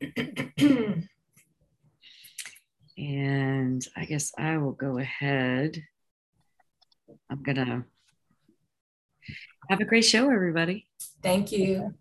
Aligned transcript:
and 2.98 3.86
I 3.96 4.04
guess 4.04 4.32
I 4.38 4.56
will 4.58 4.72
go 4.72 4.98
ahead. 4.98 5.82
I'm 7.30 7.42
going 7.42 7.56
to 7.56 7.84
have 9.68 9.80
a 9.80 9.84
great 9.84 10.04
show, 10.04 10.30
everybody. 10.30 10.86
Thank 11.22 11.52
you. 11.52 11.94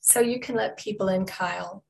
So 0.00 0.20
you 0.20 0.38
can 0.38 0.54
let 0.54 0.76
people 0.76 1.08
in, 1.08 1.24
Kyle. 1.26 1.83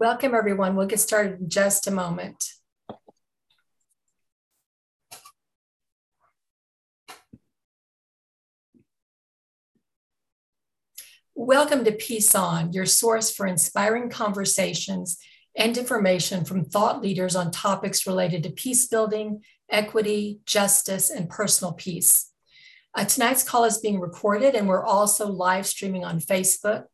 Welcome, 0.00 0.34
everyone. 0.34 0.76
We'll 0.76 0.86
get 0.86 0.98
started 0.98 1.40
in 1.40 1.50
just 1.50 1.86
a 1.86 1.90
moment. 1.90 2.42
Welcome 11.34 11.84
to 11.84 11.92
Peace 11.92 12.34
On, 12.34 12.72
your 12.72 12.86
source 12.86 13.30
for 13.30 13.46
inspiring 13.46 14.08
conversations 14.08 15.18
and 15.54 15.76
information 15.76 16.46
from 16.46 16.64
thought 16.64 17.02
leaders 17.02 17.36
on 17.36 17.50
topics 17.50 18.06
related 18.06 18.42
to 18.44 18.50
peace 18.50 18.86
building, 18.86 19.42
equity, 19.68 20.40
justice, 20.46 21.10
and 21.10 21.28
personal 21.28 21.74
peace. 21.74 22.32
Uh, 22.94 23.04
tonight's 23.04 23.42
call 23.42 23.64
is 23.64 23.76
being 23.76 24.00
recorded, 24.00 24.54
and 24.54 24.66
we're 24.66 24.82
also 24.82 25.26
live 25.26 25.66
streaming 25.66 26.06
on 26.06 26.20
Facebook. 26.20 26.84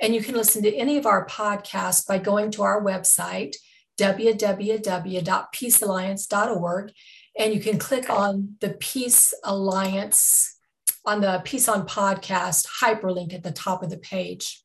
And 0.00 0.14
you 0.14 0.22
can 0.22 0.34
listen 0.34 0.62
to 0.62 0.74
any 0.74 0.98
of 0.98 1.06
our 1.06 1.26
podcasts 1.26 2.06
by 2.06 2.18
going 2.18 2.50
to 2.52 2.62
our 2.62 2.84
website, 2.84 3.56
www.peacealliance.org, 3.98 6.92
and 7.38 7.54
you 7.54 7.60
can 7.60 7.78
click 7.78 8.10
on 8.10 8.56
the 8.60 8.70
Peace 8.80 9.32
Alliance 9.44 10.58
on 11.04 11.20
the 11.20 11.40
Peace 11.44 11.68
on 11.68 11.86
podcast 11.86 12.66
hyperlink 12.82 13.32
at 13.32 13.44
the 13.44 13.52
top 13.52 13.82
of 13.82 13.90
the 13.90 13.98
page. 13.98 14.64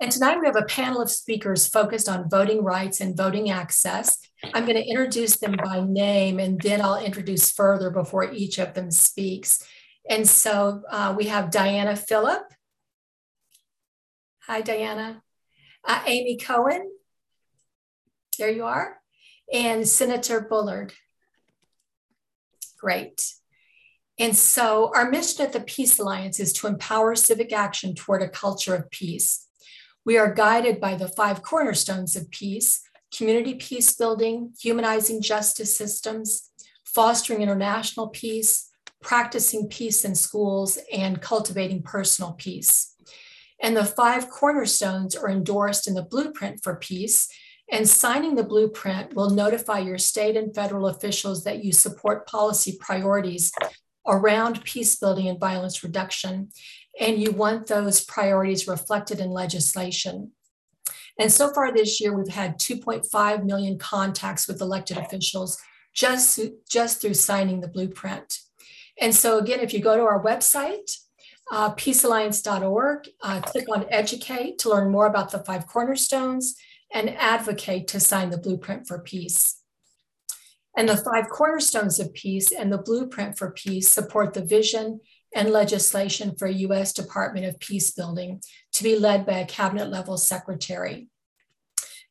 And 0.00 0.12
tonight 0.12 0.38
we 0.38 0.46
have 0.46 0.54
a 0.54 0.62
panel 0.62 1.02
of 1.02 1.10
speakers 1.10 1.66
focused 1.66 2.08
on 2.08 2.30
voting 2.30 2.62
rights 2.62 3.00
and 3.00 3.16
voting 3.16 3.50
access. 3.50 4.16
I'm 4.54 4.64
going 4.64 4.76
to 4.76 4.88
introduce 4.88 5.38
them 5.38 5.56
by 5.62 5.84
name 5.84 6.38
and 6.38 6.60
then 6.60 6.80
I'll 6.80 7.04
introduce 7.04 7.50
further 7.50 7.90
before 7.90 8.32
each 8.32 8.58
of 8.58 8.74
them 8.74 8.92
speaks. 8.92 9.66
And 10.08 10.26
so 10.26 10.82
uh, 10.88 11.14
we 11.18 11.24
have 11.24 11.50
Diana 11.50 11.96
Phillip, 11.96 12.44
Hi, 14.48 14.62
Diana. 14.62 15.22
Uh, 15.84 16.00
Amy 16.06 16.38
Cohen. 16.38 16.90
There 18.38 18.48
you 18.48 18.64
are. 18.64 18.96
And 19.52 19.86
Senator 19.86 20.40
Bullard. 20.40 20.94
Great. 22.78 23.30
And 24.18 24.34
so, 24.34 24.90
our 24.94 25.10
mission 25.10 25.44
at 25.44 25.52
the 25.52 25.60
Peace 25.60 25.98
Alliance 25.98 26.40
is 26.40 26.54
to 26.54 26.66
empower 26.66 27.14
civic 27.14 27.52
action 27.52 27.94
toward 27.94 28.22
a 28.22 28.28
culture 28.30 28.74
of 28.74 28.90
peace. 28.90 29.46
We 30.06 30.16
are 30.16 30.32
guided 30.32 30.80
by 30.80 30.94
the 30.94 31.08
five 31.08 31.42
cornerstones 31.42 32.16
of 32.16 32.30
peace 32.30 32.80
community 33.14 33.54
peace 33.54 33.94
building, 33.94 34.54
humanizing 34.58 35.20
justice 35.20 35.76
systems, 35.76 36.50
fostering 36.84 37.42
international 37.42 38.08
peace, 38.08 38.70
practicing 39.02 39.68
peace 39.68 40.06
in 40.06 40.14
schools, 40.14 40.78
and 40.90 41.20
cultivating 41.20 41.82
personal 41.82 42.32
peace. 42.32 42.94
And 43.60 43.76
the 43.76 43.84
five 43.84 44.30
cornerstones 44.30 45.16
are 45.16 45.28
endorsed 45.28 45.88
in 45.88 45.94
the 45.94 46.02
blueprint 46.02 46.62
for 46.62 46.76
peace. 46.76 47.28
And 47.70 47.88
signing 47.88 48.34
the 48.34 48.44
blueprint 48.44 49.14
will 49.14 49.30
notify 49.30 49.80
your 49.80 49.98
state 49.98 50.36
and 50.36 50.54
federal 50.54 50.86
officials 50.86 51.44
that 51.44 51.64
you 51.64 51.72
support 51.72 52.26
policy 52.26 52.78
priorities 52.80 53.52
around 54.06 54.64
peace 54.64 54.96
building 54.96 55.28
and 55.28 55.38
violence 55.38 55.82
reduction. 55.82 56.50
And 56.98 57.20
you 57.20 57.32
want 57.32 57.66
those 57.66 58.04
priorities 58.04 58.66
reflected 58.66 59.20
in 59.20 59.30
legislation. 59.30 60.32
And 61.18 61.32
so 61.32 61.52
far 61.52 61.72
this 61.72 62.00
year, 62.00 62.14
we've 62.14 62.32
had 62.32 62.58
2.5 62.58 63.44
million 63.44 63.76
contacts 63.76 64.46
with 64.46 64.60
elected 64.60 64.96
officials 64.96 65.58
just, 65.92 66.40
just 66.70 67.00
through 67.00 67.14
signing 67.14 67.60
the 67.60 67.68
blueprint. 67.68 68.38
And 69.00 69.14
so, 69.14 69.38
again, 69.38 69.60
if 69.60 69.74
you 69.74 69.80
go 69.80 69.96
to 69.96 70.02
our 70.02 70.22
website, 70.22 70.90
uh, 71.50 71.74
peacealliance.org. 71.74 73.08
Uh, 73.22 73.40
click 73.40 73.66
on 73.72 73.86
educate 73.90 74.58
to 74.58 74.68
learn 74.68 74.90
more 74.90 75.06
about 75.06 75.30
the 75.30 75.38
five 75.38 75.66
cornerstones 75.66 76.54
and 76.92 77.10
advocate 77.10 77.86
to 77.88 78.00
sign 78.00 78.30
the 78.30 78.38
blueprint 78.38 78.86
for 78.86 78.98
peace. 78.98 79.62
And 80.76 80.88
the 80.88 80.96
five 80.96 81.28
cornerstones 81.28 81.98
of 81.98 82.14
peace 82.14 82.52
and 82.52 82.72
the 82.72 82.78
blueprint 82.78 83.36
for 83.36 83.50
peace 83.50 83.88
support 83.88 84.34
the 84.34 84.44
vision 84.44 85.00
and 85.34 85.50
legislation 85.50 86.34
for 86.38 86.46
U.S. 86.46 86.92
Department 86.92 87.46
of 87.46 87.58
Peace 87.58 87.90
Building 87.90 88.40
to 88.72 88.82
be 88.82 88.98
led 88.98 89.26
by 89.26 89.38
a 89.38 89.46
cabinet 89.46 89.90
level 89.90 90.16
secretary. 90.16 91.08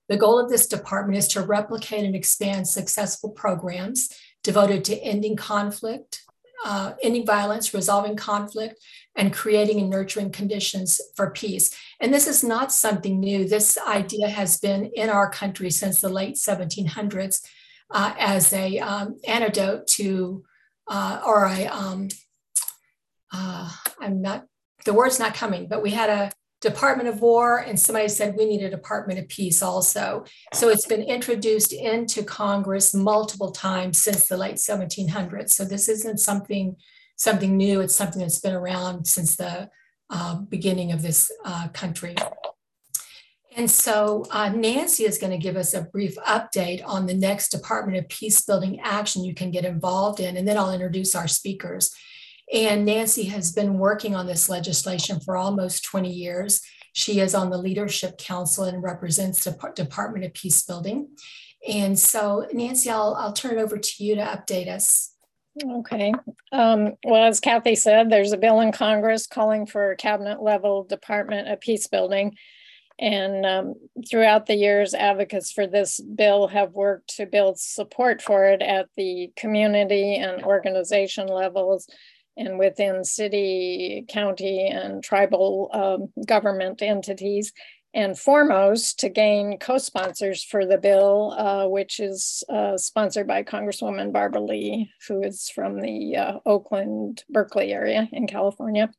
The 0.10 0.18
goal 0.18 0.40
of 0.40 0.50
this 0.50 0.68
department 0.68 1.18
is 1.18 1.28
to 1.30 1.42
replicate 1.42 2.06
and 2.06 2.16
expand 2.16 2.68
successful 2.68 3.30
programs 3.30 4.10
devoted 4.44 4.86
to 4.86 4.98
ending 4.98 5.36
conflict, 5.36 6.24
uh, 6.66 6.94
ending 7.04 7.26
violence, 7.26 7.74
resolving 7.74 8.16
conflict, 8.16 8.80
and 9.18 9.34
creating 9.34 9.80
and 9.80 9.90
nurturing 9.90 10.32
conditions 10.32 11.02
for 11.16 11.32
peace. 11.32 11.76
And 12.00 12.14
this 12.14 12.28
is 12.28 12.44
not 12.44 12.72
something 12.72 13.20
new. 13.20 13.48
This 13.48 13.78
idea 13.86 14.30
has 14.30 14.60
been 14.60 14.92
in 14.94 15.10
our 15.10 15.30
country 15.30 15.72
since 15.72 16.00
the 16.00 16.08
late 16.08 16.36
1700s 16.36 17.42
uh, 17.92 18.14
as 18.18 18.54
a 18.54 18.80
um, 18.80 19.18
antidote 19.28 19.88
to, 19.88 20.44
uh, 20.88 21.20
or 21.26 21.46
a, 21.46 21.66
um, 21.66 22.10
uh, 23.34 23.70
I'm 24.00 24.22
not, 24.22 24.46
the 24.86 24.94
word's 24.94 25.20
not 25.20 25.34
coming, 25.34 25.68
but 25.68 25.82
we 25.82 25.92
had 25.92 26.10
a 26.10 26.32
Department 26.60 27.08
of 27.08 27.22
War, 27.22 27.60
and 27.60 27.80
somebody 27.80 28.08
said 28.08 28.36
we 28.36 28.46
need 28.46 28.64
a 28.64 28.70
Department 28.70 29.20
of 29.20 29.28
Peace 29.28 29.62
also. 29.62 30.26
So 30.54 30.70
it's 30.70 30.88
been 30.88 31.04
introduced 31.04 31.72
into 31.72 32.24
Congress 32.24 32.96
multiple 32.96 33.52
times 33.52 34.02
since 34.02 34.28
the 34.28 34.38
late 34.38 34.56
1700s. 34.56 35.52
So 35.52 35.66
this 35.66 35.88
isn't 35.88 36.20
something 36.20 36.76
something 37.18 37.58
new. 37.58 37.82
It's 37.82 37.96
something 37.96 38.22
that's 38.22 38.40
been 38.40 38.56
around 38.56 39.06
since 39.06 39.36
the 39.36 39.70
uh, 40.10 40.36
beginning 40.36 40.94
of 40.94 41.02
this 41.02 41.32
uh, 41.44 41.68
country. 41.70 42.16
And 43.58 43.70
so 43.70 44.26
uh, 44.30 44.50
Nancy 44.50 45.06
is 45.06 45.18
going 45.18 45.32
to 45.32 45.44
give 45.44 45.58
us 45.58 45.74
a 45.74 45.82
brief 45.82 46.16
update 46.18 46.84
on 46.86 47.08
the 47.08 47.16
next 47.16 47.50
Department 47.50 47.98
of 47.98 48.08
Peace 48.08 48.40
Building 48.42 48.80
action 48.82 49.24
you 49.24 49.34
can 49.34 49.50
get 49.50 49.66
involved 49.66 50.20
in, 50.20 50.38
and 50.38 50.48
then 50.48 50.58
I'll 50.58 50.72
introduce 50.72 51.16
our 51.16 51.28
speakers. 51.28 51.92
And 52.54 52.86
Nancy 52.86 53.24
has 53.24 53.52
been 53.52 53.80
working 53.80 54.16
on 54.16 54.28
this 54.28 54.48
legislation 54.48 55.20
for 55.20 55.36
almost 55.36 55.84
20 55.86 56.10
years. 56.10 56.62
She 56.94 57.20
is 57.20 57.34
on 57.34 57.50
the 57.50 57.58
Leadership 57.58 58.20
Council 58.20 58.66
and 58.66 58.82
represents 58.82 59.44
the 59.44 59.58
Department 59.76 60.24
of 60.24 60.34
Peace 60.34 60.64
Building. 60.64 61.10
And 61.68 61.98
so, 61.98 62.48
Nancy, 62.54 62.92
I'll, 62.92 63.16
I'll 63.16 63.34
turn 63.34 63.58
it 63.58 63.62
over 63.62 63.78
to 63.78 64.04
you 64.04 64.16
to 64.16 64.22
update 64.22 64.70
us. 64.70 65.16
Okay. 65.64 66.14
Um, 66.52 66.94
well, 67.04 67.24
as 67.24 67.40
Kathy 67.40 67.76
said, 67.76 68.10
there's 68.10 68.32
a 68.32 68.38
bill 68.38 68.60
in 68.60 68.72
Congress 68.72 69.28
calling 69.28 69.66
for 69.66 69.96
cabinet 69.96 70.42
level 70.42 70.84
Department 70.84 71.48
of 71.48 71.60
Peace 71.60 71.88
Building. 71.88 72.36
And 73.00 73.46
um, 73.46 73.74
throughout 74.10 74.48
the 74.48 74.56
years, 74.56 74.94
advocates 74.94 75.52
for 75.52 75.68
this 75.68 76.00
bill 76.00 76.48
have 76.48 76.74
worked 76.74 77.16
to 77.18 77.26
build 77.28 77.60
support 77.60 78.22
for 78.22 78.46
it 78.46 78.62
at 78.62 78.88
the 78.98 79.32
community 79.36 80.16
and 80.16 80.44
organization 80.44 81.28
levels 81.28 81.88
and 82.36 82.60
within 82.60 83.04
city, 83.04 84.06
county, 84.08 84.68
and 84.68 85.04
tribal 85.04 85.70
um, 85.74 86.26
government 86.26 86.82
entities. 86.82 87.52
And 87.98 88.18
foremost, 88.18 89.00
to 89.00 89.10
gain 89.10 89.58
co 89.58 89.80
sponsors 89.80 90.44
for 90.44 90.68
the 90.68 90.78
bill, 90.78 91.34
uh, 91.36 91.68
which 91.68 92.00
is 92.00 92.44
uh, 92.48 92.78
sponsored 92.78 93.26
by 93.26 93.42
Congresswoman 93.42 94.14
Barbara 94.14 94.40
Lee, 94.40 94.92
who 95.08 95.24
is 95.24 95.50
from 95.50 95.82
the 95.82 96.16
uh, 96.16 96.40
Oakland, 96.46 97.24
Berkeley 97.28 97.74
area 97.74 98.08
in 98.12 98.28
California. 98.28 98.92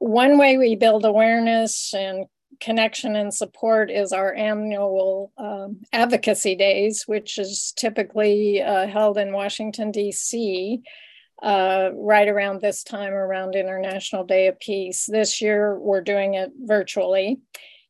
One 0.00 0.38
way 0.38 0.58
we 0.58 0.74
build 0.74 1.04
awareness 1.04 1.94
and 1.94 2.26
connection 2.58 3.14
and 3.14 3.32
support 3.32 3.92
is 3.92 4.12
our 4.12 4.34
annual 4.34 5.30
um, 5.38 5.82
advocacy 5.92 6.56
days, 6.56 7.04
which 7.06 7.38
is 7.38 7.72
typically 7.76 8.60
uh, 8.60 8.88
held 8.88 9.18
in 9.18 9.32
Washington, 9.32 9.92
D.C 9.92 10.82
uh, 11.42 11.90
right 11.94 12.28
around 12.28 12.60
this 12.60 12.82
time, 12.82 13.12
around 13.12 13.54
International 13.54 14.24
Day 14.24 14.48
of 14.48 14.60
Peace. 14.60 15.06
This 15.06 15.40
year, 15.40 15.78
we're 15.78 16.02
doing 16.02 16.34
it 16.34 16.52
virtually. 16.58 17.40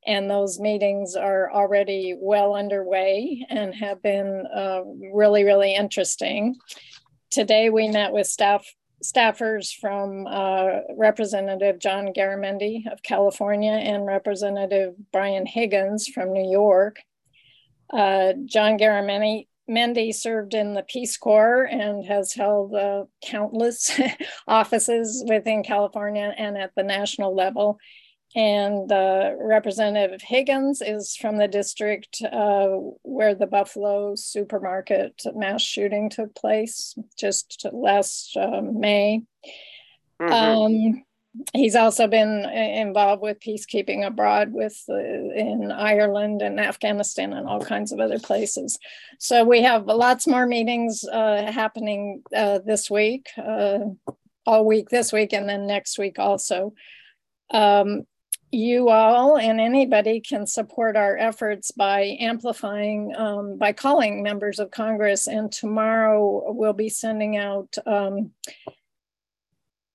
And 0.07 0.31
those 0.31 0.59
meetings 0.59 1.15
are 1.15 1.51
already 1.53 2.17
well 2.19 2.55
underway 2.55 3.47
and 3.49 3.75
have 3.75 4.03
been 4.03 4.47
uh, 4.55 4.83
really, 5.13 5.45
really 5.45 5.75
interesting. 5.75 6.57
Today 7.31 7.71
we 7.71 7.89
met 7.89 8.13
with 8.13 8.27
staff 8.27 8.65
staffers 9.05 9.75
from 9.75 10.27
uh, 10.27 10.81
Representative 10.97 11.79
John 11.79 12.09
Garamendi 12.09 12.91
of 12.91 13.03
California 13.03 13.73
and 13.73 14.07
Representative 14.07 14.95
Brian 15.13 15.47
Higgins 15.47 16.09
from 16.09 16.33
New 16.33 16.51
York. 16.51 16.99
Uh, 17.93 18.35
John 18.45 18.79
Garamendi 18.79 19.47
Mendy 19.71 20.13
served 20.13 20.55
in 20.55 20.75
the 20.75 20.83
Peace 20.83 21.17
Corps 21.17 21.65
and 21.65 22.05
has 22.05 22.33
held 22.35 22.75
uh, 22.75 23.05
countless 23.25 23.99
offices 24.49 25.25
within 25.27 25.63
California 25.63 26.35
and 26.37 26.59
at 26.59 26.73
the 26.75 26.83
national 26.83 27.35
level. 27.35 27.79
And 28.37 28.91
uh, 28.93 29.33
Representative 29.39 30.23
Higgins 30.23 30.81
is 30.83 31.17
from 31.17 31.37
the 31.37 31.49
district 31.49 32.23
uh, 32.23 32.69
where 33.03 33.35
the 33.35 33.49
Buffalo 33.49 34.15
supermarket 34.15 35.23
mass 35.35 35.63
shooting 35.63 36.11
took 36.11 36.35
place 36.37 36.95
just 37.19 37.67
last 37.73 38.37
um, 38.37 38.79
May. 38.79 39.23
Mm-hmm. 40.23 40.33
Um, 40.33 41.05
he's 41.55 41.75
also 41.75 42.07
been 42.07 42.45
uh, 42.47 42.51
involved 42.51 43.21
with 43.21 43.41
peacekeeping 43.41 44.07
abroad 44.07 44.53
with 44.53 44.81
uh, 44.89 44.95
in 44.95 45.73
Ireland 45.73 46.41
and 46.41 46.61
Afghanistan 46.61 47.33
and 47.33 47.49
all 47.49 47.61
kinds 47.61 47.91
of 47.91 47.99
other 47.99 48.21
places. 48.21 48.79
So 49.19 49.43
we 49.45 49.63
have 49.63 49.87
lots 49.87 50.29
more 50.29 50.47
meetings 50.47 51.05
uh, 51.05 51.51
happening 51.51 52.23
uh, 52.37 52.61
this 52.65 52.89
week, 52.89 53.27
all 53.37 54.65
week 54.65 54.89
this 54.89 55.13
week, 55.13 55.33
and 55.33 55.49
then 55.49 55.67
next 55.67 55.99
week 55.99 56.21
also. 56.21 56.75
Um, 57.53 58.05
you 58.53 58.89
all 58.89 59.39
and 59.39 59.61
anybody 59.61 60.21
can 60.21 60.47
support 60.47 60.97
our 60.97 61.17
efforts 61.17 61.71
by 61.71 62.17
amplifying, 62.21 63.15
um, 63.17 63.57
by 63.57 63.73
calling 63.73 64.23
members 64.23 64.59
of 64.59 64.71
Congress. 64.71 65.29
And 65.29 65.53
tomorrow 65.53 66.53
we'll 66.53 66.73
be 66.73 66.89
sending 66.89 67.37
out 67.37 67.77
um, 67.87 68.33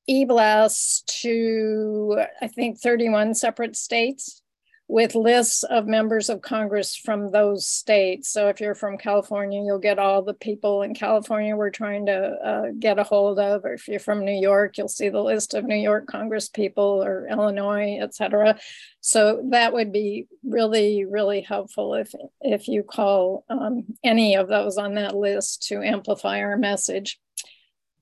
e-blasts 0.08 1.02
to, 1.22 2.24
I 2.42 2.48
think, 2.48 2.80
31 2.80 3.34
separate 3.34 3.76
states 3.76 4.42
with 4.88 5.16
lists 5.16 5.64
of 5.64 5.88
members 5.88 6.30
of 6.30 6.42
Congress 6.42 6.96
from 6.96 7.32
those 7.32 7.68
states. 7.68 8.30
So 8.30 8.50
if 8.50 8.62
you're 8.62 8.76
from 8.76 9.00
California, 9.00 9.64
you'll 9.66 9.80
get 9.80 9.98
all 9.98 10.22
the 10.22 10.36
people 10.36 10.84
in 10.84 10.94
California 10.94 11.56
we're 11.56 11.72
trying 11.72 12.06
to 12.06 12.14
uh, 12.14 12.66
get 12.78 13.00
a 13.00 13.04
hold 13.04 13.40
of. 13.40 13.66
Or 13.66 13.74
if 13.74 13.88
you're 13.88 14.00
from 14.00 14.24
New 14.24 14.40
York, 14.40 14.78
you'll 14.78 14.88
see 14.88 15.10
the 15.10 15.24
list 15.24 15.56
of 15.56 15.66
New 15.66 15.76
York 15.76 16.06
Congress 16.06 16.50
people 16.50 17.04
or 17.04 17.28
Illinois, 17.28 17.98
et 18.00 18.14
cetera. 18.14 18.60
So 19.02 19.48
that 19.50 19.74
would 19.74 19.92
be 19.92 20.28
really, 20.44 21.04
really 21.04 21.42
helpful 21.42 21.96
if, 21.96 22.14
if 22.42 22.68
you 22.68 22.84
call 22.84 23.44
um, 23.50 23.86
any 24.04 24.36
of 24.36 24.48
those 24.48 24.78
on 24.78 24.96
that 24.96 25.16
list 25.16 25.64
to 25.70 25.82
amplify 25.82 26.42
our 26.42 26.58
message. 26.58 27.20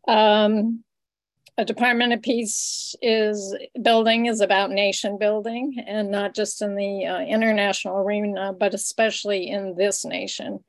Um, 0.05 0.83
a 1.57 1.65
Department 1.65 2.13
of 2.13 2.21
Peace 2.21 2.95
is 3.01 3.55
building 3.81 4.25
is 4.25 4.41
about 4.41 4.71
nation 4.71 5.17
building 5.19 5.83
and 5.85 6.09
not 6.09 6.33
just 6.33 6.61
in 6.61 6.75
the 6.75 7.05
uh, 7.05 7.19
international 7.19 7.97
arena, 7.97 8.53
but 8.53 8.73
especially 8.73 9.49
in 9.49 9.75
this 9.75 10.03
nation. 10.03 10.63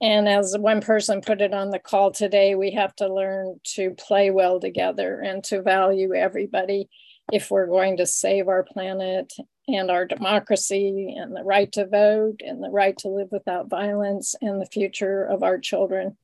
And 0.00 0.28
as 0.28 0.56
one 0.58 0.80
person 0.80 1.20
put 1.20 1.40
it 1.40 1.52
on 1.52 1.70
the 1.70 1.78
call 1.78 2.10
today, 2.10 2.54
we 2.54 2.72
have 2.72 2.94
to 2.96 3.12
learn 3.12 3.60
to 3.74 3.90
play 3.92 4.30
well 4.30 4.60
together 4.60 5.20
and 5.20 5.44
to 5.44 5.62
value 5.62 6.14
everybody 6.14 6.88
if 7.32 7.50
we're 7.50 7.66
going 7.66 7.98
to 7.98 8.06
save 8.06 8.48
our 8.48 8.62
planet 8.62 9.32
and 9.68 9.90
our 9.90 10.04
democracy 10.04 11.14
and 11.16 11.34
the 11.34 11.42
right 11.42 11.70
to 11.72 11.86
vote 11.86 12.40
and 12.44 12.62
the 12.62 12.70
right 12.70 12.96
to 12.98 13.08
live 13.08 13.28
without 13.30 13.70
violence 13.70 14.34
and 14.40 14.60
the 14.60 14.66
future 14.66 15.24
of 15.24 15.42
our 15.42 15.58
children. 15.58 16.16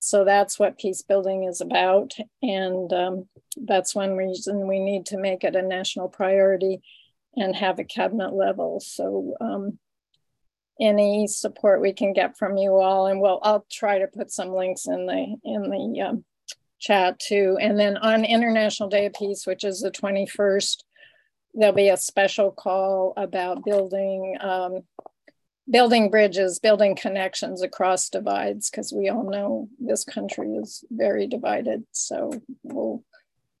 So 0.00 0.24
that's 0.24 0.58
what 0.58 0.78
peace 0.78 1.02
building 1.02 1.44
is 1.44 1.60
about. 1.60 2.12
And 2.42 2.92
um, 2.92 3.28
that's 3.56 3.94
one 3.94 4.16
reason 4.16 4.68
we 4.68 4.78
need 4.78 5.06
to 5.06 5.18
make 5.18 5.42
it 5.42 5.56
a 5.56 5.62
national 5.62 6.08
priority 6.08 6.80
and 7.34 7.54
have 7.54 7.78
a 7.78 7.84
cabinet 7.84 8.32
level. 8.32 8.80
So 8.80 9.34
um, 9.40 9.78
any 10.80 11.26
support 11.26 11.80
we 11.80 11.92
can 11.92 12.12
get 12.12 12.36
from 12.36 12.56
you 12.56 12.76
all, 12.76 13.06
and 13.06 13.20
we'll 13.20 13.40
I'll 13.42 13.66
try 13.70 13.98
to 13.98 14.06
put 14.06 14.30
some 14.30 14.52
links 14.52 14.86
in 14.86 15.06
the 15.06 15.36
in 15.44 15.70
the 15.70 16.00
um, 16.02 16.24
chat 16.78 17.18
too. 17.18 17.56
And 17.60 17.78
then 17.78 17.96
on 17.96 18.24
International 18.24 18.88
Day 18.88 19.06
of 19.06 19.14
Peace, 19.14 19.46
which 19.46 19.64
is 19.64 19.80
the 19.80 19.90
21st, 19.90 20.82
there'll 21.54 21.74
be 21.74 21.88
a 21.88 21.96
special 21.96 22.52
call 22.52 23.14
about 23.16 23.64
building 23.64 24.36
um, 24.40 24.80
building 25.68 26.10
bridges, 26.10 26.58
building 26.58 26.94
connections 26.96 27.62
across 27.62 28.08
divides, 28.08 28.70
because 28.70 28.92
we 28.92 29.08
all 29.08 29.28
know 29.28 29.68
this 29.78 30.04
country 30.04 30.52
is 30.54 30.84
very 30.90 31.26
divided. 31.26 31.84
So 31.92 32.32
we'll 32.62 33.04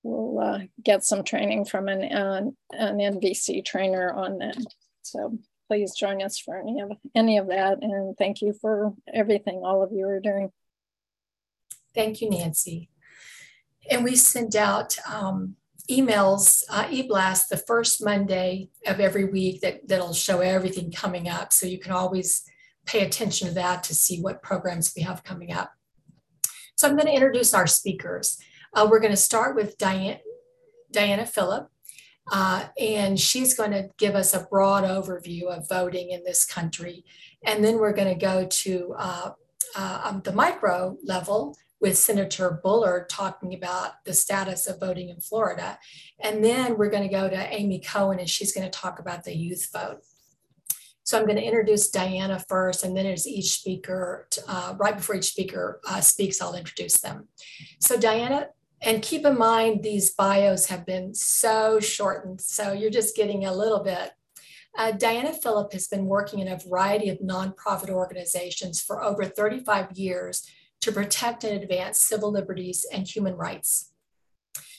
we'll 0.02 0.38
uh, 0.38 0.60
get 0.82 1.04
some 1.04 1.24
training 1.24 1.64
from 1.64 1.88
an 1.88 2.04
uh, 2.12 2.50
an 2.72 2.98
NVC 2.98 3.64
trainer 3.64 4.12
on 4.12 4.38
that. 4.38 4.58
So 5.02 5.38
please 5.68 5.94
join 5.94 6.22
us 6.22 6.38
for 6.38 6.58
any 6.58 6.80
of 6.80 6.92
any 7.14 7.38
of 7.38 7.48
that, 7.48 7.82
and 7.82 8.16
thank 8.16 8.40
you 8.40 8.54
for 8.60 8.94
everything 9.12 9.62
all 9.64 9.82
of 9.82 9.92
you 9.92 10.06
are 10.06 10.20
doing. 10.20 10.50
Thank 11.94 12.20
you, 12.20 12.30
Nancy. 12.30 12.90
And 13.90 14.04
we 14.04 14.16
send 14.16 14.56
out 14.56 14.98
um, 15.10 15.56
emails, 15.90 16.64
uh, 16.70 16.88
e-blast 16.90 17.48
the 17.48 17.56
first 17.56 18.04
Monday 18.04 18.68
of 18.86 19.00
every 19.00 19.24
week 19.24 19.60
that, 19.60 19.86
that'll 19.86 20.14
show 20.14 20.40
everything 20.40 20.90
coming 20.90 21.28
up. 21.28 21.52
So 21.52 21.66
you 21.66 21.78
can 21.78 21.92
always 21.92 22.44
pay 22.86 23.04
attention 23.04 23.48
to 23.48 23.54
that 23.54 23.82
to 23.84 23.94
see 23.94 24.20
what 24.20 24.42
programs 24.42 24.92
we 24.96 25.02
have 25.02 25.24
coming 25.24 25.52
up. 25.52 25.72
So 26.76 26.88
I'm 26.88 26.96
going 26.96 27.06
to 27.06 27.14
introduce 27.14 27.54
our 27.54 27.66
speakers. 27.66 28.38
Uh, 28.74 28.86
we're 28.90 29.00
going 29.00 29.12
to 29.12 29.16
start 29.16 29.56
with 29.56 29.78
Diane, 29.78 30.18
Diana 30.92 31.26
Phillip, 31.26 31.68
uh, 32.30 32.64
and 32.78 33.18
she's 33.18 33.54
going 33.54 33.70
to 33.70 33.88
give 33.98 34.14
us 34.14 34.34
a 34.34 34.46
broad 34.50 34.84
overview 34.84 35.44
of 35.44 35.68
voting 35.68 36.10
in 36.10 36.22
this 36.24 36.44
country. 36.44 37.04
And 37.44 37.64
then 37.64 37.78
we're 37.78 37.94
going 37.94 38.12
to 38.12 38.20
go 38.20 38.46
to 38.46 38.94
uh, 38.98 39.30
uh 39.74 40.00
um, 40.04 40.20
the 40.24 40.32
micro 40.32 40.96
level 41.04 41.56
with 41.80 41.98
Senator 41.98 42.60
Bullard 42.62 43.08
talking 43.08 43.54
about 43.54 44.04
the 44.04 44.14
status 44.14 44.66
of 44.66 44.80
voting 44.80 45.10
in 45.10 45.20
Florida. 45.20 45.78
And 46.20 46.44
then 46.44 46.78
we're 46.78 46.90
going 46.90 47.02
to 47.02 47.14
go 47.14 47.28
to 47.28 47.54
Amy 47.54 47.80
Cohen 47.80 48.18
and 48.18 48.28
she's 48.28 48.52
going 48.52 48.68
to 48.68 48.78
talk 48.78 48.98
about 48.98 49.24
the 49.24 49.36
youth 49.36 49.68
vote. 49.72 50.02
So 51.06 51.16
I'm 51.16 51.24
going 51.24 51.36
to 51.36 51.44
introduce 51.44 51.88
Diana 51.88 52.44
first, 52.48 52.82
and 52.82 52.96
then 52.96 53.06
as 53.06 53.28
each 53.28 53.60
speaker, 53.60 54.26
uh, 54.48 54.74
right 54.76 54.96
before 54.96 55.14
each 55.14 55.26
speaker 55.26 55.80
uh, 55.88 56.00
speaks, 56.00 56.42
I'll 56.42 56.56
introduce 56.56 57.00
them. 57.00 57.28
So 57.78 57.96
Diana, 57.96 58.48
and 58.82 59.02
keep 59.02 59.24
in 59.24 59.38
mind 59.38 59.84
these 59.84 60.10
bios 60.10 60.66
have 60.66 60.84
been 60.84 61.14
so 61.14 61.78
shortened, 61.78 62.40
so 62.40 62.72
you're 62.72 62.90
just 62.90 63.14
getting 63.14 63.44
a 63.44 63.54
little 63.54 63.84
bit. 63.84 64.10
Uh, 64.76 64.90
Diana 64.90 65.32
Phillip 65.32 65.72
has 65.74 65.86
been 65.86 66.06
working 66.06 66.40
in 66.40 66.48
a 66.48 66.58
variety 66.58 67.08
of 67.08 67.18
nonprofit 67.18 67.88
organizations 67.88 68.82
for 68.82 69.00
over 69.00 69.24
35 69.24 69.92
years 69.92 70.50
to 70.80 70.92
protect 70.92 71.44
and 71.44 71.62
advance 71.62 72.00
civil 72.00 72.30
liberties 72.30 72.86
and 72.92 73.06
human 73.06 73.34
rights. 73.34 73.92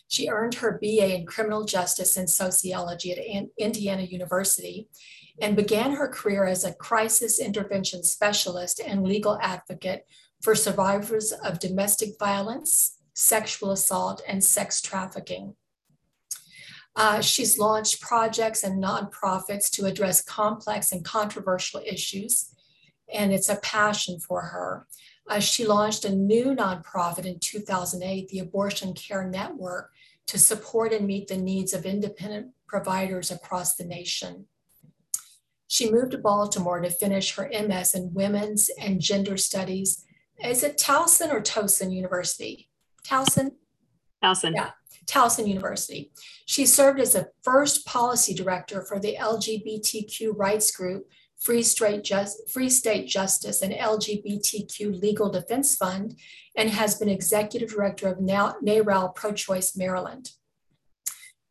She 0.08 0.30
earned 0.30 0.56
her 0.56 0.80
BA 0.82 1.16
in 1.16 1.26
criminal 1.26 1.66
justice 1.66 2.16
and 2.16 2.30
sociology 2.30 3.12
at 3.12 3.50
Indiana 3.58 4.04
University 4.04 4.88
and 5.40 5.56
began 5.56 5.92
her 5.92 6.08
career 6.08 6.46
as 6.46 6.64
a 6.64 6.74
crisis 6.74 7.40
intervention 7.40 8.04
specialist 8.04 8.80
and 8.80 9.04
legal 9.04 9.38
advocate 9.42 10.08
for 10.42 10.56
survivors 10.56 11.32
of 11.32 11.60
domestic 11.60 12.12
violence, 12.20 12.98
sexual 13.14 13.72
assault, 13.72 14.22
and 14.28 14.44
sex 14.44 14.82
trafficking. 14.82 15.56
Uh, 16.96 17.22
she's 17.22 17.60
launched 17.60 18.02
projects 18.02 18.64
and 18.64 18.84
nonprofits 18.84 19.70
to 19.70 19.86
address 19.86 20.24
complex 20.24 20.92
and 20.92 21.06
controversial 21.06 21.82
issues, 21.86 22.56
and 23.14 23.32
it's 23.32 23.50
a 23.50 23.58
passion 23.58 24.20
for 24.20 24.42
her. 24.42 24.88
Uh, 25.30 25.40
she 25.40 25.66
launched 25.66 26.06
a 26.06 26.16
new 26.16 26.56
nonprofit 26.56 27.26
in 27.26 27.40
2008, 27.40 28.30
the 28.30 28.40
Abortion 28.40 28.94
Care 28.94 29.28
Network, 29.28 29.92
to 30.28 30.38
support 30.38 30.94
and 30.94 31.08
meet 31.08 31.28
the 31.28 31.38
needs 31.38 31.74
of 31.74 31.86
independent 31.86 32.52
providers 32.68 33.32
across 33.32 33.76
the 33.76 33.86
nation. 33.86 34.46
She 35.68 35.92
moved 35.92 36.12
to 36.12 36.18
Baltimore 36.18 36.80
to 36.80 36.90
finish 36.90 37.36
her 37.36 37.50
MS 37.52 37.94
in 37.94 38.14
Women's 38.14 38.70
and 38.80 39.02
Gender 39.02 39.38
Studies. 39.38 40.06
Is 40.44 40.64
it 40.64 40.78
Towson 40.78 41.32
or 41.32 41.42
Towson 41.42 41.94
University? 41.94 42.70
Towson? 43.04 43.52
Towson. 44.24 44.54
Yeah, 44.56 44.72
Towson 45.06 45.48
University. 45.48 46.12
She 46.46 46.66
served 46.66 47.00
as 47.00 47.14
the 47.14 47.30
first 47.44 47.86
policy 47.86 48.34
director 48.34 48.82
for 48.82 49.00
the 49.00 49.18
LGBTQ 49.20 50.34
rights 50.36 50.72
group 50.72 51.10
Free 51.40 51.64
State, 51.64 52.04
Just, 52.04 52.50
Free 52.50 52.70
State 52.70 53.08
Justice 53.08 53.62
and 53.62 53.74
LGBTQ 53.74 55.02
Legal 55.02 55.30
Defense 55.30 55.76
Fund, 55.76 56.18
and 56.56 56.70
has 56.70 56.96
been 56.96 57.10
executive 57.10 57.70
director 57.70 58.08
of 58.08 58.18
NARAL 58.18 59.16
Pro 59.16 59.32
Choice 59.34 59.76
Maryland. 59.76 60.32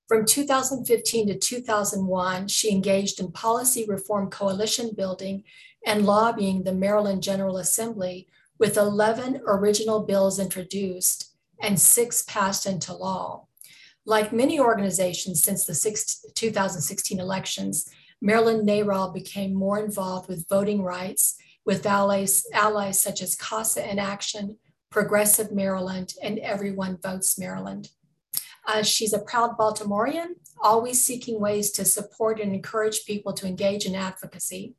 From 0.08 0.24
2015 0.24 1.28
to 1.28 1.34
2001, 1.36 2.48
she 2.48 2.70
engaged 2.70 3.18
in 3.18 3.32
policy 3.32 3.84
reform 3.88 4.30
coalition 4.30 4.90
building 4.96 5.42
and 5.84 6.06
lobbying 6.06 6.62
the 6.62 6.72
Maryland 6.72 7.22
General 7.22 7.58
Assembly 7.58 8.28
with 8.58 8.76
11 8.76 9.42
original 9.46 10.02
bills 10.02 10.38
introduced 10.38 11.32
and 11.62 11.80
six 11.80 12.22
passed 12.22 12.66
into 12.66 12.92
law. 12.92 13.46
Like 14.04 14.32
many 14.32 14.60
organizations 14.60 15.42
since 15.42 15.64
the 15.64 15.74
2016 16.34 17.18
elections, 17.18 17.90
Maryland 18.20 18.66
NARAL 18.66 19.12
became 19.12 19.54
more 19.54 19.78
involved 19.78 20.28
with 20.28 20.49
voting 20.49 20.82
rights 20.82 21.37
with 21.64 21.85
allies, 21.85 22.44
allies 22.52 23.00
such 23.00 23.20
as 23.20 23.35
CASA 23.35 23.90
in 23.90 23.99
Action, 23.99 24.56
Progressive 24.90 25.52
Maryland, 25.52 26.14
and 26.23 26.38
Everyone 26.38 26.99
Votes 27.02 27.38
Maryland. 27.38 27.90
Uh, 28.66 28.82
she's 28.82 29.12
a 29.12 29.18
proud 29.18 29.56
Baltimorean, 29.58 30.37
always 30.62 31.04
seeking 31.04 31.40
ways 31.40 31.70
to 31.73 31.85
support 31.85 32.40
and 32.40 32.54
encourage 32.54 33.04
people 33.04 33.32
to 33.32 33.46
engage 33.46 33.85
in 33.85 33.94
advocacy. 33.94 34.75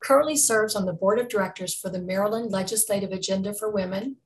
Currently 0.00 0.36
serves 0.36 0.74
on 0.74 0.86
the 0.86 0.92
board 0.92 1.18
of 1.18 1.28
directors 1.28 1.74
for 1.74 1.88
the 1.88 2.00
Maryland 2.00 2.50
Legislative 2.50 3.12
Agenda 3.12 3.54
for 3.54 3.70
Women, 3.70 4.16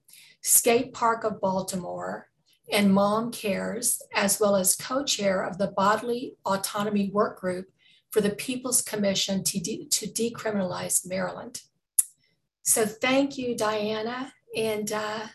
Skate 0.41 0.93
Park 0.93 1.25
of 1.25 1.41
Baltimore, 1.41 2.29
and 2.71 2.93
Mom 2.93 3.33
Cares, 3.33 4.03
as 4.15 4.39
well 4.39 4.57
as 4.57 4.77
co-chair 4.77 5.43
of 5.43 5.59
the 5.59 5.69
Bodily 5.69 6.37
Autonomy 6.45 7.11
Work 7.11 7.41
Group 7.41 7.67
for 8.11 8.21
the 8.21 8.31
People's 8.31 8.83
Commission 8.83 9.45
to, 9.45 9.61
de 9.61 9.87
to 9.87 10.07
Decriminalize 10.07 11.07
Maryland. 11.07 11.63
So 12.63 12.85
thank 12.85 13.39
you, 13.39 13.57
Diana, 13.57 14.33
and 14.57 14.93
uh, 14.93 15.27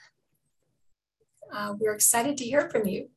uh, 1.52 1.74
we're 1.80 1.94
excited 1.94 2.38
to 2.38 2.46
hear 2.46 2.70
from 2.70 2.88
you. 2.88 3.10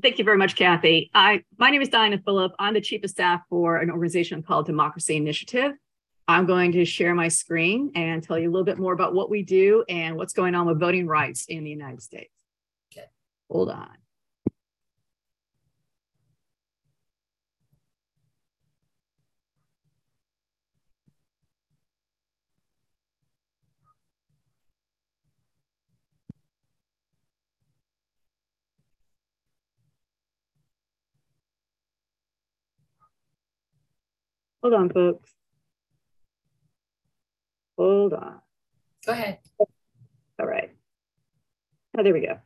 Thank 0.00 0.18
you 0.18 0.24
very 0.24 0.38
much, 0.38 0.56
Kathy. 0.56 1.10
I, 1.14 1.44
my 1.58 1.70
name 1.70 1.80
is 1.80 1.88
Diana 1.88 2.18
Phillip. 2.24 2.52
I'm 2.58 2.74
the 2.74 2.80
Chief 2.80 3.04
of 3.04 3.10
Staff 3.10 3.42
for 3.48 3.76
an 3.76 3.90
organization 3.90 4.42
called 4.42 4.66
Democracy 4.66 5.16
Initiative. 5.16 5.72
I'm 6.26 6.46
going 6.46 6.72
to 6.72 6.84
share 6.84 7.14
my 7.14 7.28
screen 7.28 7.92
and 7.94 8.22
tell 8.22 8.38
you 8.38 8.48
a 8.48 8.52
little 8.52 8.64
bit 8.64 8.78
more 8.78 8.92
about 8.92 9.14
what 9.14 9.30
we 9.30 9.42
do 9.42 9.84
and 9.88 10.16
what's 10.16 10.32
going 10.32 10.54
on 10.54 10.66
with 10.66 10.80
voting 10.80 11.06
rights 11.06 11.46
in 11.46 11.62
the 11.62 11.70
United 11.70 12.02
States. 12.02 12.32
Okay. 12.92 13.06
Hold 13.50 13.70
on. 13.70 13.90
Hold 34.62 34.74
on, 34.74 34.90
folks. 34.90 35.30
Hold 37.78 38.12
on. 38.14 38.40
Go 39.06 39.12
ahead. 39.12 39.38
All 40.38 40.46
right. 40.46 40.70
Oh, 41.98 42.02
there 42.02 42.12
we 42.14 42.20
go. 42.26 42.38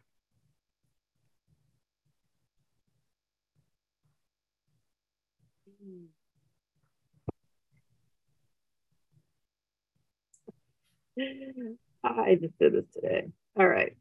I 12.05 12.37
just 12.41 12.59
did 12.59 12.75
this 12.75 12.85
today. 12.95 13.29
All 13.59 13.67
right. 13.69 13.97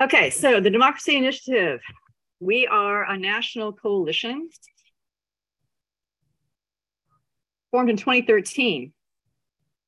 Okay, 0.00 0.30
so 0.30 0.60
the 0.60 0.70
Democracy 0.70 1.16
Initiative. 1.16 1.80
We 2.38 2.68
are 2.68 3.02
a 3.10 3.18
national 3.18 3.72
coalition 3.72 4.48
formed 7.72 7.90
in 7.90 7.96
2013. 7.96 8.92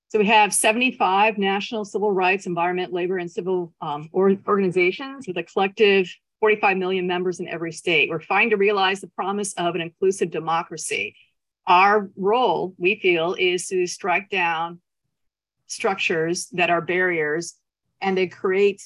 So 0.08 0.18
we 0.18 0.26
have 0.26 0.52
75 0.52 1.38
national 1.38 1.84
civil 1.84 2.10
rights, 2.10 2.46
environment, 2.46 2.92
labor, 2.92 3.18
and 3.18 3.30
civil 3.30 3.72
um, 3.80 4.08
or 4.10 4.36
organizations 4.48 5.28
with 5.28 5.36
a 5.36 5.44
collective 5.44 6.12
45 6.40 6.76
million 6.76 7.06
members 7.06 7.38
in 7.38 7.46
every 7.46 7.70
state. 7.70 8.10
We're 8.10 8.18
trying 8.18 8.50
to 8.50 8.56
realize 8.56 9.00
the 9.00 9.06
promise 9.06 9.52
of 9.52 9.76
an 9.76 9.80
inclusive 9.80 10.32
democracy. 10.32 11.14
Our 11.68 12.10
role, 12.16 12.74
we 12.78 12.98
feel, 12.98 13.36
is 13.38 13.68
to 13.68 13.86
strike 13.86 14.28
down 14.28 14.80
structures 15.68 16.48
that 16.54 16.68
are 16.68 16.80
barriers 16.80 17.54
and 18.00 18.18
they 18.18 18.26
create 18.26 18.82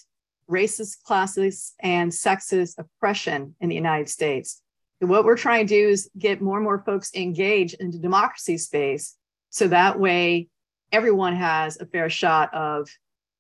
racist, 0.51 0.99
classist, 1.09 1.73
and 1.81 2.11
sexist 2.11 2.75
oppression 2.79 3.55
in 3.61 3.69
the 3.69 3.75
United 3.75 4.09
States. 4.09 4.61
And 5.01 5.11
what 5.11 5.25
we're 5.25 5.37
trying 5.37 5.67
to 5.67 5.75
do 5.75 5.89
is 5.89 6.11
get 6.19 6.41
more 6.41 6.57
and 6.57 6.65
more 6.65 6.83
folks 6.85 7.15
engaged 7.15 7.77
into 7.81 7.99
democracy 7.99 8.59
space 8.59 9.17
so 9.51 9.69
that 9.69 9.99
way 9.99 10.49
everyone 10.93 11.37
has 11.37 11.81
a 11.81 11.87
fair 11.87 12.09
shot 12.09 12.53
of 12.55 12.89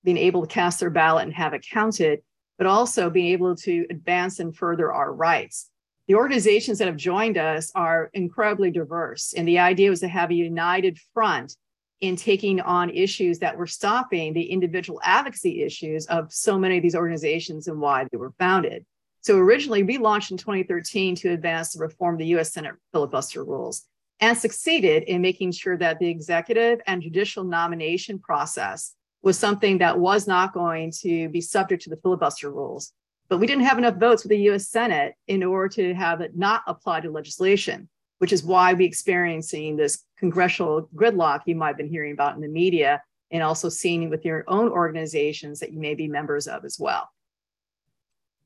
being 0.04 0.18
able 0.18 0.42
to 0.42 0.52
cast 0.52 0.80
their 0.80 0.90
ballot 0.90 1.24
and 1.24 1.34
have 1.34 1.54
it 1.54 1.66
counted, 1.68 2.20
but 2.58 2.66
also 2.66 3.10
being 3.10 3.32
able 3.32 3.56
to 3.56 3.86
advance 3.90 4.38
and 4.38 4.56
further 4.56 4.92
our 4.92 5.12
rights. 5.12 5.70
The 6.06 6.16
organizations 6.16 6.78
that 6.78 6.88
have 6.88 6.96
joined 6.96 7.38
us 7.38 7.72
are 7.74 8.10
incredibly 8.12 8.70
diverse, 8.70 9.32
and 9.34 9.48
the 9.48 9.58
idea 9.58 9.88
was 9.90 10.00
to 10.00 10.08
have 10.08 10.30
a 10.30 10.34
united 10.34 10.98
front 11.14 11.56
in 12.04 12.16
taking 12.16 12.60
on 12.60 12.90
issues 12.90 13.38
that 13.38 13.56
were 13.56 13.66
stopping 13.66 14.34
the 14.34 14.50
individual 14.50 15.00
advocacy 15.02 15.62
issues 15.62 16.04
of 16.06 16.30
so 16.30 16.58
many 16.58 16.76
of 16.76 16.82
these 16.82 16.94
organizations 16.94 17.66
and 17.66 17.80
why 17.80 18.06
they 18.12 18.18
were 18.18 18.34
founded. 18.38 18.84
So 19.22 19.38
originally, 19.38 19.82
we 19.82 19.96
launched 19.96 20.30
in 20.30 20.36
2013 20.36 21.16
to 21.16 21.30
advance 21.30 21.72
the 21.72 21.78
reform 21.78 22.16
of 22.16 22.18
the 22.18 22.26
US 22.36 22.52
Senate 22.52 22.74
filibuster 22.92 23.42
rules 23.42 23.84
and 24.20 24.36
succeeded 24.36 25.04
in 25.04 25.22
making 25.22 25.52
sure 25.52 25.78
that 25.78 25.98
the 25.98 26.08
executive 26.08 26.80
and 26.86 27.00
judicial 27.00 27.42
nomination 27.42 28.18
process 28.18 28.94
was 29.22 29.38
something 29.38 29.78
that 29.78 29.98
was 29.98 30.26
not 30.26 30.52
going 30.52 30.92
to 31.00 31.30
be 31.30 31.40
subject 31.40 31.84
to 31.84 31.90
the 31.90 31.96
filibuster 31.96 32.52
rules. 32.52 32.92
But 33.30 33.38
we 33.38 33.46
didn't 33.46 33.64
have 33.64 33.78
enough 33.78 33.96
votes 33.96 34.24
with 34.24 34.30
the 34.30 34.50
US 34.50 34.68
Senate 34.68 35.14
in 35.26 35.42
order 35.42 35.68
to 35.76 35.94
have 35.94 36.20
it 36.20 36.36
not 36.36 36.62
apply 36.66 37.00
to 37.00 37.10
legislation 37.10 37.88
which 38.24 38.32
is 38.32 38.42
why 38.42 38.72
we're 38.72 38.88
experiencing 38.88 39.76
this 39.76 40.02
congressional 40.18 40.88
gridlock 40.94 41.40
you 41.44 41.54
might 41.54 41.68
have 41.68 41.76
been 41.76 41.90
hearing 41.90 42.12
about 42.12 42.34
in 42.34 42.40
the 42.40 42.48
media 42.48 43.02
and 43.30 43.42
also 43.42 43.68
seeing 43.68 44.08
with 44.08 44.24
your 44.24 44.44
own 44.48 44.70
organizations 44.70 45.60
that 45.60 45.74
you 45.74 45.78
may 45.78 45.94
be 45.94 46.08
members 46.08 46.48
of 46.48 46.64
as 46.64 46.78
well. 46.80 47.06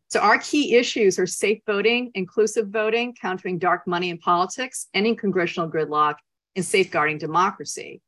So 0.08 0.18
our 0.18 0.36
key 0.38 0.74
issues 0.74 1.16
are 1.20 1.28
safe 1.28 1.60
voting, 1.64 2.10
inclusive 2.16 2.70
voting, 2.70 3.14
countering 3.14 3.60
dark 3.60 3.86
money 3.86 4.10
in 4.10 4.18
politics, 4.18 4.88
ending 4.94 5.14
congressional 5.14 5.70
gridlock, 5.70 6.16
and 6.56 6.64
safeguarding 6.64 7.18
democracy. 7.18 8.02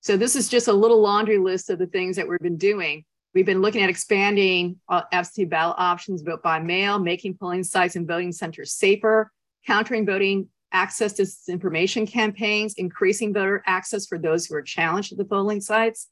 So 0.00 0.16
this 0.16 0.34
is 0.34 0.48
just 0.48 0.68
a 0.68 0.72
little 0.72 1.02
laundry 1.02 1.36
list 1.36 1.68
of 1.68 1.78
the 1.78 1.86
things 1.86 2.16
that 2.16 2.26
we've 2.26 2.38
been 2.38 2.56
doing. 2.56 3.04
We've 3.34 3.44
been 3.44 3.60
looking 3.60 3.82
at 3.82 3.90
expanding 3.90 4.80
uh, 4.88 5.02
absentee 5.12 5.44
ballot 5.44 5.76
options, 5.76 6.22
vote 6.22 6.42
by 6.42 6.60
mail, 6.60 6.98
making 6.98 7.36
polling 7.36 7.62
sites 7.62 7.94
and 7.94 8.08
voting 8.08 8.32
centers 8.32 8.72
safer, 8.72 9.30
countering 9.66 10.06
voting 10.06 10.48
access 10.74 11.14
to 11.14 11.26
information 11.50 12.06
campaigns, 12.06 12.74
increasing 12.74 13.32
voter 13.32 13.62
access 13.64 14.06
for 14.06 14.18
those 14.18 14.44
who 14.44 14.54
are 14.56 14.62
challenged 14.62 15.12
at 15.12 15.18
the 15.18 15.24
polling 15.24 15.60
sites, 15.60 16.08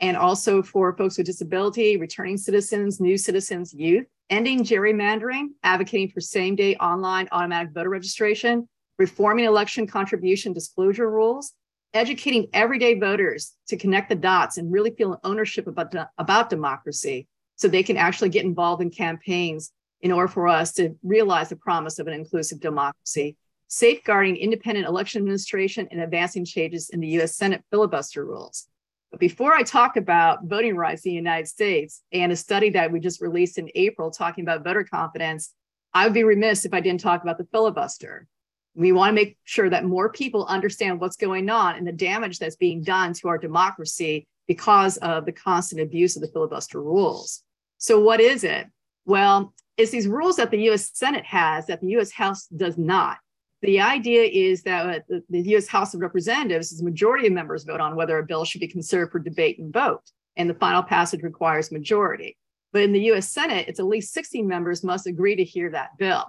and 0.00 0.16
also 0.16 0.62
for 0.62 0.94
folks 0.96 1.16
with 1.16 1.26
disability, 1.26 1.96
returning 1.96 2.36
citizens, 2.36 3.00
new 3.00 3.16
citizens, 3.16 3.72
youth, 3.72 4.04
ending 4.28 4.64
gerrymandering, 4.64 5.48
advocating 5.62 6.10
for 6.10 6.20
same 6.20 6.56
day 6.56 6.74
online 6.76 7.28
automatic 7.32 7.72
voter 7.72 7.88
registration, 7.88 8.68
reforming 8.98 9.44
election 9.44 9.86
contribution 9.86 10.52
disclosure 10.52 11.10
rules, 11.10 11.52
educating 11.94 12.48
everyday 12.52 12.98
voters 12.98 13.52
to 13.68 13.76
connect 13.76 14.08
the 14.08 14.14
dots 14.14 14.58
and 14.58 14.72
really 14.72 14.90
feel 14.90 15.20
ownership 15.22 15.66
about, 15.66 15.94
about 16.18 16.50
democracy 16.50 17.28
so 17.56 17.68
they 17.68 17.82
can 17.82 17.96
actually 17.96 18.30
get 18.30 18.44
involved 18.44 18.82
in 18.82 18.90
campaigns 18.90 19.72
in 20.00 20.10
order 20.10 20.28
for 20.28 20.48
us 20.48 20.72
to 20.72 20.96
realize 21.04 21.48
the 21.48 21.56
promise 21.56 22.00
of 22.00 22.08
an 22.08 22.12
inclusive 22.12 22.58
democracy 22.58 23.36
safeguarding 23.72 24.36
independent 24.36 24.86
election 24.86 25.22
administration 25.22 25.88
and 25.90 26.02
advancing 26.02 26.44
changes 26.44 26.90
in 26.90 27.00
the 27.00 27.08
US 27.20 27.36
Senate 27.36 27.64
filibuster 27.70 28.22
rules. 28.22 28.66
But 29.10 29.18
before 29.18 29.54
I 29.54 29.62
talk 29.62 29.96
about 29.96 30.44
voting 30.44 30.76
rights 30.76 31.06
in 31.06 31.12
the 31.12 31.16
United 31.16 31.48
States 31.48 32.02
and 32.12 32.30
a 32.30 32.36
study 32.36 32.68
that 32.70 32.92
we 32.92 33.00
just 33.00 33.22
released 33.22 33.56
in 33.56 33.70
April 33.74 34.10
talking 34.10 34.44
about 34.44 34.62
voter 34.62 34.84
confidence, 34.84 35.54
I 35.94 36.04
would 36.04 36.12
be 36.12 36.22
remiss 36.22 36.66
if 36.66 36.74
I 36.74 36.80
didn't 36.80 37.00
talk 37.00 37.22
about 37.22 37.38
the 37.38 37.48
filibuster. 37.50 38.26
We 38.74 38.92
want 38.92 39.08
to 39.08 39.14
make 39.14 39.38
sure 39.44 39.70
that 39.70 39.86
more 39.86 40.10
people 40.10 40.44
understand 40.44 41.00
what's 41.00 41.16
going 41.16 41.48
on 41.48 41.76
and 41.76 41.86
the 41.86 41.92
damage 41.92 42.38
that's 42.38 42.56
being 42.56 42.82
done 42.82 43.14
to 43.14 43.28
our 43.28 43.38
democracy 43.38 44.26
because 44.48 44.98
of 44.98 45.24
the 45.24 45.32
constant 45.32 45.80
abuse 45.80 46.14
of 46.14 46.20
the 46.20 46.28
filibuster 46.28 46.82
rules. 46.82 47.42
So, 47.78 47.98
what 48.00 48.20
is 48.20 48.44
it? 48.44 48.66
Well, 49.06 49.54
it's 49.78 49.92
these 49.92 50.06
rules 50.06 50.36
that 50.36 50.50
the 50.50 50.68
US 50.70 50.90
Senate 50.92 51.24
has 51.24 51.66
that 51.68 51.80
the 51.80 51.96
US 51.96 52.12
House 52.12 52.46
does 52.48 52.76
not. 52.76 53.16
The 53.62 53.80
idea 53.80 54.24
is 54.24 54.62
that 54.64 54.86
uh, 54.86 54.98
the, 55.08 55.22
the 55.30 55.56
US 55.56 55.68
House 55.68 55.94
of 55.94 56.00
Representatives, 56.00 56.76
the 56.76 56.84
majority 56.84 57.28
of 57.28 57.32
members 57.32 57.64
vote 57.64 57.80
on 57.80 57.96
whether 57.96 58.18
a 58.18 58.26
bill 58.26 58.44
should 58.44 58.60
be 58.60 58.68
considered 58.68 59.10
for 59.10 59.20
debate 59.20 59.58
and 59.58 59.72
vote. 59.72 60.02
And 60.36 60.50
the 60.50 60.54
final 60.54 60.82
passage 60.82 61.22
requires 61.22 61.70
majority. 61.70 62.36
But 62.72 62.82
in 62.82 62.92
the 62.92 63.12
US 63.12 63.28
Senate, 63.28 63.68
it's 63.68 63.78
at 63.78 63.86
least 63.86 64.12
60 64.12 64.42
members 64.42 64.82
must 64.82 65.06
agree 65.06 65.36
to 65.36 65.44
hear 65.44 65.70
that 65.70 65.96
bill. 65.96 66.24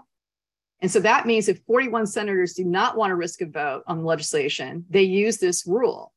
And 0.82 0.92
so 0.92 1.00
that 1.00 1.26
means 1.26 1.48
if 1.48 1.64
41 1.66 2.08
senators 2.08 2.54
do 2.54 2.66
not 2.66 2.98
want 2.98 3.12
to 3.12 3.16
risk 3.16 3.42
a 3.42 3.46
vote 3.46 3.84
on 3.88 4.04
legislation, 4.04 4.86
they 4.90 5.04
use 5.04 5.38
this 5.38 5.66
rule. 5.66 6.14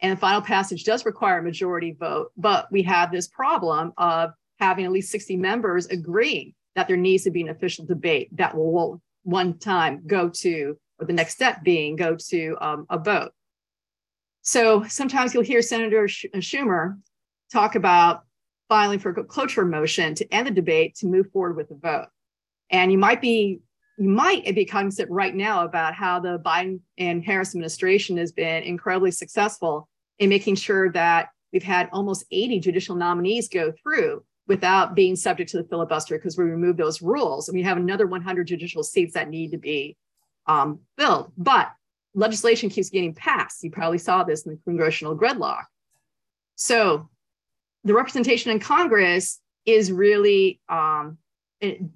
And 0.00 0.12
the 0.12 0.20
final 0.20 0.42
passage 0.42 0.84
does 0.84 1.06
require 1.06 1.38
a 1.38 1.42
majority 1.42 1.96
vote, 1.98 2.32
but 2.36 2.70
we 2.70 2.82
have 2.82 3.10
this 3.10 3.28
problem 3.28 3.92
of 3.96 4.30
having 4.58 4.84
at 4.84 4.92
least 4.92 5.12
60 5.12 5.36
members 5.36 5.86
agreeing 5.86 6.54
that 6.74 6.88
there 6.88 6.96
needs 6.96 7.24
to 7.24 7.30
be 7.30 7.42
an 7.42 7.48
official 7.48 7.86
debate 7.86 8.28
that 8.36 8.54
will 8.54 9.00
one 9.26 9.58
time 9.58 10.02
go 10.06 10.28
to, 10.28 10.78
or 11.00 11.06
the 11.06 11.12
next 11.12 11.34
step 11.34 11.64
being 11.64 11.96
go 11.96 12.16
to 12.28 12.56
um, 12.60 12.86
a 12.88 12.96
vote. 12.96 13.32
So 14.42 14.84
sometimes 14.84 15.34
you'll 15.34 15.42
hear 15.42 15.60
Senator 15.62 16.04
Schumer 16.04 16.96
talk 17.52 17.74
about 17.74 18.22
filing 18.68 19.00
for 19.00 19.10
a 19.10 19.24
cloture 19.24 19.64
motion 19.64 20.14
to 20.14 20.32
end 20.32 20.46
the 20.46 20.52
debate 20.52 20.94
to 20.96 21.06
move 21.06 21.28
forward 21.32 21.56
with 21.56 21.68
the 21.68 21.74
vote. 21.74 22.06
And 22.70 22.92
you 22.92 22.98
might 22.98 23.20
be 23.20 23.60
you 23.98 24.08
might 24.08 24.54
be 24.54 24.64
cognizant 24.64 25.10
right 25.10 25.34
now 25.34 25.64
about 25.64 25.94
how 25.94 26.20
the 26.20 26.38
Biden 26.38 26.80
and 26.98 27.24
Harris 27.24 27.54
administration 27.54 28.18
has 28.18 28.30
been 28.30 28.62
incredibly 28.62 29.10
successful 29.10 29.88
in 30.18 30.28
making 30.28 30.56
sure 30.56 30.92
that 30.92 31.30
we've 31.52 31.62
had 31.62 31.88
almost 31.92 32.26
80 32.30 32.60
judicial 32.60 32.94
nominees 32.94 33.48
go 33.48 33.72
through 33.82 34.22
without 34.46 34.94
being 34.94 35.16
subject 35.16 35.50
to 35.50 35.56
the 35.56 35.68
filibuster 35.68 36.16
because 36.16 36.38
we 36.38 36.44
removed 36.44 36.78
those 36.78 37.02
rules. 37.02 37.48
And 37.48 37.56
we 37.56 37.62
have 37.62 37.76
another 37.76 38.06
100 38.06 38.46
judicial 38.46 38.82
seats 38.82 39.14
that 39.14 39.28
need 39.28 39.50
to 39.52 39.58
be 39.58 39.96
um, 40.46 40.80
filled. 40.96 41.32
But 41.36 41.72
legislation 42.14 42.70
keeps 42.70 42.90
getting 42.90 43.14
passed. 43.14 43.62
You 43.62 43.70
probably 43.70 43.98
saw 43.98 44.22
this 44.24 44.46
in 44.46 44.52
the 44.52 44.58
congressional 44.64 45.16
gridlock. 45.16 45.64
So 46.54 47.08
the 47.84 47.94
representation 47.94 48.50
in 48.50 48.60
Congress 48.60 49.40
is 49.66 49.90
really 49.90 50.60
um, 50.68 51.18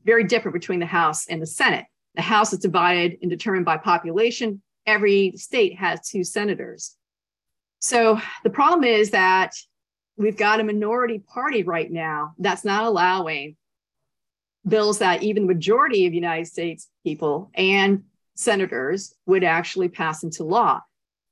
very 0.04 0.24
different 0.24 0.54
between 0.54 0.80
the 0.80 0.86
House 0.86 1.26
and 1.28 1.40
the 1.40 1.46
Senate. 1.46 1.86
The 2.16 2.22
House 2.22 2.52
is 2.52 2.58
divided 2.58 3.18
and 3.22 3.30
determined 3.30 3.64
by 3.64 3.76
population. 3.76 4.60
Every 4.86 5.32
state 5.36 5.76
has 5.78 6.08
two 6.08 6.24
senators. 6.24 6.96
So 7.78 8.20
the 8.44 8.50
problem 8.50 8.84
is 8.84 9.10
that 9.10 9.54
we've 10.20 10.36
got 10.36 10.60
a 10.60 10.64
minority 10.64 11.18
party 11.18 11.62
right 11.62 11.90
now 11.90 12.34
that's 12.38 12.62
not 12.64 12.84
allowing 12.84 13.56
bills 14.68 14.98
that 14.98 15.22
even 15.22 15.44
the 15.44 15.54
majority 15.54 16.06
of 16.06 16.12
United 16.12 16.46
States 16.46 16.88
people 17.02 17.50
and 17.54 18.04
senators 18.36 19.14
would 19.24 19.42
actually 19.42 19.88
pass 19.88 20.22
into 20.22 20.44
law. 20.44 20.80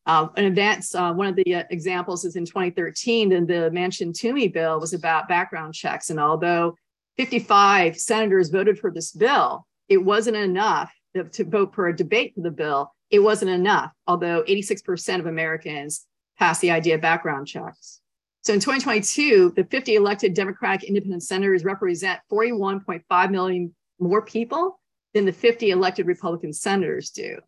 Uh, 0.07 0.29
an 0.37 0.47
advance, 0.47 0.95
uh, 0.95 1.13
one 1.13 1.27
of 1.27 1.37
the 1.37 1.55
uh, 1.55 1.65
examples 1.69 2.25
is 2.25 2.35
in 2.35 2.47
2013, 2.47 3.33
and 3.33 3.47
the 3.47 3.71
Manchin 3.75 4.19
Toomey 4.19 4.49
bill 4.49 4.81
was 4.81 4.95
about 4.95 5.29
background 5.29 5.75
checks. 5.75 6.09
And 6.09 6.19
although 6.19 6.75
55 7.19 7.99
senators 7.99 8.49
voted 8.49 8.79
for 8.79 8.91
this 8.91 9.13
bill, 9.13 9.67
it 9.91 9.99
wasn't 9.99 10.39
enough 10.39 10.91
to 11.33 11.45
vote 11.45 11.75
for 11.75 11.89
a 11.89 11.97
debate 11.97 12.35
for 12.35 12.41
the 12.41 12.51
bill. 12.51 12.95
It 13.11 13.19
wasn't 13.19 13.51
enough, 13.51 13.93
although 14.07 14.45
86% 14.45 15.21
of 15.21 15.27
Americans 15.27 16.07
passed 16.39 16.63
the 16.63 16.71
idea 16.71 16.95
of 16.95 17.03
background 17.03 17.47
checks. 17.47 18.01
So 18.49 18.55
in 18.55 18.61
2022, 18.61 19.53
the 19.57 19.65
50 19.65 19.95
elected 19.97 20.33
Democratic 20.33 20.89
independent 20.89 21.23
senators 21.23 21.65
represent 21.65 22.19
41.5 22.33 23.31
million 23.31 23.75
more 24.01 24.23
people 24.23 24.81
than 25.13 25.27
the 25.27 25.35
50 25.35 25.69
elected 25.69 26.07
Republican 26.07 26.55
senators 26.55 27.11
do. 27.11 27.41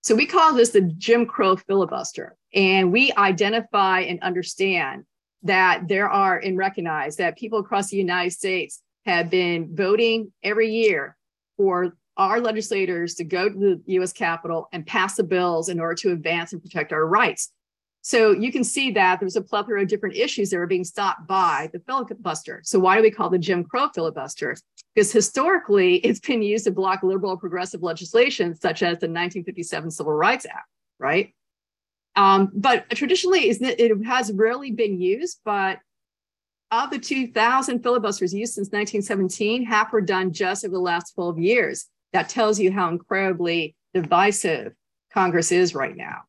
So 0.00 0.16
we 0.16 0.26
call 0.26 0.52
this 0.52 0.70
the 0.70 0.80
Jim 0.80 1.24
Crow 1.24 1.54
filibuster. 1.54 2.36
And 2.52 2.90
we 2.90 3.12
identify 3.12 4.00
and 4.00 4.20
understand 4.24 5.04
that 5.44 5.86
there 5.86 6.10
are 6.10 6.38
and 6.38 6.58
recognize 6.58 7.14
that 7.18 7.38
people 7.38 7.60
across 7.60 7.90
the 7.90 7.98
United 7.98 8.32
States 8.32 8.82
have 9.06 9.30
been 9.30 9.76
voting 9.76 10.32
every 10.42 10.72
year 10.72 11.16
for 11.58 11.96
our 12.16 12.40
legislators 12.40 13.14
to 13.14 13.24
go 13.24 13.48
to 13.48 13.56
the 13.56 13.80
US 14.00 14.12
Capitol 14.12 14.66
and 14.72 14.84
pass 14.84 15.14
the 15.14 15.22
bills 15.22 15.68
in 15.68 15.78
order 15.78 15.94
to 15.94 16.10
advance 16.10 16.52
and 16.52 16.60
protect 16.60 16.92
our 16.92 17.06
rights. 17.06 17.52
So 18.02 18.32
you 18.32 18.50
can 18.50 18.64
see 18.64 18.90
that 18.92 19.20
there's 19.20 19.36
a 19.36 19.42
plethora 19.42 19.82
of 19.82 19.88
different 19.88 20.16
issues 20.16 20.50
that 20.50 20.56
are 20.56 20.66
being 20.66 20.84
stopped 20.84 21.26
by 21.26 21.68
the 21.72 21.80
filibuster. 21.80 22.62
So 22.64 22.78
why 22.78 22.96
do 22.96 23.02
we 23.02 23.10
call 23.10 23.28
the 23.28 23.38
Jim 23.38 23.62
Crow 23.64 23.88
filibuster? 23.94 24.56
Because 24.94 25.12
historically, 25.12 25.96
it's 25.96 26.20
been 26.20 26.42
used 26.42 26.64
to 26.64 26.70
block 26.70 27.02
liberal 27.02 27.36
progressive 27.36 27.82
legislation, 27.82 28.54
such 28.54 28.82
as 28.82 28.98
the 28.98 29.06
1957 29.06 29.90
Civil 29.90 30.12
Rights 30.14 30.46
Act, 30.46 30.68
right? 30.98 31.34
Um, 32.16 32.50
but 32.54 32.88
traditionally, 32.90 33.50
it 33.50 34.04
has 34.04 34.32
rarely 34.32 34.70
been 34.70 35.00
used. 35.00 35.40
But 35.44 35.78
of 36.70 36.90
the 36.90 36.98
2,000 36.98 37.82
filibusters 37.82 38.32
used 38.32 38.54
since 38.54 38.68
1917, 38.68 39.64
half 39.64 39.92
were 39.92 40.00
done 40.00 40.32
just 40.32 40.64
over 40.64 40.72
the 40.72 40.80
last 40.80 41.14
12 41.14 41.38
years. 41.38 41.86
That 42.12 42.28
tells 42.28 42.58
you 42.58 42.72
how 42.72 42.88
incredibly 42.88 43.74
divisive 43.92 44.72
Congress 45.12 45.52
is 45.52 45.74
right 45.74 45.96
now. 45.96 46.22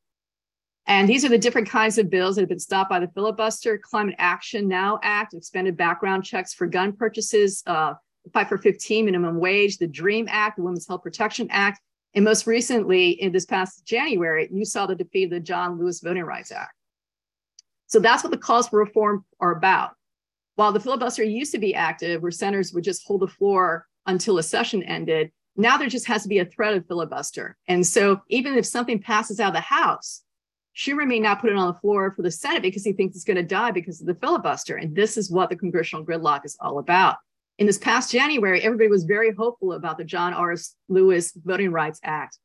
And 0.87 1.07
these 1.07 1.23
are 1.23 1.29
the 1.29 1.37
different 1.37 1.69
kinds 1.69 1.97
of 1.97 2.09
bills 2.09 2.35
that 2.35 2.41
have 2.41 2.49
been 2.49 2.59
stopped 2.59 2.89
by 2.89 2.99
the 2.99 3.07
filibuster. 3.09 3.77
Climate 3.77 4.15
Action 4.17 4.67
Now 4.67 4.99
Act, 5.03 5.33
expanded 5.33 5.77
background 5.77 6.23
checks 6.23 6.53
for 6.53 6.67
gun 6.67 6.93
purchases, 6.93 7.63
uh, 7.67 7.93
for 8.47 8.57
15 8.57 9.05
minimum 9.05 9.39
wage, 9.39 9.77
the 9.77 9.87
DREAM 9.87 10.27
Act, 10.29 10.57
the 10.57 10.63
Women's 10.63 10.87
Health 10.87 11.03
Protection 11.03 11.47
Act, 11.49 11.79
and 12.13 12.25
most 12.25 12.45
recently, 12.45 13.11
in 13.11 13.31
this 13.31 13.45
past 13.45 13.85
January, 13.85 14.49
you 14.51 14.65
saw 14.65 14.85
the 14.85 14.95
defeat 14.95 15.25
of 15.25 15.29
the 15.29 15.39
John 15.39 15.79
Lewis 15.79 16.01
Voting 16.01 16.23
Rights 16.23 16.51
Act. 16.51 16.73
So 17.87 17.99
that's 17.99 18.23
what 18.23 18.31
the 18.31 18.37
calls 18.37 18.67
for 18.67 18.79
reform 18.79 19.25
are 19.39 19.51
about. 19.51 19.91
While 20.55 20.73
the 20.73 20.79
filibuster 20.79 21.23
used 21.23 21.53
to 21.53 21.57
be 21.57 21.73
active, 21.73 22.21
where 22.21 22.31
senators 22.31 22.73
would 22.73 22.83
just 22.83 23.05
hold 23.07 23.21
the 23.21 23.27
floor 23.27 23.87
until 24.05 24.37
a 24.37 24.43
session 24.43 24.83
ended, 24.83 25.31
now 25.55 25.77
there 25.77 25.87
just 25.87 26.07
has 26.07 26.23
to 26.23 26.29
be 26.29 26.39
a 26.39 26.45
threat 26.45 26.75
of 26.75 26.85
filibuster. 26.87 27.57
And 27.67 27.85
so 27.85 28.21
even 28.27 28.57
if 28.57 28.65
something 28.65 29.01
passes 29.01 29.39
out 29.39 29.49
of 29.49 29.53
the 29.53 29.61
House, 29.61 30.21
Schumer 30.75 31.07
may 31.07 31.19
not 31.19 31.41
put 31.41 31.51
it 31.51 31.57
on 31.57 31.67
the 31.67 31.79
floor 31.79 32.11
for 32.15 32.21
the 32.21 32.31
Senate 32.31 32.61
because 32.61 32.83
he 32.83 32.93
thinks 32.93 33.15
it's 33.15 33.25
going 33.25 33.37
to 33.37 33.43
die 33.43 33.71
because 33.71 33.99
of 33.99 34.07
the 34.07 34.15
filibuster. 34.15 34.77
And 34.77 34.95
this 34.95 35.17
is 35.17 35.29
what 35.29 35.49
the 35.49 35.55
congressional 35.55 36.05
gridlock 36.05 36.45
is 36.45 36.57
all 36.59 36.79
about. 36.79 37.17
In 37.57 37.67
this 37.67 37.77
past 37.77 38.11
January, 38.11 38.61
everybody 38.61 38.89
was 38.89 39.03
very 39.03 39.33
hopeful 39.33 39.73
about 39.73 39.97
the 39.97 40.03
John 40.03 40.33
R. 40.33 40.55
Lewis 40.87 41.33
Voting 41.43 41.71
Rights 41.71 41.99
Act. 42.03 42.37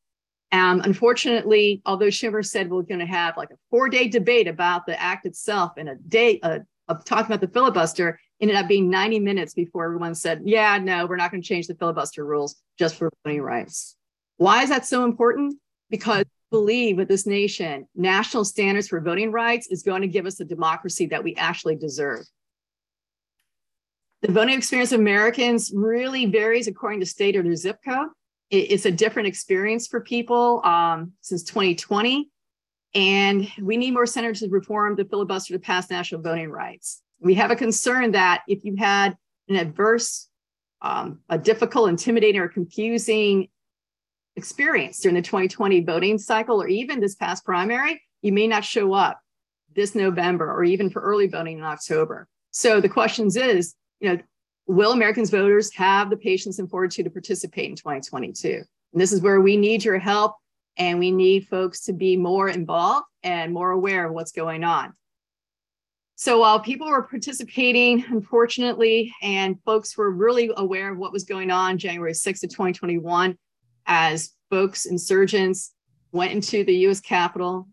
Um, 0.53 0.81
unfortunately, 0.81 1.83
although 1.87 2.07
Schumer 2.07 2.45
said 2.45 2.71
we're 2.71 2.83
going 2.83 3.01
to 3.01 3.07
have 3.07 3.37
like 3.37 3.51
a 3.51 3.57
four 3.71 3.89
day 3.89 4.09
debate 4.09 4.49
about 4.49 4.87
the 4.87 5.01
act 5.01 5.27
itself 5.27 5.73
and 5.77 5.89
a 5.89 5.97
day 5.97 6.41
uh, 6.43 6.61
of 6.89 7.05
talking 7.05 7.27
about 7.27 7.41
the 7.41 7.53
filibuster, 7.53 8.19
ended 8.41 8.57
up 8.57 8.69
being 8.69 8.91
90 8.91 9.21
minutes 9.21 9.55
before 9.55 9.85
everyone 9.85 10.15
said, 10.15 10.43
yeah, 10.45 10.79
no, 10.79 11.07
we're 11.07 11.17
not 11.17 11.31
going 11.31 11.43
to 11.43 11.49
change 11.49 11.67
the 11.67 11.75
filibuster 11.75 12.25
rules 12.25 12.57
just 12.79 12.97
for 12.97 13.11
voting 13.25 13.43
rights. 13.43 13.97
Why 14.37 14.63
is 14.63 14.69
that 14.69 14.87
so 14.87 15.05
important? 15.05 15.57
Because 15.91 16.25
believe 16.57 16.97
with 16.97 17.09
this 17.09 17.27
nation, 17.27 17.87
national 17.95 18.43
standards 18.47 18.89
for 18.89 18.99
voting 18.99 19.31
rights 19.31 19.67
is 19.67 19.83
going 19.83 20.01
to 20.01 20.09
give 20.09 20.25
us 20.25 20.37
the 20.37 20.45
democracy 20.45 21.05
that 21.05 21.23
we 21.23 21.35
actually 21.37 21.77
deserve. 21.77 22.25
The 24.23 24.33
voting 24.33 24.57
experience 24.57 24.91
of 24.93 25.01
Americans 25.01 25.71
really 25.75 26.25
varies 26.25 26.67
according 26.67 27.01
to 27.01 27.07
state 27.07 27.37
or 27.37 27.43
their 27.43 27.57
zip 27.57 27.79
code. 27.85 28.09
It's 28.49 28.87
a 28.87 28.91
different 28.91 29.29
experience 29.29 29.87
for 29.87 30.01
people 30.01 30.63
um, 30.65 31.13
since 31.21 31.43
2020. 31.43 32.31
And 32.95 33.53
we 33.61 33.77
need 33.77 33.91
more 33.91 34.07
senators 34.07 34.41
to 34.41 34.49
reform 34.49 34.97
the 34.97 35.05
filibuster 35.05 35.53
to 35.53 35.61
pass 35.61 35.91
national 35.91 36.23
voting 36.23 36.51
rights. 36.51 37.03
We 37.21 37.35
have 37.35 37.51
a 37.51 37.57
concern 37.57 38.13
that 38.13 38.45
if 38.49 38.65
you 38.65 38.77
had 38.77 39.15
an 39.51 39.57
adverse, 39.57 40.29
um, 40.81 41.21
a 41.29 41.37
difficult, 41.37 41.91
intimidating, 41.91 42.41
or 42.41 42.49
confusing 42.49 43.49
experience 44.37 45.01
during 45.01 45.15
the 45.15 45.23
2020 45.23 45.81
voting 45.81 46.19
cycle 46.19 46.63
or 46.63 46.69
even 46.69 47.01
this 47.01 47.15
past 47.15 47.45
primary, 47.45 48.03
you 48.23 48.33
may 48.33 48.47
not 48.47 48.65
show 48.65 48.93
up 48.93 49.21
this 49.75 49.95
November 49.95 50.51
or 50.51 50.65
even 50.65 50.91
for 50.91 51.03
early 51.03 51.27
voting 51.27 51.59
in 51.59 51.65
October. 51.65 52.29
So 52.51 52.81
the 52.81 52.89
questions 52.89 53.37
is, 53.37 53.75
you 54.01 54.11
know, 54.11 54.19
will 54.67 54.93
Americans 54.93 55.31
voters 55.31 55.73
have 55.75 56.11
the 56.11 56.17
patience 56.17 56.59
and 56.59 56.71
fortitude 56.71 57.05
to 57.05 57.11
participate 57.11 57.71
in 57.71 57.77
2022? 57.77 58.63
And 58.93 59.01
this 59.01 59.13
is 59.13 59.21
where 59.21 59.41
we 59.41 59.57
need 59.57 59.85
your 59.85 59.99
help 59.99 60.37
and 60.77 60.99
we 60.99 61.11
need 61.11 61.49
folks 61.49 61.83
to 61.85 61.93
be 61.93 62.17
more 62.17 62.49
involved 62.49 63.07
and 63.23 63.53
more 63.53 63.71
aware 63.71 64.07
of 64.07 64.13
what's 64.13 64.33
going 64.33 64.65
on. 64.65 64.93
So 66.19 66.41
while 66.41 66.61
people 66.61 66.89
were 66.89 67.03
participating, 67.03 68.05
unfortunately, 68.09 69.15
and 69.21 69.63
folks 69.65 69.99
were 69.99 70.11
really 70.11 70.51
aware 70.57 70.91
of 70.91 70.99
what 70.99 71.13
was 71.13 71.25
going 71.25 71.51
on 71.51 71.77
January 71.77 72.13
6th 72.13 72.43
of 72.43 72.51
2021, 72.51 73.37
as 73.87 74.33
folks, 74.51 74.87
insurgents 74.87 75.73
went 76.13 76.33
into 76.33 76.65
the 76.65 76.75
US 76.89 77.01
Capitol. 77.01 77.69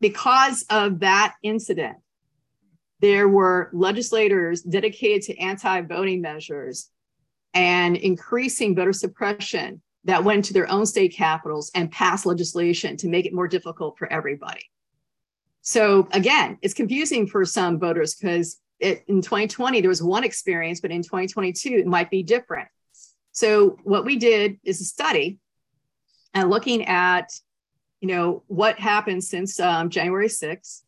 Because 0.00 0.64
of 0.70 1.00
that 1.00 1.34
incident, 1.42 1.96
there 3.00 3.28
were 3.28 3.70
legislators 3.72 4.62
dedicated 4.62 5.22
to 5.22 5.38
anti 5.38 5.80
voting 5.82 6.20
measures 6.20 6.90
and 7.52 7.96
increasing 7.96 8.74
voter 8.74 8.92
suppression 8.92 9.80
that 10.04 10.24
went 10.24 10.44
to 10.46 10.52
their 10.52 10.70
own 10.70 10.84
state 10.84 11.14
capitals 11.14 11.70
and 11.74 11.90
passed 11.90 12.26
legislation 12.26 12.96
to 12.98 13.08
make 13.08 13.26
it 13.26 13.32
more 13.32 13.48
difficult 13.48 13.96
for 13.98 14.12
everybody. 14.12 14.70
So 15.62 16.08
again, 16.12 16.58
it's 16.60 16.74
confusing 16.74 17.26
for 17.26 17.44
some 17.46 17.78
voters 17.78 18.14
because 18.14 18.60
in 18.80 19.22
2020 19.22 19.80
there 19.80 19.88
was 19.88 20.02
one 20.02 20.24
experience, 20.24 20.80
but 20.80 20.90
in 20.90 21.02
2022 21.02 21.70
it 21.70 21.86
might 21.86 22.10
be 22.10 22.22
different. 22.22 22.68
So 23.34 23.76
what 23.82 24.04
we 24.04 24.16
did 24.16 24.58
is 24.62 24.80
a 24.80 24.84
study 24.84 25.38
and 26.34 26.50
looking 26.50 26.84
at, 26.84 27.32
you 28.00 28.06
know, 28.06 28.44
what 28.46 28.78
happened 28.78 29.24
since 29.24 29.58
um, 29.58 29.90
January 29.90 30.28
6th, 30.28 30.82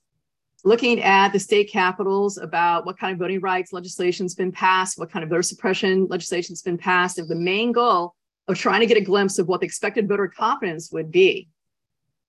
looking 0.65 1.03
at 1.03 1.33
the 1.33 1.41
state 1.41 1.71
capitals 1.73 2.39
about 2.39 2.87
what 2.87 2.99
kind 2.99 3.13
of 3.13 3.19
voting 3.19 3.41
rights 3.41 3.73
legislation's 3.73 4.37
been 4.37 4.53
passed, 4.53 4.97
what 4.97 5.11
kind 5.11 5.25
of 5.25 5.29
voter 5.29 5.43
suppression 5.43 6.07
legislation's 6.07 6.63
been 6.63 6.79
passed, 6.79 7.19
and 7.19 7.29
the 7.29 7.35
main 7.35 7.73
goal 7.73 8.15
of 8.47 8.57
trying 8.57 8.81
to 8.81 8.87
get 8.87 8.97
a 8.97 9.01
glimpse 9.01 9.41
of 9.41 9.49
what 9.49 9.59
the 9.59 9.67
expected 9.67 10.09
voter 10.09 10.29
confidence 10.29 10.93
would 10.93 11.11
be. 11.11 11.49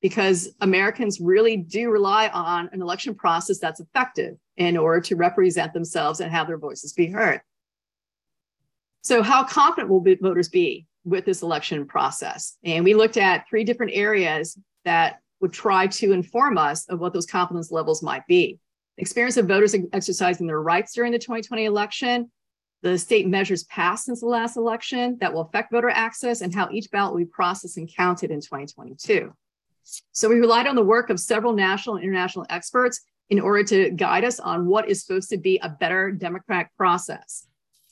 Because 0.02 0.50
Americans 0.62 1.20
really 1.20 1.58
do 1.58 1.92
rely 1.92 2.30
on 2.30 2.70
an 2.72 2.82
election 2.82 3.14
process 3.14 3.60
that's 3.60 3.80
effective 3.80 4.36
in 4.56 4.78
order 4.78 5.02
to 5.02 5.16
represent 5.16 5.74
themselves 5.74 6.22
and 6.22 6.32
have 6.32 6.48
their 6.48 6.58
voices 6.58 6.94
be 6.94 7.06
heard. 7.06 7.42
So, 9.08 9.24
how 9.24 9.46
confident 9.46 9.90
will 9.90 10.04
voters 10.22 10.50
be 10.50 10.86
with 11.06 11.24
this 11.24 11.42
election 11.42 11.88
process? 11.88 12.58
And 12.66 12.84
we 12.84 12.94
looked 12.94 13.16
at 13.16 13.48
three 13.48 13.64
different 13.64 13.94
areas 13.96 14.60
that 14.84 15.22
would 15.40 15.54
try 15.54 15.88
to 15.88 16.12
inform 16.12 16.58
us 16.58 16.86
of 16.90 17.00
what 17.00 17.14
those 17.14 17.26
confidence 17.26 17.72
levels 17.72 18.04
might 18.04 18.28
be. 18.28 18.60
Experience 18.98 19.38
of 19.38 19.48
voters 19.48 19.74
exercising 19.94 20.46
their 20.46 20.62
rights 20.62 20.94
during 20.94 21.14
the 21.14 21.20
2020 21.20 21.64
election, 21.64 22.30
the 22.82 22.98
state 22.98 23.30
measures 23.30 23.64
passed 23.64 24.08
since 24.08 24.20
the 24.20 24.28
last 24.28 24.58
election 24.58 25.18
that 25.22 25.34
will 25.34 25.40
affect 25.40 25.72
voter 25.72 25.90
access, 25.90 26.42
and 26.42 26.54
how 26.54 26.68
each 26.70 26.92
ballot 26.92 27.14
will 27.14 27.22
be 27.22 27.26
processed 27.28 27.78
and 27.78 27.90
counted 27.96 28.30
in 28.30 28.42
2022. 28.42 29.32
So 30.12 30.28
we 30.28 30.36
relied 30.36 30.68
on 30.68 30.76
the 30.76 30.84
work 30.84 31.10
of 31.10 31.22
several 31.22 31.54
national 31.54 31.96
and 31.96 32.04
international 32.04 32.46
experts 32.50 33.00
in 33.30 33.40
order 33.40 33.64
to 33.64 33.90
guide 33.92 34.26
us 34.26 34.42
on 34.42 34.68
what 34.68 34.90
is 34.90 35.06
supposed 35.06 35.30
to 35.30 35.38
be 35.38 35.60
a 35.60 35.70
better 35.70 36.12
democratic 36.12 36.76
process 36.76 37.47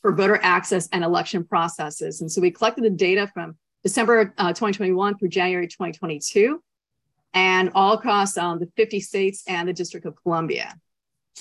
for 0.06 0.12
voter 0.12 0.39
access 0.44 0.88
and 0.89 1.04
election 1.04 1.44
processes. 1.44 2.22
And 2.22 2.32
so 2.32 2.39
we 2.39 2.52
collected 2.52 2.84
the 2.84 2.91
data 2.91 3.26
from 3.34 3.58
December 3.82 4.32
uh, 4.38 4.50
2021 4.50 5.18
through 5.18 5.30
January 5.30 5.65
2022 5.65 6.62
and 7.34 7.72
all 7.74 7.94
across 7.94 8.38
um, 8.38 8.60
the 8.60 8.70
50 8.78 9.00
states 9.00 9.44
and 9.48 9.68
the 9.68 9.74
District 9.74 10.06
of 10.06 10.15
Columbia. 10.22 10.76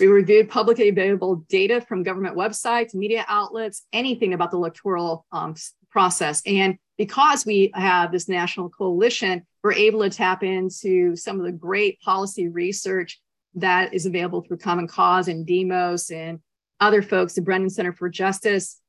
We 0.01 0.07
reviewed 0.07 0.49
publicly 0.49 0.89
available 0.89 1.45
data 1.51 1.83
from 1.83 2.05
government 2.05 2.39
websites, 2.39 2.95
media 2.95 3.27
outlets, 3.29 3.85
anything 3.93 4.33
about 4.33 4.51
the 4.51 4.57
electoral 4.57 5.27
um, 5.31 5.57
process. 5.91 6.41
And 6.47 6.79
because 6.97 7.45
we 7.45 7.71
have 7.75 8.13
this 8.13 8.31
national 8.31 8.71
coalition, 8.71 9.43
we're 9.63 9.75
able 9.75 10.01
to 10.01 10.09
tap 10.09 10.43
into 10.43 11.17
some 11.17 11.39
of 11.39 11.45
the 11.45 11.53
great 11.53 12.01
policy 12.01 12.49
research 12.49 13.21
that 13.57 13.93
is 13.93 14.07
available 14.07 14.41
through 14.41 14.57
Common 14.57 14.89
Cause 14.89 15.29
and 15.29 15.47
Demos 15.47 16.11
and 16.11 16.41
other 16.85 17.03
folks, 17.03 17.35
the 17.35 17.43
Brennan 17.43 17.71
Center 17.71 17.93
for 17.93 18.09
Justice, 18.09 18.81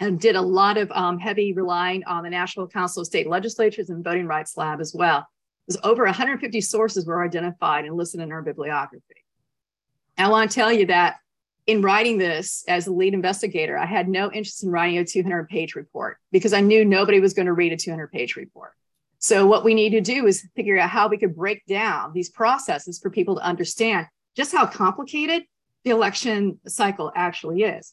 and 0.00 0.18
did 0.18 0.36
a 0.36 0.42
lot 0.42 0.78
of 0.78 0.90
um, 0.92 1.18
heavy 1.18 1.52
relying 1.52 2.04
on 2.04 2.24
the 2.24 2.30
National 2.30 2.66
Council 2.66 3.02
of 3.02 3.06
State 3.06 3.28
Legislatures 3.28 3.90
and 3.90 4.02
Voting 4.02 4.26
Rights 4.26 4.56
Lab 4.56 4.80
as 4.80 4.94
well. 4.94 5.26
There's 5.66 5.80
over 5.84 6.04
150 6.04 6.60
sources 6.60 7.06
were 7.06 7.24
identified 7.24 7.84
and 7.84 7.96
listed 7.96 8.20
in 8.20 8.32
our 8.32 8.42
bibliography. 8.42 9.24
I 10.18 10.28
want 10.28 10.50
to 10.50 10.54
tell 10.54 10.72
you 10.72 10.86
that 10.86 11.16
in 11.66 11.82
writing 11.82 12.18
this 12.18 12.64
as 12.66 12.86
a 12.86 12.92
lead 12.92 13.14
investigator, 13.14 13.78
I 13.78 13.86
had 13.86 14.08
no 14.08 14.30
interest 14.32 14.64
in 14.64 14.70
writing 14.70 14.98
a 14.98 15.04
200 15.04 15.48
page 15.48 15.74
report 15.74 16.18
because 16.32 16.52
I 16.52 16.60
knew 16.60 16.84
nobody 16.84 17.20
was 17.20 17.34
going 17.34 17.46
to 17.46 17.52
read 17.52 17.72
a 17.72 17.76
200 17.76 18.10
page 18.10 18.36
report. 18.36 18.72
So, 19.18 19.46
what 19.46 19.64
we 19.64 19.74
need 19.74 19.90
to 19.90 20.00
do 20.00 20.26
is 20.26 20.48
figure 20.56 20.78
out 20.78 20.90
how 20.90 21.06
we 21.06 21.16
could 21.16 21.36
break 21.36 21.64
down 21.66 22.12
these 22.12 22.28
processes 22.28 22.98
for 22.98 23.08
people 23.08 23.36
to 23.36 23.42
understand 23.42 24.08
just 24.36 24.52
how 24.52 24.66
complicated 24.66 25.44
the 25.84 25.90
election 25.90 26.60
cycle 26.66 27.12
actually 27.14 27.62
is. 27.62 27.92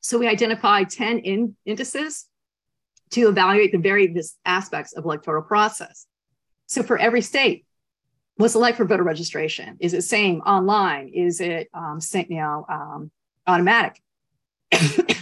So, 0.00 0.18
we 0.18 0.28
identified 0.28 0.90
10 0.90 1.18
in- 1.18 1.56
indices 1.64 2.26
to 3.10 3.28
evaluate 3.28 3.72
the 3.72 3.78
various 3.78 4.36
aspects 4.44 4.92
of 4.92 5.04
electoral 5.04 5.42
process. 5.42 6.06
So 6.66 6.82
for 6.82 6.98
every 6.98 7.22
state, 7.22 7.64
what's 8.36 8.54
it 8.54 8.58
like 8.58 8.76
for 8.76 8.84
voter 8.84 9.02
registration? 9.04 9.76
Is 9.80 9.94
it 9.94 10.02
same 10.02 10.40
online? 10.40 11.08
Is 11.08 11.40
it 11.40 11.68
um, 11.72 12.00
you 12.12 12.38
know 12.38 12.66
um, 12.68 13.10
automatic? 13.46 14.02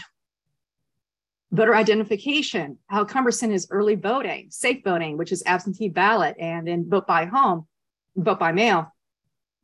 voter 1.53 1.75
identification, 1.75 2.79
how 2.87 3.05
cumbersome 3.05 3.53
is 3.53 3.69
early 3.71 3.95
voting, 3.95 4.49
safe 4.51 4.83
voting, 4.83 5.17
which 5.17 5.31
is 5.31 5.43
absentee 5.47 5.89
ballot, 5.89 6.35
and 6.39 6.67
then 6.67 6.89
vote 6.89 7.07
by 7.07 7.27
home, 7.27 7.67
vote 8.17 8.41
by 8.41 8.51
mail, 8.51 8.93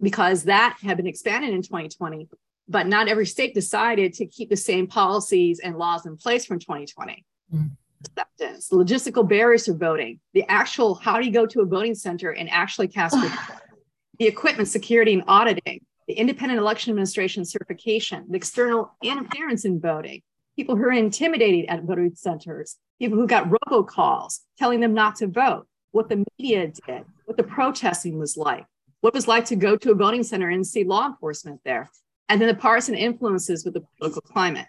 because 0.01 0.45
that 0.45 0.79
had 0.83 0.97
been 0.97 1.07
expanded 1.07 1.51
in 1.51 1.63
2020. 1.63 2.29
But 2.69 2.87
not 2.87 3.09
every 3.09 3.27
state 3.27 3.53
decided 3.53 4.15
to 4.15 4.27
keep 4.27 4.49
the 4.49 4.57
same 4.57 4.87
policies 4.87 5.59
and 5.59 5.77
laws 5.77 6.07
in 6.07 6.17
place 6.17 6.47
from 6.47 6.61
2020. 6.61 7.25
Mm 7.53 7.71
acceptance, 8.05 8.71
logistical 8.71 9.29
barriers 9.29 9.65
to 9.65 9.75
voting, 9.75 10.21
the 10.33 10.45
actual 10.49 10.95
how 10.95 11.19
do 11.19 11.27
you 11.27 11.33
go 11.33 11.47
to 11.47 11.61
a 11.61 11.67
voting 11.67 11.95
center 11.95 12.31
and 12.31 12.49
actually 12.51 12.89
cast 12.89 13.17
the 14.19 14.27
equipment 14.27 14.69
security 14.69 15.13
and 15.13 15.25
auditing, 15.27 15.85
the 16.07 16.15
independent 16.15 16.59
election 16.59 16.91
administration 16.91 17.45
certification, 17.45 18.25
the 18.29 18.37
external 18.37 18.95
interference 19.03 19.65
in 19.65 19.81
voting, 19.81 20.23
people 20.57 20.77
who 20.77 20.85
are 20.85 20.93
intimidated 20.93 21.67
at 21.69 21.85
voting 21.85 22.13
centers, 22.15 22.77
people 22.99 23.19
who 23.19 23.27
got 23.27 23.49
robocalls 23.49 24.41
telling 24.59 24.81
them 24.81 24.95
not 24.95 25.17
to 25.17 25.27
vote, 25.27 25.67
what 25.93 26.09
the 26.09 26.25
media 26.39 26.73
did, 26.87 27.05
what 27.25 27.37
the 27.37 27.43
protesting 27.43 28.19
was 28.19 28.37
like, 28.37 28.65
what 29.01 29.15
was 29.15 29.27
like 29.27 29.47
to 29.47 29.57
go 29.57 29.77
to 29.77 29.93
a 29.93 29.95
voting 29.95 30.23
center 30.23 30.49
and 30.49 30.67
see 30.67 30.85
law 30.85 31.07
enforcement 31.07 31.61
there, 31.65 31.91
and 32.29 32.41
then 32.41 32.49
the 32.49 32.55
partisan 32.55 32.95
influences 32.95 33.65
with 33.65 33.75
the 33.75 33.83
political 33.99 34.23
climate. 34.23 34.67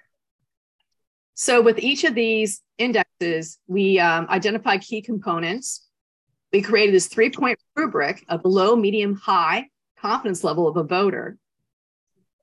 So 1.34 1.62
with 1.62 1.80
each 1.80 2.04
of 2.04 2.16
these 2.16 2.62
indexes, 2.78 3.58
we 3.68 4.00
um, 4.00 4.28
identified 4.30 4.82
key 4.82 5.02
components. 5.02 5.88
We 6.54 6.62
created 6.62 6.94
this 6.94 7.08
three-point 7.08 7.58
rubric 7.76 8.24
of 8.28 8.42
low, 8.44 8.76
medium, 8.76 9.16
high 9.16 9.68
confidence 9.98 10.44
level 10.44 10.68
of 10.68 10.78
a 10.78 10.84
voter. 10.84 11.38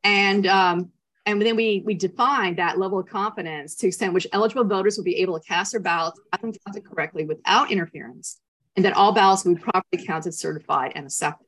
And, 0.02 0.46
um, 0.46 0.90
and 1.26 1.42
then 1.42 1.56
we, 1.56 1.82
we 1.84 1.94
defined 1.94 2.56
that 2.58 2.78
level 2.78 2.98
of 2.98 3.06
confidence 3.06 3.74
to 3.76 3.88
extent 3.88 4.14
which 4.14 4.26
eligible 4.32 4.64
voters 4.64 4.96
would 4.96 5.04
be 5.04 5.16
able 5.16 5.38
to 5.38 5.46
cast 5.46 5.72
their 5.72 5.80
ballots, 5.80 6.20
them 6.40 6.52
counted 6.64 6.84
correctly 6.84 7.24
without 7.24 7.70
interference, 7.70 8.40
and 8.76 8.84
that 8.84 8.94
all 8.94 9.12
ballots 9.12 9.44
would 9.44 9.56
be 9.56 9.62
properly 9.62 10.06
counted, 10.06 10.32
certified, 10.32 10.92
and 10.94 11.06
accepted. 11.06 11.47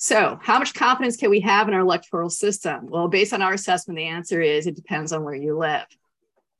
So, 0.00 0.38
how 0.40 0.60
much 0.60 0.74
confidence 0.74 1.16
can 1.16 1.28
we 1.28 1.40
have 1.40 1.66
in 1.66 1.74
our 1.74 1.80
electoral 1.80 2.30
system? 2.30 2.86
Well, 2.86 3.08
based 3.08 3.32
on 3.32 3.42
our 3.42 3.54
assessment, 3.54 3.96
the 3.96 4.04
answer 4.04 4.40
is 4.40 4.68
it 4.68 4.76
depends 4.76 5.12
on 5.12 5.24
where 5.24 5.34
you 5.34 5.58
live. 5.58 5.86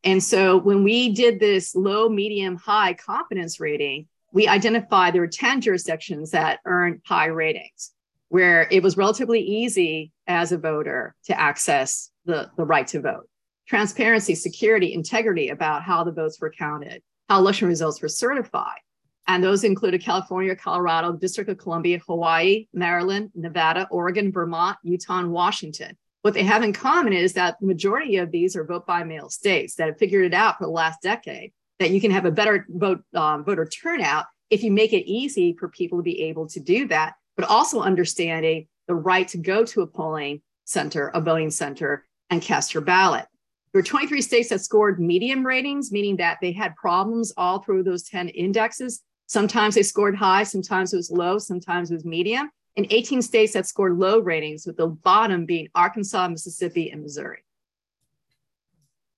And 0.03 0.21
so, 0.21 0.57
when 0.57 0.83
we 0.83 1.13
did 1.13 1.39
this 1.39 1.77
low, 1.77 2.09
medium, 2.09 2.57
high 2.57 2.95
confidence 2.95 3.61
rating, 3.61 4.09
we 4.33 4.49
identified 4.49 5.15
there 5.15 5.21
were 5.21 5.29
10 5.29 5.61
jurisdictions 5.61 6.33
that 6.33 6.59
earned 6.65 7.01
high 7.07 7.27
ratings, 7.27 7.93
where 8.29 8.67
it 8.73 8.83
was 8.83 8.97
relatively 8.97 9.41
easy 9.41 10.11
as 10.27 10.51
a 10.51 10.59
voter 10.59 11.15
to 11.27 11.41
access 11.41 12.11
the, 12.25 12.51
the 12.57 12.65
right 12.65 12.89
to 12.89 13.01
vote. 13.01 13.29
Transparency, 13.69 14.35
security, 14.35 14.93
integrity 14.93 15.51
about 15.51 15.85
how 15.85 16.03
the 16.03 16.11
votes 16.11 16.41
were 16.41 16.51
counted, 16.51 17.03
how 17.29 17.39
election 17.39 17.69
results 17.69 18.03
were 18.03 18.09
certified 18.09 18.81
and 19.29 19.45
those 19.45 19.63
included 19.63 20.03
California, 20.03 20.57
Colorado, 20.57 21.13
District 21.13 21.51
of 21.51 21.59
Columbia, 21.59 22.01
Hawaii, 22.07 22.67
Maryland, 22.73 23.31
Nevada, 23.35 23.87
Oregon, 23.91 24.33
Vermont, 24.33 24.79
Utah, 24.83 25.21
and 25.21 25.31
Washington. 25.31 25.97
What 26.23 26.35
they 26.35 26.43
have 26.43 26.63
in 26.63 26.73
common 26.73 27.13
is 27.13 27.35
that 27.35 27.57
the 27.61 27.67
majority 27.67 28.17
of 28.17 28.33
these 28.33 28.57
are 28.57 28.65
vote 28.65 28.87
by 28.87 29.05
mail 29.05 29.29
states 29.29 29.75
that 29.77 29.87
have 29.87 29.99
figured 29.99 30.25
it 30.25 30.35
out 30.35 30.59
for 30.59 30.65
the 30.65 30.73
last 30.73 31.03
decade 31.03 31.53
that 31.79 31.91
you 31.91 32.01
can 32.01 32.11
have 32.11 32.25
a 32.25 32.33
better 32.33 32.67
vote 32.69 33.03
um, 33.15 33.45
voter 33.45 33.65
turnout 33.65 34.25
if 34.51 34.63
you 34.63 34.73
make 34.73 34.93
it 34.93 35.09
easy 35.09 35.55
for 35.59 35.69
people 35.69 35.99
to 35.99 36.03
be 36.03 36.23
able 36.23 36.49
to 36.49 36.59
do 36.59 36.89
that, 36.89 37.15
but 37.37 37.49
also 37.49 37.81
understanding 37.81 38.67
the 38.89 38.95
right 38.95 39.29
to 39.29 39.39
go 39.39 39.65
to 39.65 39.83
a 39.83 39.87
polling 39.87 40.41
center, 40.65 41.09
a 41.09 41.21
voting 41.21 41.51
center, 41.51 42.07
and 42.31 42.43
cast 42.43 42.75
your 42.75 42.83
ballot. 42.83 43.27
There 43.73 43.81
were 43.81 43.85
23 43.85 44.23
states 44.23 44.49
that 44.49 44.63
scored 44.63 44.99
medium 44.99 45.45
ratings, 45.45 45.93
meaning 45.93 46.17
that 46.17 46.39
they 46.41 46.53
had 46.53 46.75
problems 46.77 47.33
all 47.37 47.61
through 47.61 47.83
those 47.83 48.03
10 48.05 48.31
indexes. 48.31 49.03
Sometimes 49.29 49.75
they 49.75 49.83
scored 49.83 50.17
high, 50.17 50.43
sometimes 50.43 50.93
it 50.93 50.97
was 50.97 51.11
low, 51.11 51.39
sometimes 51.39 51.91
it 51.91 51.95
was 51.95 52.05
medium. 52.05 52.51
And 52.77 52.87
18 52.91 53.23
states 53.23 53.53
that 53.53 53.67
scored 53.67 53.99
low 53.99 54.21
ratings, 54.21 54.67
with 54.67 54.77
the 54.77 54.87
bottom 54.87 55.45
being 55.45 55.69
Arkansas, 55.75 56.29
Mississippi, 56.29 56.91
and 56.91 57.03
Missouri. 57.03 57.45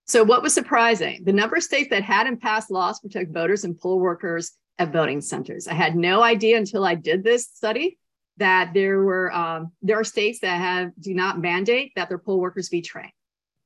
So, 0.07 0.25
what 0.25 0.43
was 0.43 0.53
surprising? 0.53 1.23
The 1.25 1.33
number 1.33 1.57
of 1.57 1.63
states 1.63 1.91
that 1.91 2.03
hadn't 2.03 2.43
passed 2.43 2.71
laws 2.71 2.99
to 2.99 3.07
protect 3.07 3.33
voters 3.33 3.63
and 3.63 3.79
poll 3.79 4.01
workers 4.01 4.53
at 4.79 4.93
voting 4.93 5.21
centers. 5.21 5.69
I 5.69 5.75
had 5.75 5.95
no 5.95 6.23
idea 6.23 6.57
until 6.57 6.85
I 6.85 6.97
did 6.97 7.23
this 7.23 7.47
study 7.47 7.99
that 8.39 8.73
there 8.75 9.03
were 9.03 9.33
um, 9.33 9.73
there 9.83 10.01
are 10.01 10.05
states 10.05 10.41
that 10.41 10.59
have 10.59 10.91
do 10.99 11.15
not 11.15 11.39
mandate 11.39 11.93
that 11.95 12.09
their 12.09 12.19
poll 12.19 12.41
workers 12.41 12.69
be 12.69 12.83
trained. 12.83 13.13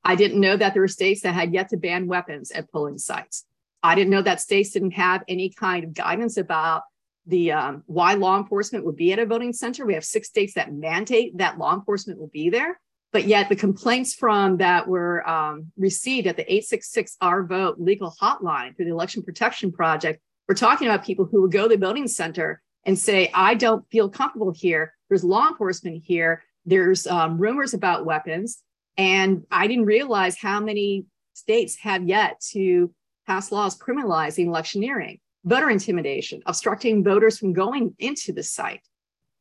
I 0.03 0.13
didn't 0.13 0.39
know 0.39 0.55
that 0.55 0.73
there 0.73 0.83
were 0.83 0.87
states 0.87 1.21
that 1.21 1.33
had 1.33 1.53
yet 1.53 1.69
to 1.69 1.77
ban 1.77 2.05
weapons 2.05 2.51
at 2.51 2.71
polling 2.71 2.99
sites. 2.99 3.45
I 3.85 3.95
didn't 3.95 4.09
know 4.09 4.21
that 4.23 4.41
states 4.41 4.71
didn't 4.71 4.91
have 4.91 5.23
any 5.27 5.49
kind 5.49 5.83
of 5.83 5.93
guidance 5.93 6.37
about 6.37 6.83
the 7.27 7.51
um, 7.51 7.83
why 7.85 8.15
law 8.15 8.37
enforcement 8.37 8.83
would 8.85 8.95
be 8.95 9.13
at 9.13 9.19
a 9.19 9.25
voting 9.25 9.53
center. 9.53 9.85
We 9.85 9.93
have 9.93 10.05
six 10.05 10.27
states 10.27 10.55
that 10.55 10.73
mandate 10.73 11.37
that 11.37 11.57
law 11.57 11.73
enforcement 11.73 12.19
will 12.19 12.27
be 12.27 12.49
there, 12.49 12.79
but 13.13 13.25
yet 13.25 13.47
the 13.47 13.55
complaints 13.55 14.13
from 14.15 14.57
that 14.57 14.87
were 14.87 15.27
um, 15.27 15.71
received 15.77 16.27
at 16.27 16.35
the 16.35 16.43
866 16.43 17.17
Our 17.21 17.43
Vote 17.43 17.79
legal 17.79 18.13
hotline 18.19 18.75
through 18.75 18.85
the 18.85 18.91
Election 18.91 19.23
Protection 19.23 19.71
Project. 19.71 20.19
We're 20.47 20.55
talking 20.55 20.87
about 20.87 21.05
people 21.05 21.25
who 21.25 21.41
would 21.41 21.51
go 21.51 21.67
to 21.67 21.75
the 21.75 21.85
voting 21.85 22.07
center 22.07 22.61
and 22.85 22.97
say, 22.97 23.29
"I 23.33 23.53
don't 23.53 23.87
feel 23.89 24.09
comfortable 24.09 24.53
here. 24.55 24.93
There's 25.09 25.23
law 25.23 25.47
enforcement 25.47 26.03
here. 26.03 26.43
There's 26.65 27.07
um, 27.07 27.37
rumors 27.37 27.73
about 27.73 28.05
weapons." 28.05 28.61
And 28.97 29.43
I 29.51 29.67
didn't 29.67 29.85
realize 29.85 30.37
how 30.37 30.59
many 30.59 31.05
states 31.33 31.77
have 31.77 32.07
yet 32.07 32.39
to 32.53 32.93
pass 33.25 33.51
laws 33.51 33.77
criminalizing 33.77 34.47
electioneering, 34.47 35.19
voter 35.43 35.69
intimidation, 35.69 36.41
obstructing 36.45 37.03
voters 37.03 37.37
from 37.37 37.53
going 37.53 37.95
into 37.99 38.33
the 38.33 38.43
site. 38.43 38.81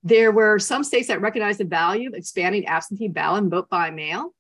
There 0.03 0.33
were 0.33 0.59
some 0.59 0.85
states 0.85 1.09
that 1.09 1.21
recognized 1.21 1.61
the 1.61 1.65
value 1.65 2.09
of 2.09 2.15
expanding 2.15 2.67
absentee 2.67 3.09
ballot 3.09 3.43
and 3.43 3.51
vote 3.51 3.71
by 3.71 3.91
mail. 3.91 4.35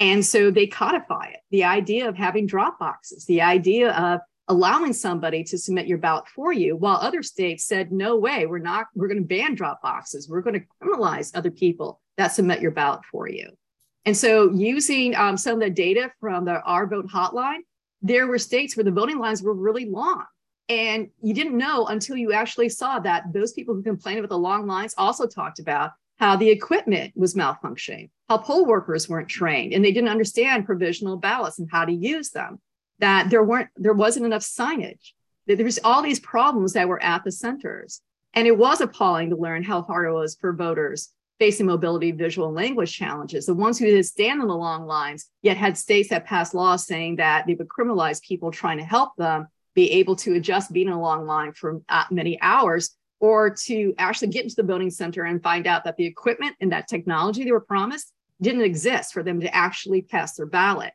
And 0.00 0.24
so 0.24 0.50
they 0.50 0.66
codify 0.66 1.26
it. 1.26 1.40
The 1.50 1.64
idea 1.64 2.08
of 2.08 2.16
having 2.16 2.46
drop 2.46 2.78
boxes, 2.78 3.24
the 3.24 3.42
idea 3.42 3.92
of 3.92 4.20
allowing 4.48 4.92
somebody 4.92 5.42
to 5.44 5.58
submit 5.58 5.86
your 5.86 5.98
ballot 5.98 6.28
for 6.28 6.52
you, 6.52 6.76
while 6.76 6.96
other 6.96 7.22
states 7.22 7.66
said, 7.66 7.92
no 7.92 8.16
way, 8.16 8.46
we're 8.46 8.58
not, 8.58 8.86
we're 8.94 9.08
going 9.08 9.20
to 9.20 9.26
ban 9.26 9.54
drop 9.54 9.80
boxes. 9.82 10.28
We're 10.28 10.42
going 10.42 10.60
to 10.60 10.66
criminalize 10.82 11.36
other 11.36 11.50
people 11.50 12.00
that 12.16 12.28
submit 12.28 12.60
your 12.60 12.70
ballot 12.70 13.00
for 13.10 13.28
you. 13.28 13.50
And 14.04 14.16
so, 14.16 14.52
using 14.52 15.16
um, 15.16 15.36
some 15.36 15.54
of 15.54 15.60
the 15.60 15.70
data 15.70 16.12
from 16.20 16.44
the 16.44 16.60
Our 16.62 16.86
Vote 16.86 17.08
hotline, 17.08 17.58
there 18.06 18.26
were 18.26 18.38
states 18.38 18.76
where 18.76 18.84
the 18.84 18.90
voting 18.90 19.18
lines 19.18 19.42
were 19.42 19.54
really 19.54 19.86
long. 19.86 20.24
And 20.68 21.08
you 21.22 21.32
didn't 21.32 21.56
know 21.56 21.86
until 21.86 22.16
you 22.16 22.32
actually 22.32 22.68
saw 22.68 22.98
that 23.00 23.32
those 23.32 23.52
people 23.52 23.74
who 23.74 23.82
complained 23.82 24.18
about 24.18 24.30
the 24.30 24.38
long 24.38 24.66
lines 24.66 24.94
also 24.98 25.26
talked 25.26 25.58
about 25.58 25.92
how 26.18 26.34
the 26.36 26.48
equipment 26.48 27.12
was 27.14 27.34
malfunctioning, 27.34 28.10
how 28.28 28.38
poll 28.38 28.66
workers 28.66 29.08
weren't 29.08 29.28
trained, 29.28 29.72
and 29.72 29.84
they 29.84 29.92
didn't 29.92 30.08
understand 30.08 30.66
provisional 30.66 31.16
ballots 31.16 31.58
and 31.58 31.68
how 31.70 31.84
to 31.84 31.92
use 31.92 32.30
them. 32.30 32.60
That 32.98 33.28
there 33.28 33.44
weren't, 33.44 33.68
there 33.76 33.92
wasn't 33.92 34.26
enough 34.26 34.42
signage. 34.42 35.12
That 35.46 35.56
there 35.56 35.66
was 35.66 35.78
all 35.84 36.02
these 36.02 36.18
problems 36.18 36.72
that 36.72 36.88
were 36.88 37.02
at 37.02 37.22
the 37.22 37.30
centers, 37.30 38.00
and 38.32 38.46
it 38.46 38.56
was 38.56 38.80
appalling 38.80 39.30
to 39.30 39.36
learn 39.36 39.62
how 39.62 39.82
hard 39.82 40.08
it 40.08 40.12
was 40.12 40.36
for 40.40 40.52
voters 40.52 41.12
facing 41.38 41.66
mobility, 41.66 42.12
visual, 42.12 42.52
language 42.52 42.92
challenges, 42.92 43.46
the 43.46 43.54
ones 43.54 43.78
who 43.78 43.86
did 43.86 44.04
stand 44.06 44.40
in 44.40 44.48
the 44.48 44.56
long 44.56 44.86
lines, 44.86 45.26
yet 45.42 45.56
had 45.56 45.76
states 45.76 46.08
that 46.08 46.24
passed 46.24 46.54
laws 46.54 46.86
saying 46.86 47.16
that 47.16 47.46
they 47.46 47.54
would 47.54 47.68
criminalize 47.68 48.22
people 48.22 48.50
trying 48.50 48.78
to 48.78 48.84
help 48.84 49.10
them 49.16 49.46
be 49.74 49.90
able 49.92 50.16
to 50.16 50.34
adjust 50.34 50.72
being 50.72 50.86
in 50.86 50.92
a 50.94 51.00
long 51.00 51.26
line 51.26 51.52
for 51.52 51.82
uh, 51.88 52.04
many 52.10 52.40
hours, 52.40 52.96
or 53.20 53.50
to 53.50 53.94
actually 53.98 54.28
get 54.28 54.44
into 54.44 54.56
the 54.56 54.62
voting 54.62 54.90
center 54.90 55.24
and 55.24 55.42
find 55.42 55.66
out 55.66 55.84
that 55.84 55.96
the 55.96 56.06
equipment 56.06 56.56
and 56.60 56.72
that 56.72 56.88
technology 56.88 57.44
they 57.44 57.52
were 57.52 57.60
promised 57.60 58.12
didn't 58.40 58.62
exist 58.62 59.12
for 59.12 59.22
them 59.22 59.40
to 59.40 59.54
actually 59.54 60.02
cast 60.02 60.36
their 60.36 60.46
ballot. 60.46 60.92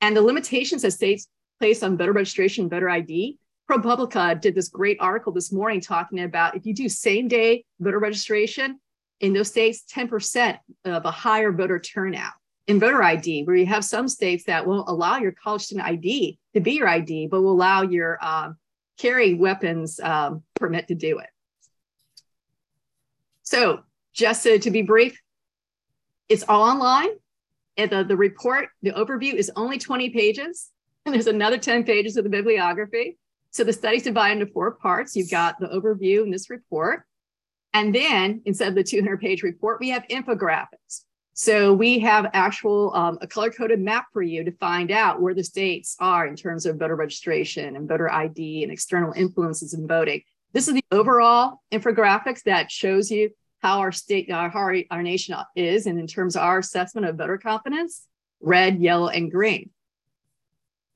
And 0.00 0.16
the 0.16 0.22
limitations 0.22 0.82
that 0.82 0.92
states 0.92 1.28
place 1.58 1.82
on 1.82 1.96
voter 1.96 2.12
registration, 2.12 2.68
voter 2.68 2.88
ID, 2.88 3.38
ProPublica 3.70 4.40
did 4.40 4.54
this 4.54 4.68
great 4.68 4.96
article 5.00 5.32
this 5.32 5.52
morning 5.52 5.80
talking 5.80 6.20
about 6.20 6.56
if 6.56 6.66
you 6.66 6.74
do 6.74 6.88
same 6.88 7.28
day 7.28 7.64
voter 7.78 8.00
registration, 8.00 8.80
in 9.20 9.32
those 9.32 9.48
states, 9.48 9.84
10% 9.92 10.58
of 10.84 11.04
a 11.04 11.10
higher 11.10 11.52
voter 11.52 11.78
turnout. 11.78 12.32
In 12.66 12.78
voter 12.78 13.02
ID, 13.02 13.44
where 13.44 13.56
you 13.56 13.66
have 13.66 13.84
some 13.84 14.06
states 14.06 14.44
that 14.44 14.66
won't 14.66 14.88
allow 14.88 15.18
your 15.18 15.32
college 15.32 15.62
student 15.62 15.88
ID 15.88 16.38
to 16.54 16.60
be 16.60 16.72
your 16.72 16.88
ID, 16.88 17.26
but 17.26 17.42
will 17.42 17.52
allow 17.52 17.82
your 17.82 18.24
um, 18.24 18.56
carry 18.96 19.34
weapons 19.34 19.98
um, 19.98 20.44
permit 20.54 20.86
to 20.88 20.94
do 20.94 21.18
it. 21.18 21.26
So, 23.42 23.80
just 24.12 24.44
to, 24.44 24.58
to 24.60 24.70
be 24.70 24.82
brief, 24.82 25.20
it's 26.28 26.44
all 26.48 26.62
online. 26.62 27.10
And 27.76 27.90
the, 27.90 28.04
the 28.04 28.16
report, 28.16 28.68
the 28.82 28.92
overview 28.92 29.34
is 29.34 29.50
only 29.56 29.78
20 29.78 30.10
pages, 30.10 30.70
and 31.06 31.14
there's 31.14 31.26
another 31.26 31.58
10 31.58 31.84
pages 31.84 32.16
of 32.16 32.24
the 32.24 32.30
bibliography. 32.30 33.18
So 33.50 33.64
the 33.64 33.72
study's 33.72 34.04
divided 34.04 34.40
into 34.40 34.52
four 34.52 34.72
parts. 34.72 35.16
You've 35.16 35.30
got 35.30 35.58
the 35.58 35.66
overview 35.66 36.22
in 36.22 36.30
this 36.30 36.50
report. 36.50 37.04
And 37.72 37.94
then 37.94 38.42
instead 38.44 38.68
of 38.68 38.74
the 38.74 38.82
200 38.82 39.20
page 39.20 39.42
report, 39.42 39.80
we 39.80 39.90
have 39.90 40.06
infographics. 40.08 41.04
So 41.34 41.72
we 41.72 42.00
have 42.00 42.28
actual 42.32 42.94
um, 42.94 43.18
a 43.22 43.26
color 43.26 43.50
coded 43.50 43.80
map 43.80 44.06
for 44.12 44.20
you 44.20 44.44
to 44.44 44.52
find 44.52 44.90
out 44.90 45.22
where 45.22 45.32
the 45.32 45.44
states 45.44 45.96
are 45.98 46.26
in 46.26 46.36
terms 46.36 46.66
of 46.66 46.76
voter 46.76 46.96
registration 46.96 47.76
and 47.76 47.88
voter 47.88 48.12
ID 48.12 48.62
and 48.62 48.72
external 48.72 49.12
influences 49.12 49.72
in 49.72 49.86
voting. 49.86 50.22
This 50.52 50.68
is 50.68 50.74
the 50.74 50.84
overall 50.90 51.62
infographics 51.72 52.42
that 52.42 52.70
shows 52.70 53.10
you 53.10 53.30
how 53.60 53.78
our 53.78 53.92
state, 53.92 54.30
uh, 54.30 54.50
how 54.50 54.58
our, 54.58 54.76
our 54.90 55.02
nation 55.02 55.36
is, 55.54 55.86
and 55.86 55.98
in 55.98 56.06
terms 56.06 56.34
of 56.34 56.42
our 56.42 56.58
assessment 56.58 57.06
of 57.06 57.16
voter 57.16 57.38
confidence, 57.38 58.06
red, 58.40 58.80
yellow, 58.80 59.08
and 59.08 59.30
green. 59.30 59.70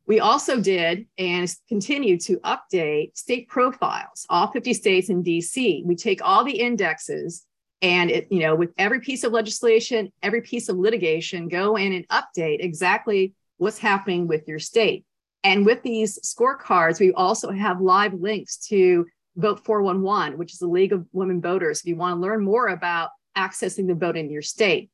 We 0.07 0.21
also 0.21 0.61
did 0.61 1.07
and 1.17 1.53
continue 1.69 2.19
to 2.21 2.38
update 2.40 3.17
state 3.17 3.49
profiles, 3.49 4.27
all 4.29 4.49
50 4.49 4.75
states 4.75 5.09
in 5.09 5.23
DC. 5.23 5.85
We 5.85 5.97
take 5.97 6.21
all 6.23 6.45
the 6.45 6.61
indexes 6.61 7.47
and 7.81 8.11
it, 8.11 8.29
you 8.31 8.40
know, 8.40 8.55
with 8.55 8.71
every 8.79 9.01
piece 9.01 9.25
of 9.25 9.33
legislation, 9.33 10.12
every 10.23 10.40
piece 10.40 10.69
of 10.69 10.77
litigation, 10.77 11.49
go 11.49 11.77
in 11.77 11.93
and 11.93 12.09
update 12.09 12.64
exactly 12.64 13.35
what's 13.59 13.79
happening 13.79 14.27
with 14.27 14.49
your 14.49 14.59
state. 14.59 15.05
And 15.43 15.67
with 15.67 15.83
these 15.83 16.19
scorecards, 16.21 16.99
we 16.99 17.12
also 17.12 17.51
have 17.51 17.81
live 17.81 18.14
links 18.14 18.57
to 18.69 19.07
Vote 19.37 19.64
411, 19.64 20.38
which 20.38 20.53
is 20.53 20.59
the 20.59 20.67
League 20.67 20.93
of 20.93 21.07
Women 21.12 21.40
Voters. 21.40 21.81
If 21.81 21.87
you 21.87 21.97
want 21.97 22.17
to 22.17 22.21
learn 22.21 22.43
more 22.43 22.69
about 22.69 23.11
accessing 23.37 23.87
the 23.87 23.95
vote 23.95 24.17
in 24.17 24.31
your 24.31 24.43
state, 24.43 24.90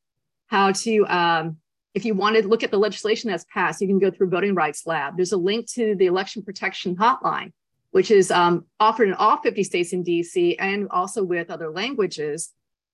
how 0.46 0.73
to 0.73 1.07
um, 1.07 1.59
if 1.94 2.05
you 2.05 2.14
want 2.14 2.37
to 2.37 2.46
look 2.46 2.62
at 2.62 2.70
the 2.70 2.79
legislation 2.79 3.31
that's 3.31 3.44
passed, 3.53 3.81
you 3.81 3.88
can 3.88 3.98
go 3.98 4.11
through 4.11 4.29
Voting 4.29 4.55
Rights 4.55 4.87
Lab. 4.87 5.16
There's 5.16 5.33
a 5.33 5.37
link 5.37 5.66
to 5.72 5.94
the 5.96 6.07
Election 6.07 6.42
Protection 6.42 6.96
Hotline, 6.96 7.53
which 7.90 8.11
is 8.11 8.31
um, 8.31 8.66
offered 8.79 9.09
in 9.09 9.14
all 9.14 9.38
50 9.38 9.64
states 9.64 9.92
in 9.92 10.05
DC 10.05 10.57
and 10.59 10.88
also 10.90 11.24
with 11.24 11.50
other 11.50 11.70
languages. 11.70 12.53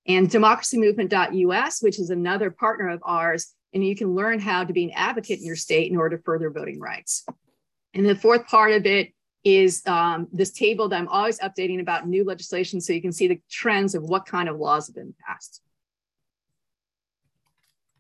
And 0.09 0.31
democracymovement.us, 0.31 1.83
which 1.83 1.99
is 1.99 2.11
another 2.11 2.51
partner 2.51 2.89
of 2.89 3.01
ours. 3.05 3.53
And 3.75 3.85
you 3.85 3.97
can 3.97 4.15
learn 4.15 4.39
how 4.39 4.65
to 4.65 4.73
be 4.73 4.85
an 4.85 4.93
advocate 4.95 5.41
in 5.41 5.45
your 5.45 5.57
state 5.57 5.91
in 5.91 5.99
order 5.99 6.17
to 6.17 6.23
further 6.23 6.49
voting 6.49 6.81
rights. 6.81 7.27
And 7.93 8.07
the 8.07 8.15
fourth 8.15 8.47
part 8.47 8.73
of 8.73 8.87
it 8.87 9.13
is 9.43 9.83
um, 9.87 10.29
this 10.33 10.53
table 10.53 10.89
that 10.89 10.97
I'm 10.97 11.09
always 11.09 11.39
updating 11.41 11.81
about 11.81 12.09
new 12.09 12.25
legislation 12.25 12.81
so 12.81 12.93
you 12.93 13.03
can 13.03 13.13
see 13.13 13.29
the 13.29 13.41
trends 13.51 13.95
of 13.95 14.03
what 14.03 14.27
kind 14.27 14.49
of 14.49 14.59
laws 14.59 14.87
have 14.87 14.97
been 14.97 15.15
passed. 15.27 15.61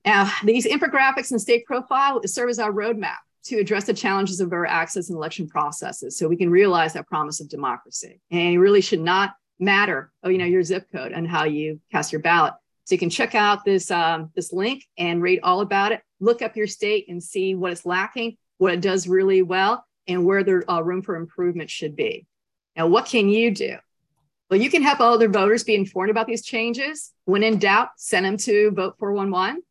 Now, 0.06 0.30
these 0.44 0.66
infographics 0.66 1.32
and 1.32 1.40
state 1.40 1.66
profile 1.66 2.20
serve 2.26 2.48
as 2.48 2.60
our 2.60 2.72
roadmap 2.72 3.16
to 3.46 3.58
address 3.58 3.84
the 3.84 3.94
challenges 3.94 4.40
of 4.40 4.48
voter 4.48 4.64
access 4.64 5.08
and 5.08 5.16
election 5.16 5.48
processes 5.48 6.16
so 6.16 6.28
we 6.28 6.36
can 6.36 6.48
realize 6.48 6.92
that 6.92 7.08
promise 7.08 7.40
of 7.40 7.48
democracy. 7.48 8.20
And 8.30 8.54
it 8.54 8.58
really 8.58 8.80
should 8.80 9.00
not 9.00 9.34
matter, 9.58 10.12
oh, 10.22 10.28
you 10.28 10.38
know, 10.38 10.44
your 10.44 10.62
zip 10.62 10.86
code 10.92 11.10
and 11.10 11.26
how 11.26 11.44
you 11.44 11.80
cast 11.90 12.12
your 12.12 12.20
ballot. 12.20 12.54
So 12.84 12.94
you 12.94 13.00
can 13.00 13.10
check 13.10 13.34
out 13.34 13.64
this, 13.64 13.90
um, 13.90 14.30
this 14.36 14.52
link 14.52 14.84
and 14.96 15.20
read 15.20 15.40
all 15.42 15.60
about 15.60 15.90
it. 15.90 16.02
Look 16.20 16.40
up 16.40 16.56
your 16.56 16.68
state 16.68 17.06
and 17.08 17.20
see 17.20 17.56
what 17.56 17.72
it's 17.72 17.84
lacking, 17.84 18.36
what 18.58 18.74
it 18.74 18.80
does 18.80 19.08
really 19.08 19.42
well, 19.42 19.84
and 20.06 20.24
where 20.24 20.44
the 20.44 20.62
uh, 20.70 20.82
room 20.82 21.02
for 21.02 21.16
improvement 21.16 21.68
should 21.68 21.96
be. 21.96 22.26
Now, 22.76 22.86
what 22.86 23.06
can 23.06 23.28
you 23.28 23.50
do? 23.50 23.76
Well, 24.50 24.60
you 24.60 24.70
can 24.70 24.82
help 24.82 25.00
other 25.00 25.28
voters 25.28 25.64
be 25.64 25.74
informed 25.74 26.10
about 26.10 26.28
these 26.28 26.44
changes. 26.44 27.12
When 27.24 27.42
in 27.42 27.58
doubt, 27.58 27.88
send 27.96 28.24
them 28.24 28.36
to 28.38 28.70
Vote 28.70 28.94
411 29.00 29.62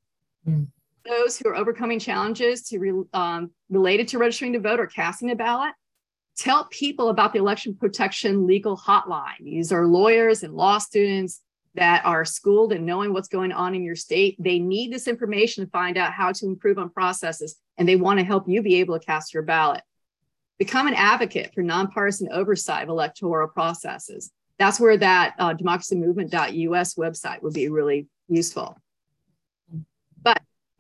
Mm. 0.48 0.68
Those 1.06 1.38
who 1.38 1.50
are 1.50 1.56
overcoming 1.56 2.00
challenges 2.00 2.64
to 2.70 2.80
re, 2.80 3.04
um, 3.14 3.52
related 3.70 4.08
to 4.10 4.18
registering 4.18 4.54
to 4.54 4.60
vote 4.60 4.80
or 4.80 4.88
casting 4.88 5.32
a 5.32 5.36
ballot, 5.36 5.74
tell 6.36 6.66
people 6.66 7.10
about 7.10 7.34
the 7.34 7.40
election 7.40 7.76
protection 7.76 8.48
legal 8.48 8.76
hotline. 8.76 9.44
These 9.44 9.72
are 9.72 9.86
lawyers 9.86 10.44
and 10.44 10.54
law 10.54 10.80
students 10.80 11.42
that 11.76 12.06
are 12.06 12.26
schooled 12.26 12.72
and 12.72 12.86
knowing 12.86 13.14
what's 13.14 13.28
going 13.28 13.52
on 13.52 13.76
in 13.76 13.84
your 13.84 13.96
state. 13.96 14.36
They 14.40 14.60
need 14.60 14.92
this 14.92 15.08
information 15.08 15.66
to 15.66 15.70
find 15.70 15.98
out 15.98 16.14
how 16.14 16.32
to 16.32 16.46
improve 16.46 16.78
on 16.78 16.90
processes, 16.90 17.56
and 17.78 17.88
they 17.88 17.98
want 17.98 18.20
to 18.20 18.26
help 18.26 18.48
you 18.48 18.62
be 18.62 18.76
able 18.76 18.98
to 18.98 19.06
cast 19.06 19.34
your 19.34 19.44
ballot. 19.44 19.82
Become 20.58 20.88
an 20.88 20.94
advocate 20.94 21.54
for 21.54 21.62
nonpartisan 21.62 22.30
oversight 22.32 22.84
of 22.84 22.90
electoral 22.90 23.50
processes. 23.50 24.32
That's 24.58 24.80
where 24.80 24.98
that 24.98 25.36
uh, 25.38 25.54
democracymovement.us 25.54 26.96
website 26.96 27.42
would 27.44 27.54
be 27.54 27.68
really 27.68 28.08
useful. 28.30 28.78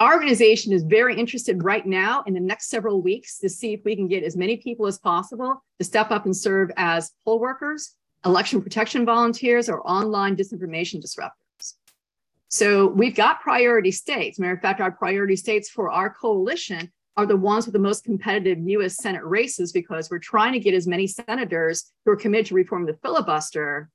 Our 0.02 0.14
organization 0.16 0.74
is 0.74 0.84
very 0.84 1.18
interested 1.18 1.64
right 1.64 1.86
now 1.86 2.22
in 2.28 2.34
the 2.34 2.40
next 2.42 2.70
several 2.70 3.02
weeks 3.02 3.38
to 3.40 3.48
see 3.48 3.72
if 3.72 3.86
we 3.86 3.96
can 3.96 4.10
get 4.10 4.24
as 4.24 4.36
many 4.36 4.58
people 4.58 4.88
as 4.88 5.00
possible 5.00 5.64
to 5.80 5.86
step 5.86 6.12
up 6.12 6.26
and 6.26 6.36
serve 6.36 6.70
as 6.76 7.14
poll 7.24 7.40
workers, 7.40 7.96
election 8.26 8.62
protection 8.62 9.06
volunteers, 9.06 9.70
or 9.70 9.82
online 9.88 10.36
disinformation 10.36 11.02
disruptors. 11.02 11.76
So 12.50 12.88
we've 12.88 13.16
got 13.16 13.40
priority 13.40 13.92
states. 13.92 14.38
Matter 14.38 14.54
of 14.54 14.62
fact, 14.62 14.82
our 14.82 14.92
priority 14.92 15.38
states 15.38 15.70
for 15.70 15.90
our 15.90 16.10
coalition 16.10 16.92
are 17.16 17.26
the 17.26 17.38
ones 17.38 17.66
with 17.66 17.74
the 17.74 17.80
most 17.80 18.04
competitive 18.04 18.60
US 18.68 18.98
Senate 18.98 19.24
races 19.24 19.72
because 19.72 20.10
we're 20.10 20.20
trying 20.20 20.52
to 20.52 20.60
get 20.60 20.74
as 20.74 20.88
many 20.88 21.08
senators 21.08 21.94
who 22.04 22.12
are 22.12 22.18
committed 22.18 22.48
to 22.48 22.56
reform 22.56 22.86
the 22.86 22.98
filibuster 23.02 23.90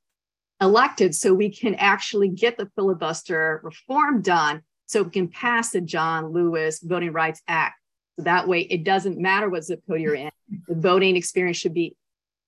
elected 0.63 1.15
so 1.15 1.35
we 1.35 1.51
can 1.51 1.75
actually 1.75 2.29
get 2.29 2.57
the 2.57 2.71
filibuster 2.75 3.61
reform 3.63 4.23
done 4.23 4.63
so 4.91 5.05
we 5.05 5.11
can 5.11 5.29
pass 5.29 5.71
the 5.71 5.81
John 5.81 6.33
Lewis 6.33 6.81
Voting 6.81 7.13
Rights 7.13 7.41
Act. 7.47 7.77
So 8.17 8.25
that 8.25 8.49
way 8.49 8.63
it 8.63 8.83
doesn't 8.83 9.19
matter 9.19 9.49
what 9.49 9.63
zip 9.63 9.83
code 9.89 10.01
you're 10.01 10.17
in, 10.17 10.31
the 10.67 10.75
voting 10.75 11.15
experience 11.15 11.59
should 11.59 11.75
be 11.75 11.97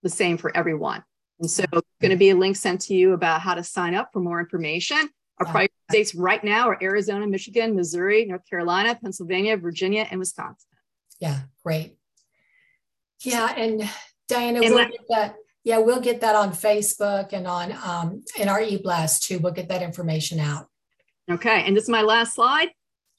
the 0.03 0.09
same 0.09 0.37
for 0.39 0.55
everyone. 0.57 1.05
And 1.39 1.49
so 1.49 1.63
it's 1.73 1.89
going 2.01 2.11
to 2.11 2.17
be 2.17 2.31
a 2.31 2.35
link 2.35 2.57
sent 2.57 2.81
to 2.83 2.95
you 2.95 3.13
about 3.13 3.43
how 3.43 3.55
to 3.55 3.63
sign 3.63 3.95
up 3.95 4.09
for 4.13 4.19
more 4.19 4.41
information. 4.41 5.09
Our 5.39 5.47
priority 5.47 5.75
states 5.89 6.17
right 6.17 6.43
now 6.43 6.69
are 6.69 6.79
Arizona, 6.83 7.29
Michigan, 7.29 7.77
Missouri, 7.77 8.25
North 8.25 8.43
Carolina, 8.51 8.99
Pennsylvania, 9.01 9.57
Virginia, 9.57 10.09
and 10.11 10.19
Wisconsin. 10.19 10.69
Yeah, 11.21 11.43
great. 11.65 11.97
Yeah, 13.23 13.55
and 13.57 13.89
Diana, 14.27 14.63
and 14.63 14.75
we'll 14.75 14.89
get 14.89 15.09
that. 15.11 15.37
Yeah, 15.63 15.79
we'll 15.79 16.01
get 16.01 16.21
that 16.23 16.35
on 16.35 16.51
Facebook 16.51 17.33
and 17.33 17.47
on 17.47 17.73
um, 17.85 18.25
in 18.37 18.49
our 18.49 18.61
e-blast 18.61 19.23
too. 19.23 19.39
We'll 19.39 19.53
get 19.53 19.69
that 19.69 19.81
information 19.81 20.41
out. 20.41 20.67
Okay, 21.33 21.65
and 21.65 21.75
this 21.75 21.85
is 21.85 21.91
my 21.91 22.03
last 22.03 22.35
slide. 22.35 22.69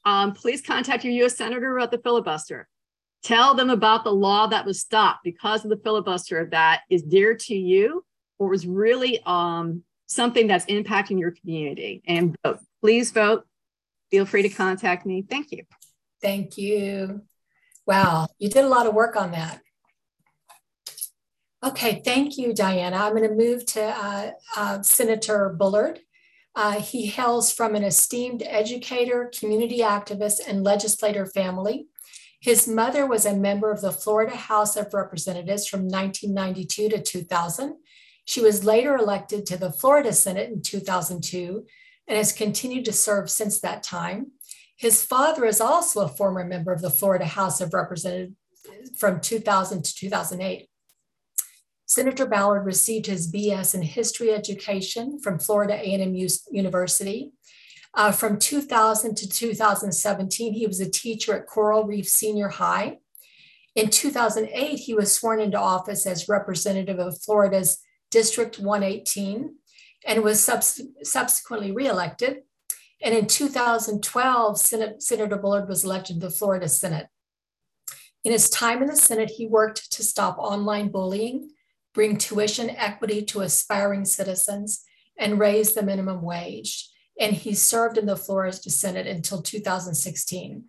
Um, 0.06 0.34
please 0.34 0.62
contact 0.62 1.04
your 1.04 1.14
U.S. 1.14 1.36
Senator 1.36 1.76
about 1.76 1.90
the 1.90 1.98
filibuster. 1.98 2.68
Tell 3.24 3.56
them 3.56 3.72
about 3.72 4.04
the 4.04 4.12
law 4.12 4.46
that 4.48 4.66
was 4.66 4.80
stopped 4.80 5.22
because 5.24 5.64
of 5.64 5.72
the 5.72 5.78
filibuster 5.78 6.48
that 6.52 6.82
is 6.92 7.02
dear 7.02 7.36
to 7.36 7.56
you 7.56 8.06
or 8.38 8.50
was 8.50 8.68
really 8.68 9.20
um, 9.26 9.82
something 10.06 10.46
that's 10.46 10.66
impacting 10.66 11.20
your 11.20 11.32
community. 11.32 12.04
And 12.06 12.36
vote. 12.44 12.60
Please 12.82 13.12
vote. 13.12 13.46
Feel 14.12 14.28
free 14.28 14.44
to 14.44 14.50
contact 14.50 15.08
me. 15.08 15.26
Thank 15.28 15.52
you. 15.52 15.64
Thank 16.22 16.58
you. 16.58 17.24
Wow, 17.88 18.28
you 18.38 18.48
did 18.48 18.64
a 18.64 18.70
lot 18.70 18.86
of 18.86 18.94
work 18.94 19.16
on 19.16 19.32
that. 19.32 19.62
Okay, 21.64 22.02
thank 22.06 22.38
you, 22.38 22.54
Diana. 22.54 22.98
I'm 22.98 23.16
going 23.16 23.28
to 23.28 23.36
move 23.36 23.66
to 23.68 23.84
uh, 23.84 24.32
uh, 24.56 24.82
Senator 24.84 25.50
Bullard. 25.58 26.00
Uh, 26.56 26.80
he 26.80 27.08
hails 27.08 27.52
from 27.52 27.76
an 27.76 27.84
esteemed 27.84 28.44
educator, 28.46 29.32
community 29.38 29.80
activist, 29.80 30.40
and 30.48 30.64
legislator 30.64 31.26
family. 31.26 31.88
His 32.40 32.68
mother 32.68 33.08
was 33.08 33.26
a 33.26 33.36
member 33.36 33.72
of 33.72 33.82
the 33.82 33.92
Florida 33.92 34.36
House 34.36 34.76
of 34.76 34.94
Representatives 34.94 35.68
from 35.68 35.88
1992 35.88 36.90
to 36.90 37.02
2000. 37.02 37.76
She 38.26 38.42
was 38.42 38.66
later 38.66 38.96
elected 38.96 39.46
to 39.48 39.58
the 39.58 39.72
Florida 39.72 40.14
Senate 40.14 40.52
in 40.52 40.62
2002 40.62 41.66
and 42.08 42.18
has 42.18 42.32
continued 42.32 42.86
to 42.86 42.94
serve 42.94 43.30
since 43.30 43.60
that 43.62 43.82
time. 43.82 44.32
His 44.76 45.04
father 45.04 45.46
is 45.46 45.62
also 45.62 46.02
a 46.02 46.10
former 46.10 46.44
member 46.44 46.74
of 46.74 46.82
the 46.82 46.90
Florida 46.90 47.26
House 47.26 47.62
of 47.62 47.74
Representatives 47.74 48.36
from 48.98 49.20
2000 49.22 49.84
to 49.84 49.96
2008. 49.96 50.68
Senator 51.86 52.26
Bullard 52.26 52.66
received 52.66 53.06
his 53.06 53.32
BS 53.32 53.76
in 53.76 53.82
history 53.82 54.32
education 54.32 55.20
from 55.20 55.40
Florida 55.40 55.74
A&M 55.74 56.16
University. 56.52 57.34
Uh, 57.94 58.12
from 58.12 58.40
2000 58.40 59.16
to 59.16 59.30
2017, 59.30 60.54
he 60.54 60.66
was 60.66 60.80
a 60.80 60.90
teacher 60.90 61.36
at 61.36 61.46
Coral 61.46 61.84
Reef 61.84 62.08
Senior 62.08 62.48
High. 62.48 62.98
In 63.76 63.90
2008, 63.90 64.80
he 64.80 64.94
was 64.94 65.14
sworn 65.14 65.40
into 65.40 65.60
office 65.60 66.06
as 66.08 66.30
representative 66.30 67.00
of 67.00 67.22
Florida's 67.22 67.80
District 68.10 68.60
118 68.60 69.56
and 70.06 70.24
was 70.24 70.44
subs- 70.44 70.82
subsequently 71.04 71.72
reelected. 71.72 72.44
And 73.02 73.14
in 73.14 73.28
2012, 73.28 74.60
Senate, 74.60 75.04
Senator 75.04 75.36
Bullard 75.36 75.68
was 75.68 75.84
elected 75.84 76.22
to 76.22 76.28
the 76.28 76.34
Florida 76.34 76.70
Senate. 76.70 77.08
In 78.24 78.32
his 78.32 78.50
time 78.50 78.82
in 78.82 78.88
the 78.88 78.96
Senate, 78.96 79.32
he 79.32 79.48
worked 79.48 79.92
to 79.92 80.04
stop 80.04 80.38
online 80.38 80.90
bullying, 80.90 81.50
bring 81.94 82.18
tuition 82.18 82.70
equity 82.72 83.24
to 83.24 83.42
aspiring 83.42 84.06
citizens, 84.06 84.84
and 85.18 85.40
raise 85.40 85.74
the 85.74 85.84
minimum 85.84 86.22
wage. 86.22 86.90
And 87.20 87.36
he 87.36 87.54
served 87.54 87.98
in 87.98 88.06
the 88.06 88.16
Florida 88.16 88.58
Senate 88.58 89.08
until 89.08 89.42
2016. 89.42 90.66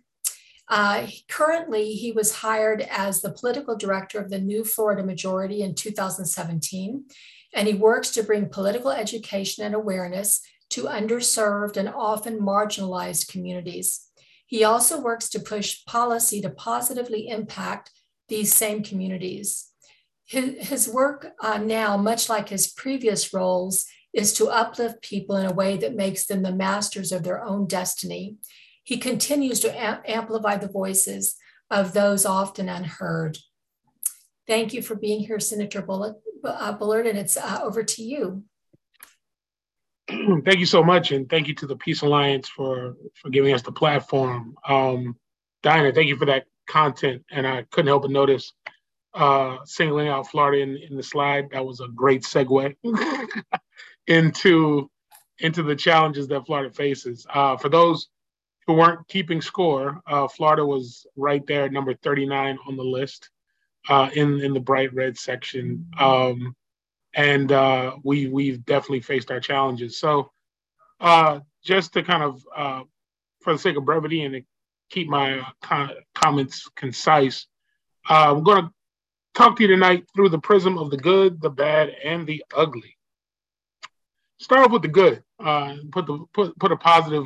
Uh, 0.67 1.07
currently, 1.29 1.93
he 1.93 2.11
was 2.11 2.37
hired 2.37 2.81
as 2.81 3.21
the 3.21 3.31
political 3.31 3.75
director 3.75 4.19
of 4.19 4.29
the 4.29 4.39
New 4.39 4.63
Florida 4.63 5.03
Majority 5.03 5.61
in 5.61 5.75
2017, 5.75 7.05
and 7.53 7.67
he 7.67 7.73
works 7.73 8.11
to 8.11 8.23
bring 8.23 8.49
political 8.49 8.91
education 8.91 9.63
and 9.63 9.75
awareness 9.75 10.41
to 10.71 10.85
underserved 10.85 11.77
and 11.77 11.87
often 11.89 12.39
marginalized 12.39 13.27
communities. 13.27 14.09
He 14.47 14.63
also 14.63 14.99
works 14.99 15.29
to 15.29 15.39
push 15.39 15.85
policy 15.85 16.41
to 16.41 16.49
positively 16.49 17.27
impact 17.27 17.91
these 18.27 18.53
same 18.53 18.83
communities. 18.83 19.71
His, 20.25 20.67
his 20.67 20.89
work 20.89 21.33
uh, 21.41 21.59
now, 21.59 21.97
much 21.97 22.29
like 22.29 22.49
his 22.49 22.67
previous 22.67 23.33
roles, 23.33 23.85
is 24.13 24.33
to 24.33 24.47
uplift 24.47 25.01
people 25.01 25.35
in 25.35 25.45
a 25.45 25.53
way 25.53 25.77
that 25.77 25.95
makes 25.95 26.25
them 26.25 26.41
the 26.41 26.55
masters 26.55 27.11
of 27.11 27.23
their 27.23 27.43
own 27.43 27.67
destiny. 27.67 28.37
He 28.83 28.97
continues 28.97 29.59
to 29.61 29.77
am- 29.77 30.01
amplify 30.05 30.57
the 30.57 30.67
voices 30.67 31.35
of 31.69 31.93
those 31.93 32.25
often 32.25 32.69
unheard. 32.69 33.37
Thank 34.47 34.73
you 34.73 34.81
for 34.81 34.95
being 34.95 35.21
here, 35.21 35.39
Senator 35.39 35.81
Bullard, 35.81 36.15
uh, 36.43 36.71
Bullard 36.73 37.07
and 37.07 37.17
it's 37.17 37.37
uh, 37.37 37.59
over 37.63 37.83
to 37.83 38.03
you. 38.03 38.43
thank 40.07 40.59
you 40.59 40.67
so 40.67 40.83
much, 40.83 41.11
and 41.11 41.27
thank 41.27 41.47
you 41.47 41.55
to 41.55 41.65
the 41.65 41.75
Peace 41.75 42.03
Alliance 42.03 42.47
for 42.47 42.95
for 43.15 43.29
giving 43.31 43.55
us 43.55 43.63
the 43.63 43.71
platform. 43.71 44.53
Um, 44.67 45.17
Diana, 45.63 45.91
thank 45.91 46.07
you 46.07 46.15
for 46.15 46.27
that 46.27 46.45
content, 46.69 47.23
and 47.31 47.47
I 47.47 47.63
couldn't 47.71 47.87
help 47.87 48.03
but 48.03 48.11
notice 48.11 48.53
uh, 49.15 49.57
singling 49.65 50.09
out 50.09 50.29
Florida 50.29 50.61
in, 50.61 50.77
in 50.77 50.97
the 50.97 51.03
slide. 51.03 51.49
That 51.51 51.65
was 51.65 51.79
a 51.79 51.87
great 51.87 52.23
segue 52.23 52.75
into 54.07 54.89
into 55.39 55.63
the 55.63 55.75
challenges 55.75 56.27
that 56.27 56.45
Florida 56.45 56.73
faces. 56.73 57.25
Uh, 57.29 57.57
for 57.57 57.69
those 57.69 58.09
who 58.67 58.73
weren't 58.73 59.07
keeping 59.07 59.41
score, 59.41 60.01
uh, 60.07 60.27
Florida 60.27 60.65
was 60.65 61.05
right 61.15 61.45
there, 61.45 61.69
number 61.69 61.93
39 61.93 62.57
on 62.67 62.77
the 62.77 62.83
list, 62.83 63.29
uh, 63.89 64.09
in 64.13 64.41
in 64.41 64.53
the 64.53 64.59
bright 64.59 64.93
red 64.93 65.17
section. 65.17 65.87
Um, 65.97 66.55
and 67.13 67.51
uh, 67.51 67.95
we 68.03 68.27
we've 68.27 68.65
definitely 68.65 69.01
faced 69.01 69.31
our 69.31 69.39
challenges. 69.39 69.97
So, 69.97 70.31
uh, 70.99 71.39
just 71.63 71.93
to 71.93 72.03
kind 72.03 72.23
of, 72.23 72.45
uh, 72.55 72.83
for 73.41 73.53
the 73.53 73.59
sake 73.59 73.77
of 73.77 73.85
brevity 73.85 74.23
and 74.23 74.33
to 74.35 74.41
keep 74.89 75.07
my 75.07 75.41
uh, 75.69 75.87
comments 76.13 76.69
concise, 76.75 77.47
uh, 78.09 78.35
I'm 78.35 78.43
going 78.43 78.65
to 78.65 78.71
talk 79.35 79.55
to 79.57 79.63
you 79.63 79.67
tonight 79.67 80.05
through 80.15 80.29
the 80.29 80.39
prism 80.39 80.77
of 80.77 80.89
the 80.89 80.97
good, 80.97 81.41
the 81.41 81.49
bad, 81.49 81.89
and 82.03 82.25
the 82.25 82.43
ugly. 82.55 82.97
Start 84.39 84.65
off 84.65 84.71
with 84.71 84.81
the 84.81 84.87
good. 84.87 85.23
Uh, 85.39 85.75
put 85.91 86.05
the 86.07 86.25
put 86.33 86.57
put 86.57 86.71
a 86.71 86.77
positive 86.77 87.25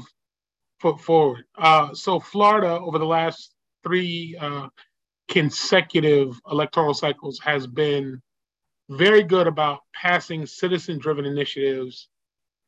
foot 0.80 1.00
forward. 1.00 1.46
so, 1.94 2.20
Florida 2.20 2.80
over 2.80 2.98
the 3.00 3.06
last 3.06 3.54
three 3.84 4.38
consecutive 5.30 6.40
electoral 6.52 6.94
cycles 6.94 7.40
has 7.40 7.68
been 7.68 8.22
very 8.90 9.24
good 9.24 9.48
about 9.48 9.82
passing 9.94 10.46
citizen 10.46 10.98
driven 10.98 11.26
initiatives 11.26 12.10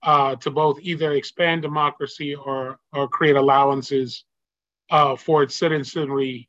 uh, 0.04 0.36
to 0.36 0.52
both 0.52 0.80
either 0.82 1.14
expand 1.14 1.62
democracy 1.62 2.36
or, 2.36 2.78
or 2.94 3.08
create 3.08 3.36
allowances 3.36 4.24
uh, 4.92 5.16
for 5.16 5.42
its 5.44 5.56
citizenry 5.56 6.48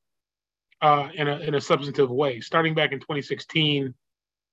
uh, 0.83 1.09
in, 1.14 1.29
a, 1.29 1.38
in 1.38 1.55
a 1.55 1.61
substantive 1.61 2.11
way. 2.11 2.40
Starting 2.40 2.75
back 2.75 2.92
in 2.92 2.99
2016, 2.99 3.95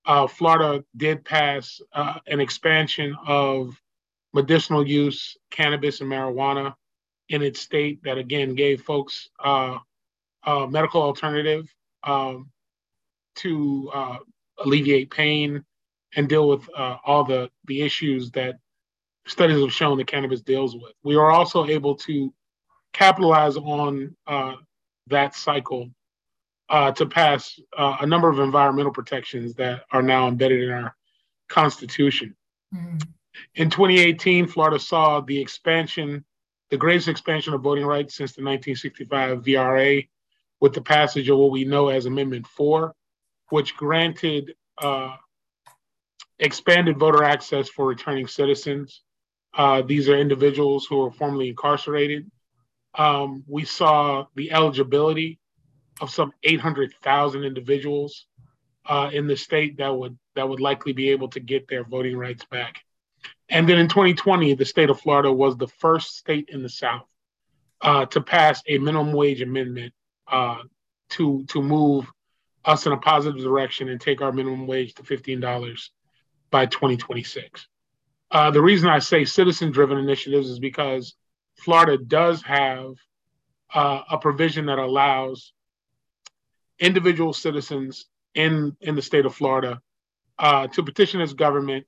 uh, 0.05 0.27
Florida 0.27 0.83
did 0.95 1.25
pass 1.25 1.81
uh, 1.93 2.15
an 2.27 2.39
expansion 2.39 3.15
of 3.27 3.75
medicinal 4.33 4.87
use 4.87 5.35
cannabis 5.51 6.01
and 6.01 6.09
marijuana 6.09 6.73
in 7.29 7.41
its 7.41 7.59
state 7.59 7.99
that 8.03 8.17
again 8.17 8.55
gave 8.55 8.81
folks 8.81 9.29
uh, 9.43 9.77
a 10.43 10.67
medical 10.67 11.01
alternative 11.01 11.67
um, 12.03 12.49
to 13.35 13.91
alleviate 14.63 15.09
pain 15.11 15.63
and 16.15 16.27
deal 16.27 16.47
with 16.47 16.67
uh, 16.75 16.97
all 17.05 17.23
the, 17.23 17.49
the 17.65 17.81
issues 17.81 18.31
that 18.31 18.57
studies 19.27 19.61
have 19.61 19.73
shown 19.73 19.97
that 19.97 20.07
cannabis 20.07 20.41
deals 20.41 20.75
with. 20.75 20.93
We 21.03 21.15
are 21.15 21.31
also 21.31 21.65
able 21.65 21.95
to 21.95 22.33
capitalize 22.93 23.57
on 23.57 24.15
uh, 24.25 24.55
that 25.07 25.35
cycle 25.35 25.89
uh, 26.69 26.91
to 26.91 27.05
pass 27.05 27.59
uh, 27.77 27.97
a 28.01 28.05
number 28.05 28.29
of 28.29 28.39
environmental 28.39 28.91
protections 28.91 29.55
that 29.55 29.83
are 29.91 30.01
now 30.01 30.27
embedded 30.27 30.63
in 30.63 30.69
our 30.69 30.95
Constitution. 31.47 32.35
Mm-hmm. 32.73 32.97
In 33.55 33.69
2018, 33.69 34.47
Florida 34.47 34.79
saw 34.79 35.21
the 35.21 35.39
expansion, 35.39 36.23
the 36.69 36.77
greatest 36.77 37.07
expansion 37.07 37.53
of 37.53 37.61
voting 37.61 37.85
rights 37.85 38.15
since 38.15 38.33
the 38.33 38.43
1965 38.43 39.43
VRA, 39.43 40.07
with 40.59 40.73
the 40.73 40.81
passage 40.81 41.29
of 41.29 41.37
what 41.37 41.51
we 41.51 41.63
know 41.63 41.89
as 41.89 42.05
Amendment 42.05 42.45
4, 42.45 42.93
which 43.49 43.75
granted 43.75 44.53
uh, 44.77 45.15
expanded 46.37 46.97
voter 46.97 47.23
access 47.23 47.69
for 47.69 47.87
returning 47.87 48.27
citizens. 48.27 49.01
Uh, 49.53 49.81
these 49.81 50.07
are 50.09 50.17
individuals 50.17 50.85
who 50.85 51.01
are 51.01 51.11
formerly 51.11 51.49
incarcerated. 51.49 52.29
Um, 52.95 53.43
we 53.47 53.65
saw 53.65 54.25
the 54.35 54.51
eligibility 54.51 55.39
of 55.99 56.11
some 56.11 56.31
800,000 56.43 57.43
individuals 57.43 58.25
uh, 58.85 59.09
in 59.13 59.27
the 59.27 59.37
state 59.37 59.77
that 59.77 59.95
would 59.95 60.17
that 60.35 60.47
would 60.47 60.59
likely 60.59 60.93
be 60.93 61.09
able 61.09 61.27
to 61.29 61.39
get 61.39 61.67
their 61.67 61.83
voting 61.83 62.17
rights 62.17 62.45
back. 62.45 62.81
And 63.49 63.67
then 63.67 63.77
in 63.77 63.87
2020, 63.87 64.53
the 64.53 64.65
state 64.65 64.89
of 64.89 64.99
Florida 64.99 65.31
was 65.31 65.57
the 65.57 65.67
first 65.67 66.17
state 66.17 66.49
in 66.49 66.63
the 66.63 66.69
South 66.69 67.05
uh, 67.81 68.05
to 68.07 68.21
pass 68.21 68.61
a 68.67 68.77
minimum 68.77 69.13
wage 69.13 69.41
amendment 69.41 69.93
uh, 70.27 70.59
to 71.09 71.45
to 71.45 71.61
move 71.61 72.09
us 72.65 72.85
in 72.85 72.91
a 72.91 72.97
positive 72.97 73.41
direction 73.41 73.89
and 73.89 74.01
take 74.01 74.21
our 74.21 74.31
minimum 74.31 74.67
wage 74.67 74.93
to 74.93 75.03
$15 75.03 75.89
by 76.51 76.65
2026. 76.65 77.67
Uh, 78.31 78.51
the 78.51 78.61
reason 78.61 78.89
I 78.89 78.99
say 78.99 79.25
citizen-driven 79.25 79.97
initiatives 79.97 80.49
is 80.49 80.59
because 80.59 81.15
Florida 81.57 81.97
does 81.97 82.41
have 82.43 82.93
uh, 83.73 84.01
a 84.09 84.17
provision 84.17 84.65
that 84.67 84.77
allows 84.77 85.53
individual 86.79 87.33
citizens 87.33 88.05
in 88.35 88.75
in 88.81 88.95
the 88.95 89.01
state 89.01 89.25
of 89.25 89.35
Florida 89.35 89.81
uh, 90.37 90.67
to 90.67 90.83
petition 90.83 91.21
its 91.21 91.33
government 91.33 91.85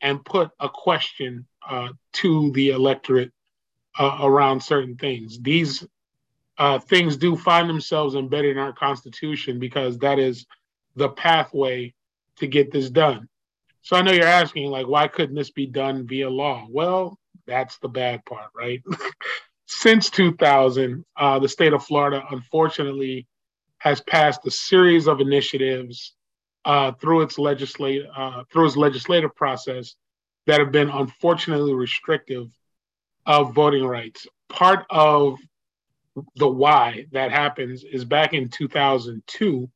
and 0.00 0.24
put 0.24 0.50
a 0.58 0.68
question 0.68 1.46
uh, 1.68 1.88
to 2.12 2.50
the 2.52 2.70
electorate 2.70 3.32
uh, 3.98 4.18
around 4.22 4.62
certain 4.62 4.96
things. 4.96 5.38
These 5.40 5.86
uh, 6.58 6.78
things 6.78 7.16
do 7.16 7.36
find 7.36 7.68
themselves 7.68 8.14
embedded 8.14 8.52
in 8.52 8.58
our 8.58 8.72
Constitution 8.72 9.58
because 9.58 9.98
that 9.98 10.18
is 10.18 10.46
the 10.96 11.08
pathway 11.08 11.94
to 12.36 12.46
get 12.46 12.72
this 12.72 12.90
done. 12.90 13.28
So 13.82 13.96
I 13.96 14.02
know 14.02 14.12
you're 14.12 14.26
asking, 14.26 14.70
like, 14.70 14.86
why 14.86 15.08
couldn't 15.08 15.34
this 15.34 15.50
be 15.50 15.66
done 15.66 16.06
via 16.06 16.30
law? 16.30 16.66
Well, 16.70 17.18
that's 17.46 17.78
the 17.78 17.88
bad 17.88 18.24
part, 18.24 18.50
right? 18.54 18.82
Since 19.66 20.10
2000, 20.10 21.04
uh, 21.16 21.38
the 21.38 21.48
state 21.48 21.72
of 21.72 21.84
Florida, 21.84 22.22
unfortunately, 22.30 23.26
has 23.82 24.00
passed 24.00 24.46
a 24.46 24.50
series 24.50 25.08
of 25.08 25.20
initiatives 25.20 26.14
uh, 26.64 26.92
through 26.92 27.22
its 27.22 27.36
legislative 27.36 28.06
uh, 28.16 28.44
through 28.52 28.66
its 28.66 28.76
legislative 28.76 29.34
process 29.34 29.96
that 30.46 30.60
have 30.60 30.70
been 30.70 30.88
unfortunately 30.88 31.74
restrictive 31.74 32.46
of 33.26 33.52
voting 33.54 33.84
rights. 33.84 34.28
Part 34.48 34.86
of 34.88 35.36
the 36.36 36.46
why 36.46 37.06
that 37.10 37.32
happens 37.32 37.82
is 37.82 38.04
back 38.04 38.34
in 38.34 38.48
2002, 38.50 39.68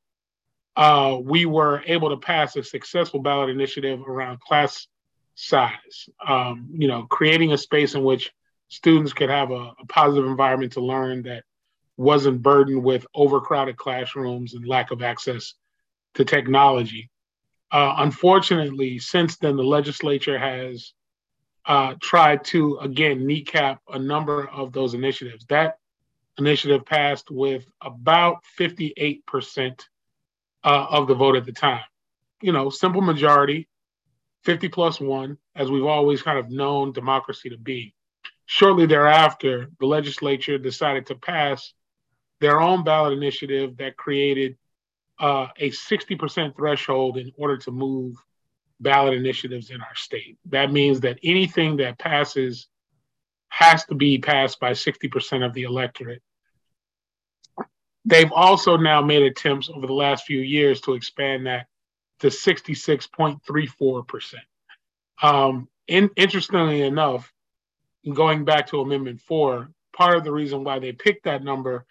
uh, 0.76 1.18
we 1.20 1.44
were 1.46 1.82
able 1.86 2.10
to 2.10 2.16
pass 2.16 2.54
a 2.54 2.62
successful 2.62 3.20
ballot 3.20 3.50
initiative 3.50 4.00
around 4.06 4.38
class 4.38 4.86
size. 5.34 6.08
Um, 6.24 6.68
you 6.70 6.86
know, 6.86 7.06
creating 7.10 7.52
a 7.52 7.58
space 7.58 7.96
in 7.96 8.04
which 8.04 8.32
students 8.68 9.12
could 9.12 9.30
have 9.30 9.50
a, 9.50 9.72
a 9.80 9.86
positive 9.88 10.30
environment 10.30 10.74
to 10.74 10.80
learn 10.80 11.22
that 11.22 11.42
wasn't 11.96 12.42
burdened 12.42 12.82
with 12.82 13.06
overcrowded 13.14 13.76
classrooms 13.76 14.54
and 14.54 14.66
lack 14.66 14.90
of 14.90 15.02
access 15.02 15.54
to 16.14 16.24
technology. 16.24 17.10
Uh, 17.70 17.94
unfortunately, 17.98 18.98
since 18.98 19.36
then, 19.36 19.56
the 19.56 19.64
legislature 19.64 20.38
has 20.38 20.92
uh, 21.64 21.94
tried 22.00 22.44
to, 22.44 22.78
again, 22.78 23.26
kneecap 23.26 23.80
a 23.92 23.98
number 23.98 24.48
of 24.48 24.72
those 24.72 24.94
initiatives. 24.94 25.44
That 25.46 25.78
initiative 26.38 26.84
passed 26.84 27.30
with 27.30 27.66
about 27.80 28.44
58% 28.58 29.80
uh, 30.64 30.86
of 30.90 31.08
the 31.08 31.14
vote 31.14 31.36
at 31.36 31.44
the 31.44 31.52
time. 31.52 31.84
You 32.40 32.52
know, 32.52 32.70
simple 32.70 33.00
majority, 33.00 33.68
50 34.44 34.68
plus 34.68 35.00
one, 35.00 35.38
as 35.56 35.70
we've 35.70 35.84
always 35.84 36.22
kind 36.22 36.38
of 36.38 36.50
known 36.50 36.92
democracy 36.92 37.50
to 37.50 37.58
be. 37.58 37.94
Shortly 38.44 38.86
thereafter, 38.86 39.70
the 39.80 39.86
legislature 39.86 40.58
decided 40.58 41.06
to 41.06 41.16
pass 41.16 41.72
their 42.40 42.60
own 42.60 42.84
ballot 42.84 43.12
initiative 43.12 43.76
that 43.78 43.96
created 43.96 44.56
uh, 45.18 45.48
a 45.58 45.70
60% 45.70 46.56
threshold 46.56 47.16
in 47.16 47.32
order 47.36 47.56
to 47.56 47.70
move 47.70 48.16
ballot 48.80 49.14
initiatives 49.14 49.70
in 49.70 49.80
our 49.80 49.94
state. 49.94 50.36
That 50.46 50.70
means 50.70 51.00
that 51.00 51.18
anything 51.22 51.78
that 51.78 51.98
passes 51.98 52.68
has 53.48 53.86
to 53.86 53.94
be 53.94 54.18
passed 54.18 54.60
by 54.60 54.72
60% 54.72 55.46
of 55.46 55.54
the 55.54 55.62
electorate. 55.62 56.20
They've 58.04 58.32
also 58.32 58.76
now 58.76 59.00
made 59.00 59.22
attempts 59.22 59.70
over 59.70 59.86
the 59.86 59.94
last 59.94 60.26
few 60.26 60.40
years 60.40 60.82
to 60.82 60.92
expand 60.94 61.46
that 61.46 61.66
to 62.20 62.28
66.34%. 62.28 64.34
Um, 65.22 65.68
in, 65.88 66.10
interestingly 66.16 66.82
enough, 66.82 67.32
going 68.12 68.44
back 68.44 68.68
to 68.68 68.80
Amendment 68.80 69.20
4, 69.22 69.70
part 69.92 70.16
of 70.16 70.24
the 70.24 70.32
reason 70.32 70.62
why 70.62 70.78
they 70.78 70.92
picked 70.92 71.24
that 71.24 71.42
number 71.42 71.84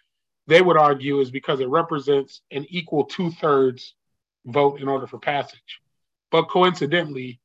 they 0.48 0.62
would 0.62 0.78
argue 0.78 1.20
is 1.20 1.32
because 1.32 1.60
it 1.60 1.70
represents 1.70 2.42
an 2.52 2.66
equal 2.70 3.06
two 3.06 3.32
thirds 3.32 3.96
vote 4.46 4.80
in 4.80 4.88
order 4.88 5.08
for 5.08 5.18
passage. 5.18 5.82
But 6.32 6.50
coincidentally, 6.50 7.40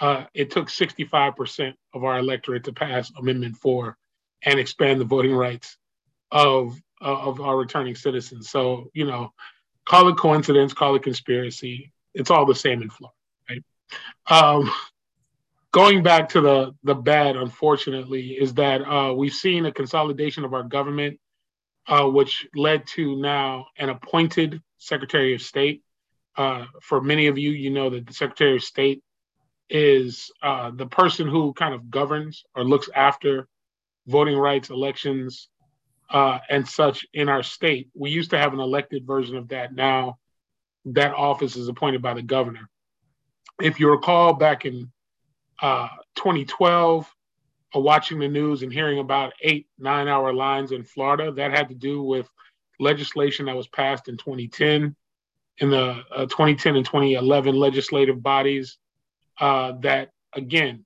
uh, 0.00 0.24
it 0.34 0.50
took 0.50 0.68
65% 0.68 1.74
of 1.94 2.04
our 2.04 2.18
electorate 2.18 2.64
to 2.64 2.72
pass 2.72 3.10
Amendment 3.16 3.56
4 3.56 3.96
and 4.44 4.58
expand 4.58 5.00
the 5.00 5.04
voting 5.04 5.34
rights 5.34 5.76
of, 6.30 6.80
uh, 7.00 7.18
of 7.18 7.40
our 7.40 7.56
returning 7.56 7.94
citizens. 7.94 8.48
So, 8.48 8.90
you 8.94 9.06
know, 9.06 9.32
call 9.84 10.08
it 10.08 10.16
coincidence, 10.16 10.72
call 10.72 10.94
it 10.94 11.02
conspiracy. 11.02 11.92
It's 12.14 12.30
all 12.30 12.46
the 12.46 12.54
same 12.54 12.82
in 12.82 12.90
Florida, 12.90 13.16
right? 13.50 13.64
Um, 14.30 14.70
going 15.72 16.02
back 16.02 16.28
to 16.30 16.40
the, 16.40 16.74
the 16.84 16.94
bad, 16.94 17.36
unfortunately, 17.36 18.32
is 18.32 18.54
that 18.54 18.82
uh, 18.82 19.12
we've 19.12 19.34
seen 19.34 19.66
a 19.66 19.72
consolidation 19.72 20.44
of 20.44 20.54
our 20.54 20.62
government 20.62 21.18
uh, 21.88 22.04
which 22.04 22.46
led 22.54 22.86
to 22.86 23.16
now 23.16 23.66
an 23.78 23.88
appointed 23.88 24.62
Secretary 24.76 25.34
of 25.34 25.42
State. 25.42 25.82
Uh, 26.36 26.66
for 26.82 27.00
many 27.00 27.26
of 27.26 27.38
you, 27.38 27.50
you 27.50 27.70
know 27.70 27.90
that 27.90 28.06
the 28.06 28.12
Secretary 28.12 28.56
of 28.56 28.62
State 28.62 29.02
is 29.70 30.30
uh, 30.42 30.70
the 30.70 30.86
person 30.86 31.26
who 31.26 31.52
kind 31.52 31.74
of 31.74 31.90
governs 31.90 32.44
or 32.54 32.64
looks 32.64 32.88
after 32.94 33.48
voting 34.06 34.36
rights, 34.36 34.70
elections, 34.70 35.48
uh, 36.10 36.38
and 36.48 36.66
such 36.66 37.06
in 37.12 37.28
our 37.28 37.42
state. 37.42 37.88
We 37.94 38.10
used 38.10 38.30
to 38.30 38.38
have 38.38 38.52
an 38.52 38.60
elected 38.60 39.06
version 39.06 39.36
of 39.36 39.48
that. 39.48 39.74
Now, 39.74 40.18
that 40.86 41.12
office 41.12 41.56
is 41.56 41.68
appointed 41.68 42.00
by 42.00 42.14
the 42.14 42.22
governor. 42.22 42.68
If 43.60 43.80
you 43.80 43.90
recall, 43.90 44.34
back 44.34 44.64
in 44.64 44.90
uh, 45.60 45.88
2012, 46.16 47.12
watching 47.74 48.18
the 48.18 48.28
news 48.28 48.62
and 48.62 48.72
hearing 48.72 48.98
about 48.98 49.32
eight, 49.42 49.66
nine 49.78 50.08
hour 50.08 50.32
lines 50.32 50.72
in 50.72 50.84
Florida. 50.84 51.32
That 51.32 51.50
had 51.50 51.68
to 51.68 51.74
do 51.74 52.02
with 52.02 52.28
legislation 52.80 53.46
that 53.46 53.56
was 53.56 53.68
passed 53.68 54.08
in 54.08 54.16
2010 54.16 54.94
in 55.58 55.70
the 55.70 56.02
uh, 56.14 56.26
2010 56.26 56.76
and 56.76 56.86
2011 56.86 57.54
legislative 57.54 58.22
bodies 58.22 58.78
uh, 59.40 59.72
that, 59.80 60.10
again, 60.34 60.84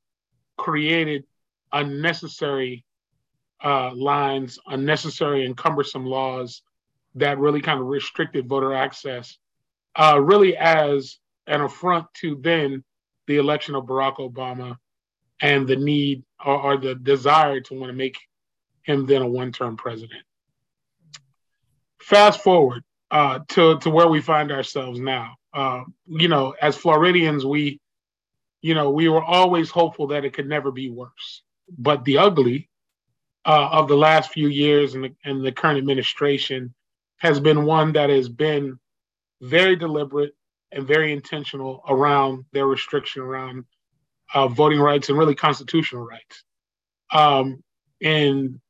created 0.57 1.25
unnecessary 1.73 2.85
uh, 3.63 3.95
lines, 3.95 4.59
unnecessary 4.67 5.47
and 5.47 5.57
cumbersome 5.57 6.05
laws 6.05 6.63
that 7.15 7.39
really 7.39 7.61
kind 7.61 7.81
of 7.81 7.87
restricted 7.87 8.49
voter 8.49 8.73
access, 8.73 9.39
uh, 9.97 10.19
really 10.21 10.57
as 10.57 11.19
an 11.47 11.61
affront 11.61 12.07
to 12.15 12.39
then 12.41 12.83
the 13.27 13.37
election 13.37 13.75
of 13.75 13.85
Barack 13.85 14.17
Obama 14.17 14.77
and 15.41 15.67
the 15.67 15.77
need 15.77 16.23
or, 16.45 16.57
or 16.57 16.77
the 16.77 16.95
desire 16.95 17.61
to 17.61 17.75
want 17.75 17.91
to 17.91 17.97
make 17.97 18.19
him 18.83 19.07
then 19.07 19.23
a 19.23 19.29
one-term 19.29 19.77
president. 19.77 20.23
Fast 22.01 22.41
forward 22.41 22.83
uh, 23.11 23.41
to 23.49 23.79
to 23.79 23.91
where 23.91 24.09
we 24.09 24.21
find 24.21 24.51
ourselves 24.51 24.99
now. 24.99 25.37
Uh, 25.55 25.83
you 26.07 26.29
know, 26.29 26.55
as 26.61 26.77
Floridians, 26.77 27.45
we, 27.45 27.79
you 28.63 28.75
know, 28.75 28.91
we 28.91 29.09
were 29.09 29.23
always 29.23 29.71
hopeful 29.71 30.09
that 30.09 30.25
it 30.25 30.33
could 30.33 30.49
never 30.49 30.71
be 30.71 30.91
worse. 30.91 31.43
But 31.79 32.05
the 32.05 32.19
ugly 32.19 32.69
uh, 33.45 33.69
of 33.71 33.89
the 33.89 33.97
last 33.97 34.33
few 34.33 34.49
years 34.49 34.95
and 34.95 35.05
the, 35.05 35.15
and 35.25 35.45
the 35.45 35.53
current 35.53 35.79
administration 35.79 36.75
has 37.19 37.39
been 37.39 37.65
one 37.65 37.93
that 37.93 38.11
has 38.11 38.29
been 38.29 38.79
very 39.41 39.77
deliberate 39.77 40.35
and 40.73 40.87
very 40.87 41.13
intentional 41.13 41.83
around 41.89 42.45
their 42.53 42.67
restriction 42.67 43.23
around 43.23 43.65
uh, 44.35 44.49
voting 44.49 44.81
rights 44.81 45.09
and 45.09 45.17
really 45.19 45.35
constitutional 45.35 46.05
rights. 46.05 46.45
Um, 47.13 47.65
in 48.01 48.61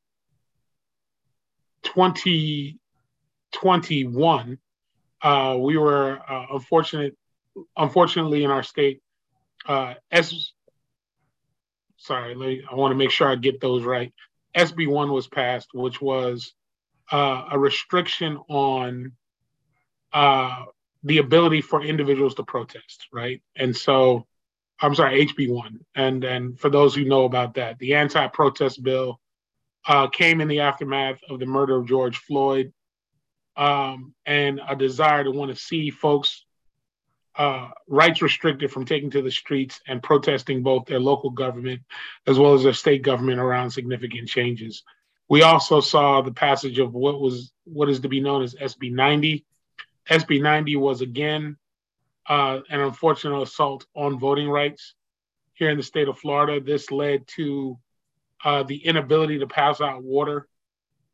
2021, 1.83 4.57
uh, 5.21 5.57
we 5.59 5.77
were 5.77 6.19
uh, 6.27 6.45
unfortunate, 6.53 7.15
unfortunately 7.77 8.43
in 8.43 8.49
our 8.51 8.63
state, 8.63 9.01
uh, 9.65 9.93
S, 10.11 10.51
sorry, 11.97 12.35
me, 12.35 12.63
I 12.69 12.75
want 12.75 12.91
to 12.91 12.95
make 12.95 13.11
sure 13.11 13.29
I 13.29 13.35
get 13.35 13.61
those 13.61 13.83
right. 13.83 14.13
SB1 14.55 15.11
was 15.11 15.27
passed, 15.27 15.69
which 15.73 16.01
was 16.01 16.53
uh, 17.11 17.45
a 17.51 17.59
restriction 17.59 18.37
on 18.49 19.13
uh, 20.11 20.65
the 21.03 21.17
ability 21.17 21.61
for 21.61 21.83
individuals 21.83 22.35
to 22.35 22.43
protest, 22.43 23.07
right? 23.11 23.41
And 23.55 23.75
so 23.75 24.27
I'm 24.83 24.95
sorry, 24.95 25.25
HB1. 25.25 25.79
And 25.95 26.23
and 26.25 26.59
for 26.59 26.69
those 26.69 26.93
who 26.93 27.05
know 27.05 27.23
about 27.23 27.53
that, 27.55 27.79
the 27.79 27.95
anti-protest 27.95 28.83
bill 28.83 29.19
uh, 29.87 30.07
came 30.07 30.41
in 30.41 30.49
the 30.49 30.59
aftermath 30.59 31.19
of 31.29 31.39
the 31.39 31.45
murder 31.45 31.77
of 31.77 31.87
George 31.87 32.17
Floyd, 32.17 32.73
um, 33.55 34.13
and 34.25 34.59
a 34.67 34.75
desire 34.75 35.23
to 35.23 35.31
want 35.31 35.55
to 35.55 35.61
see 35.61 35.89
folks 35.89 36.45
uh, 37.35 37.69
rights 37.87 38.21
restricted 38.21 38.71
from 38.71 38.85
taking 38.85 39.09
to 39.11 39.21
the 39.21 39.31
streets 39.31 39.79
and 39.87 40.03
protesting 40.03 40.61
both 40.61 40.85
their 40.85 40.99
local 40.99 41.29
government 41.31 41.81
as 42.27 42.37
well 42.37 42.53
as 42.53 42.63
their 42.63 42.73
state 42.73 43.01
government 43.01 43.39
around 43.39 43.71
significant 43.71 44.27
changes. 44.27 44.83
We 45.29 45.41
also 45.41 45.79
saw 45.79 46.21
the 46.21 46.33
passage 46.33 46.77
of 46.77 46.93
what 46.93 47.21
was 47.21 47.53
what 47.63 47.89
is 47.89 48.01
to 48.01 48.09
be 48.09 48.19
known 48.19 48.43
as 48.43 48.53
SB 48.53 48.91
90. 48.91 49.45
SB 50.09 50.41
90 50.41 50.75
was 50.75 51.01
again 51.01 51.57
uh, 52.27 52.59
an 52.69 52.79
unfortunate 52.79 53.41
assault 53.41 53.85
on 53.95 54.19
voting 54.19 54.49
rights 54.49 54.95
here 55.53 55.69
in 55.69 55.77
the 55.77 55.83
state 55.83 56.07
of 56.07 56.17
Florida. 56.17 56.59
This 56.59 56.91
led 56.91 57.27
to 57.35 57.77
uh, 58.43 58.63
the 58.63 58.77
inability 58.77 59.39
to 59.39 59.47
pass 59.47 59.81
out 59.81 60.03
water 60.03 60.47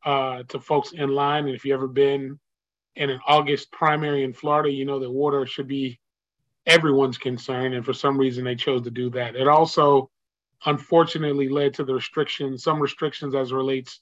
uh, 0.05 0.43
to 0.49 0.60
folks 0.60 0.91
in 0.91 1.10
line. 1.10 1.45
And 1.45 1.55
if 1.55 1.66
you've 1.66 1.76
ever 1.76 1.88
been 1.88 2.39
in 2.95 3.10
an 3.10 3.20
August 3.28 3.72
primary 3.72 4.24
in 4.24 4.34
Florida, 4.34 4.72
you 4.72 4.86
know 4.86 4.99
that 4.99 5.12
water 5.12 5.45
should 5.45 5.68
be 5.68 5.99
everyone's 6.66 7.18
concern. 7.18 7.74
And 7.74 7.86
for 7.86 7.93
some 7.93 8.18
reason, 8.18 8.43
they 8.43 8.55
chose 8.55 8.84
to 8.84 8.91
do 8.91 9.10
that. 9.12 9.36
It 9.36 9.47
also 9.47 10.10
unfortunately 10.66 11.49
led 11.49 11.74
to 11.76 11.84
the 11.84 11.93
restrictions, 11.93 12.64
some 12.64 12.82
restrictions 12.82 13.36
as 13.36 13.53
relates 13.53 14.01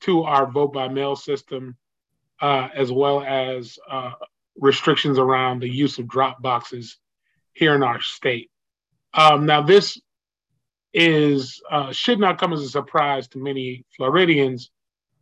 to 0.00 0.22
our 0.22 0.46
vote 0.46 0.72
by 0.72 0.88
mail 0.88 1.16
system, 1.16 1.76
uh, 2.40 2.68
as 2.74 2.92
well 2.92 3.22
as 3.22 3.78
uh, 3.90 4.12
restrictions 4.58 5.18
around 5.18 5.60
the 5.60 5.68
use 5.68 5.98
of 5.98 6.08
drop 6.08 6.40
boxes 6.42 6.98
here 7.52 7.74
in 7.74 7.82
our 7.82 8.00
state. 8.00 8.50
Um, 9.14 9.46
now, 9.46 9.62
this 9.62 10.00
is 10.92 11.60
uh, 11.70 11.92
should 11.92 12.18
not 12.18 12.38
come 12.38 12.52
as 12.52 12.62
a 12.62 12.68
surprise 12.68 13.28
to 13.28 13.38
many 13.38 13.84
Floridians, 13.96 14.70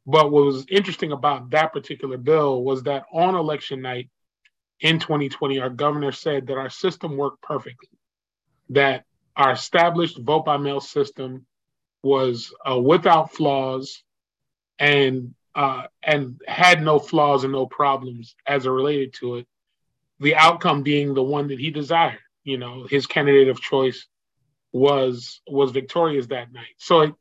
but 0.06 0.30
what 0.30 0.44
was 0.44 0.66
interesting 0.68 1.12
about 1.12 1.50
that 1.50 1.72
particular 1.72 2.16
bill 2.16 2.62
was 2.62 2.82
that 2.84 3.04
on 3.12 3.34
election 3.34 3.82
night 3.82 4.08
in 4.80 4.98
2020, 4.98 5.60
our 5.60 5.70
governor 5.70 6.12
said 6.12 6.46
that 6.46 6.58
our 6.58 6.70
system 6.70 7.16
worked 7.16 7.40
perfectly, 7.42 7.88
that 8.70 9.04
our 9.36 9.52
established 9.52 10.18
vote 10.18 10.44
by 10.44 10.56
mail 10.56 10.80
system 10.80 11.46
was 12.02 12.52
uh, 12.68 12.78
without 12.78 13.32
flaws 13.32 14.02
and 14.78 15.34
uh, 15.54 15.84
and 16.02 16.40
had 16.46 16.82
no 16.82 16.98
flaws 16.98 17.44
and 17.44 17.52
no 17.52 17.66
problems 17.66 18.34
as 18.46 18.66
it 18.66 18.70
related 18.70 19.14
to 19.14 19.36
it. 19.36 19.46
The 20.20 20.34
outcome 20.34 20.82
being 20.82 21.14
the 21.14 21.22
one 21.22 21.48
that 21.48 21.60
he 21.60 21.70
desired. 21.70 22.18
You 22.42 22.58
know, 22.58 22.86
his 22.88 23.06
candidate 23.06 23.48
of 23.48 23.60
choice 23.60 24.06
was 24.72 25.40
was 25.46 25.70
victorious 25.70 26.26
that 26.26 26.52
night. 26.52 26.74
So 26.78 27.00
it 27.02 27.14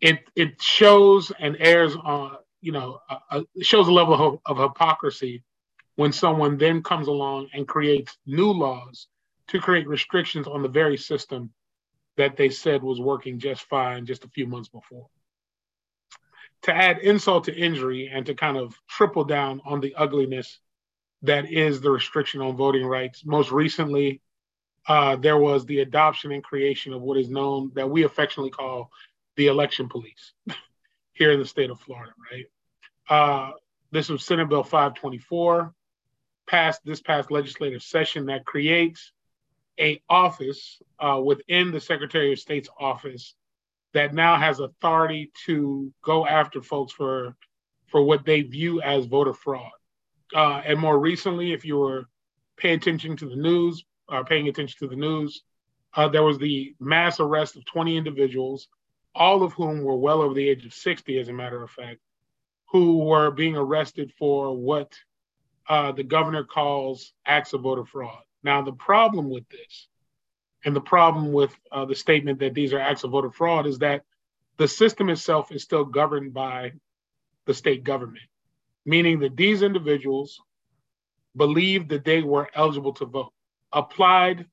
it, 0.00 0.18
it 0.36 0.62
shows 0.62 1.32
and 1.38 1.56
airs 1.58 1.96
on 1.96 2.36
you 2.60 2.72
know 2.72 3.00
uh, 3.08 3.18
uh 3.30 3.42
shows 3.62 3.88
a 3.88 3.92
level 3.92 4.14
of, 4.14 4.58
of 4.58 4.70
hypocrisy 4.70 5.42
when 5.96 6.12
someone 6.12 6.58
then 6.58 6.82
comes 6.82 7.08
along 7.08 7.48
and 7.52 7.66
creates 7.66 8.16
new 8.26 8.50
laws 8.50 9.08
to 9.48 9.58
create 9.58 9.88
restrictions 9.88 10.46
on 10.46 10.62
the 10.62 10.68
very 10.68 10.96
system 10.96 11.50
that 12.16 12.36
they 12.36 12.50
said 12.50 12.82
was 12.82 13.00
working 13.00 13.38
just 13.38 13.62
fine 13.62 14.04
just 14.04 14.24
a 14.24 14.28
few 14.28 14.46
months 14.46 14.68
before 14.68 15.08
to 16.62 16.74
add 16.74 16.98
insult 16.98 17.44
to 17.44 17.54
injury 17.54 18.10
and 18.12 18.26
to 18.26 18.34
kind 18.34 18.56
of 18.56 18.74
triple 18.88 19.24
down 19.24 19.60
on 19.64 19.80
the 19.80 19.94
ugliness 19.94 20.58
that 21.22 21.50
is 21.50 21.80
the 21.80 21.90
restriction 21.90 22.40
on 22.40 22.56
voting 22.56 22.86
rights. 22.86 23.24
Most 23.24 23.50
recently, 23.50 24.20
uh, 24.86 25.16
there 25.16 25.38
was 25.38 25.66
the 25.66 25.80
adoption 25.80 26.32
and 26.32 26.42
creation 26.42 26.92
of 26.92 27.02
what 27.02 27.18
is 27.18 27.28
known 27.28 27.70
that 27.74 27.88
we 27.90 28.04
affectionately 28.04 28.50
call 28.50 28.90
the 29.36 29.46
election 29.46 29.88
police 29.88 30.32
here 31.12 31.32
in 31.32 31.38
the 31.38 31.46
state 31.46 31.70
of 31.70 31.80
Florida, 31.80 32.12
right? 32.30 32.46
Uh, 33.08 33.52
this 33.90 34.08
was 34.08 34.24
Senate 34.24 34.48
Bill 34.48 34.62
524, 34.62 35.72
passed 36.46 36.80
this 36.84 37.00
past 37.00 37.30
legislative 37.30 37.82
session 37.82 38.26
that 38.26 38.44
creates 38.44 39.12
a 39.78 40.00
office 40.08 40.80
uh, 40.98 41.20
within 41.22 41.70
the 41.70 41.80
Secretary 41.80 42.32
of 42.32 42.38
State's 42.38 42.68
office 42.78 43.34
that 43.94 44.14
now 44.14 44.36
has 44.36 44.60
authority 44.60 45.30
to 45.46 45.92
go 46.02 46.26
after 46.26 46.62
folks 46.62 46.92
for 46.92 47.36
for 47.86 48.02
what 48.02 48.24
they 48.24 48.42
view 48.42 48.82
as 48.82 49.06
voter 49.06 49.32
fraud. 49.32 49.70
Uh, 50.34 50.60
and 50.64 50.78
more 50.78 50.98
recently, 50.98 51.52
if 51.52 51.64
you 51.64 51.78
were 51.78 52.04
paying 52.58 52.76
attention 52.76 53.16
to 53.16 53.28
the 53.28 53.36
news, 53.36 53.82
uh, 54.10 54.22
paying 54.22 54.48
attention 54.48 54.76
to 54.78 54.88
the 54.88 55.00
news, 55.00 55.42
uh, 55.94 56.06
there 56.08 56.22
was 56.22 56.38
the 56.38 56.74
mass 56.78 57.18
arrest 57.18 57.56
of 57.56 57.64
20 57.64 57.96
individuals, 57.96 58.68
all 59.14 59.42
of 59.42 59.54
whom 59.54 59.82
were 59.82 59.96
well 59.96 60.20
over 60.20 60.34
the 60.34 60.48
age 60.48 60.66
of 60.66 60.74
60, 60.74 61.18
as 61.18 61.28
a 61.28 61.32
matter 61.32 61.62
of 61.62 61.70
fact, 61.70 62.00
who 62.66 62.98
were 62.98 63.30
being 63.30 63.56
arrested 63.56 64.12
for 64.18 64.54
what 64.54 64.92
uh, 65.68 65.92
the 65.92 66.02
governor 66.02 66.44
calls 66.44 67.12
acts 67.24 67.54
of 67.54 67.62
voter 67.62 67.86
fraud. 67.86 68.22
Now, 68.42 68.62
the 68.62 68.72
problem 68.72 69.30
with 69.30 69.48
this 69.48 69.88
and 70.64 70.74
the 70.74 70.80
problem 70.80 71.32
with 71.32 71.54
uh, 71.70 71.84
the 71.84 71.94
statement 71.94 72.40
that 72.40 72.54
these 72.54 72.72
are 72.72 72.80
acts 72.80 73.04
of 73.04 73.10
voter 73.10 73.30
fraud 73.30 73.66
is 73.66 73.78
that 73.78 74.02
the 74.56 74.68
system 74.68 75.08
itself 75.08 75.52
is 75.52 75.62
still 75.62 75.84
governed 75.84 76.34
by 76.34 76.72
the 77.46 77.54
state 77.54 77.84
government, 77.84 78.24
meaning 78.84 79.20
that 79.20 79.36
these 79.36 79.62
individuals 79.62 80.40
believed 81.36 81.90
that 81.90 82.04
they 82.04 82.22
were 82.22 82.48
eligible 82.54 82.92
to 82.94 83.06
vote, 83.06 83.32
applied 83.72 84.46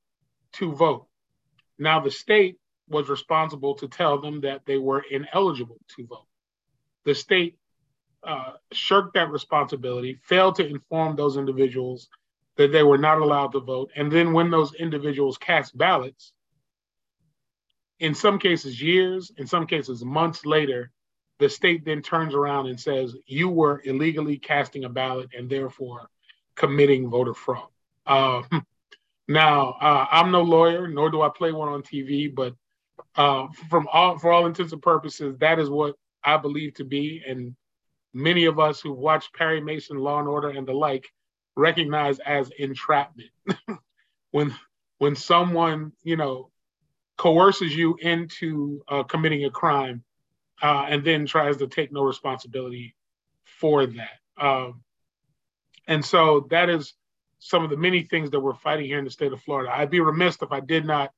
to 0.52 0.72
vote. 0.72 1.06
Now, 1.78 2.00
the 2.00 2.10
state 2.10 2.56
was 2.88 3.08
responsible 3.08 3.74
to 3.76 3.88
tell 3.88 4.20
them 4.20 4.42
that 4.42 4.62
they 4.64 4.78
were 4.78 5.04
ineligible 5.10 5.80
to 5.96 6.06
vote. 6.06 6.26
The 7.04 7.14
state 7.14 7.58
uh, 8.22 8.52
shirked 8.72 9.14
that 9.14 9.30
responsibility, 9.30 10.18
failed 10.22 10.56
to 10.56 10.66
inform 10.66 11.16
those 11.16 11.36
individuals 11.36 12.08
that 12.56 12.72
they 12.72 12.82
were 12.82 12.98
not 12.98 13.18
allowed 13.18 13.52
to 13.52 13.60
vote. 13.60 13.90
And 13.96 14.10
then 14.10 14.32
when 14.32 14.50
those 14.50 14.74
individuals 14.74 15.38
cast 15.38 15.76
ballots, 15.76 16.32
in 17.98 18.14
some 18.14 18.38
cases 18.38 18.80
years, 18.80 19.30
in 19.36 19.46
some 19.46 19.66
cases 19.66 20.04
months 20.04 20.44
later, 20.44 20.90
the 21.38 21.48
state 21.48 21.84
then 21.84 22.02
turns 22.02 22.34
around 22.34 22.66
and 22.66 22.80
says, 22.80 23.14
you 23.26 23.48
were 23.48 23.82
illegally 23.84 24.38
casting 24.38 24.84
a 24.84 24.88
ballot 24.88 25.30
and 25.36 25.50
therefore 25.50 26.08
committing 26.54 27.10
voter 27.10 27.34
fraud. 27.34 27.68
Uh, 28.06 28.42
now, 29.28 29.76
uh, 29.80 30.06
I'm 30.10 30.30
no 30.30 30.42
lawyer, 30.42 30.88
nor 30.88 31.10
do 31.10 31.22
I 31.22 31.28
play 31.28 31.52
one 31.52 31.68
on 31.68 31.82
TV, 31.82 32.34
but 32.34 32.54
uh, 33.16 33.48
from 33.68 33.88
all, 33.92 34.18
for 34.18 34.32
all 34.32 34.46
intents 34.46 34.72
and 34.72 34.80
purposes, 34.80 35.36
that 35.38 35.58
is 35.58 35.68
what 35.68 35.96
I 36.24 36.36
believe 36.36 36.74
to 36.74 36.84
be. 36.84 37.22
And 37.26 37.54
many 38.14 38.46
of 38.46 38.58
us 38.58 38.80
who 38.80 38.92
watch 38.92 39.32
Perry 39.32 39.60
Mason, 39.60 39.98
Law 39.98 40.20
and 40.20 40.28
Order, 40.28 40.50
and 40.50 40.66
the 40.66 40.72
like 40.72 41.06
recognized 41.56 42.20
as 42.24 42.50
entrapment. 42.58 43.30
when 44.30 44.54
when 44.98 45.16
someone 45.16 45.92
you 46.02 46.16
know 46.16 46.50
coerces 47.16 47.74
you 47.74 47.96
into 48.00 48.82
uh, 48.88 49.02
committing 49.02 49.44
a 49.44 49.50
crime 49.50 50.04
uh, 50.62 50.86
and 50.88 51.04
then 51.04 51.26
tries 51.26 51.56
to 51.56 51.66
take 51.66 51.92
no 51.92 52.02
responsibility 52.02 52.94
for 53.44 53.86
that. 53.86 54.18
Um, 54.38 54.82
and 55.88 56.04
so 56.04 56.46
that 56.50 56.68
is 56.68 56.94
some 57.38 57.64
of 57.64 57.70
the 57.70 57.76
many 57.76 58.02
things 58.02 58.30
that 58.30 58.40
we're 58.40 58.54
fighting 58.54 58.86
here 58.86 58.98
in 58.98 59.04
the 59.04 59.10
state 59.10 59.32
of 59.32 59.40
Florida. 59.42 59.72
I'd 59.72 59.90
be 59.90 60.00
remiss 60.00 60.36
if 60.42 60.52
I 60.52 60.60
did 60.60 60.84
not 60.84 61.12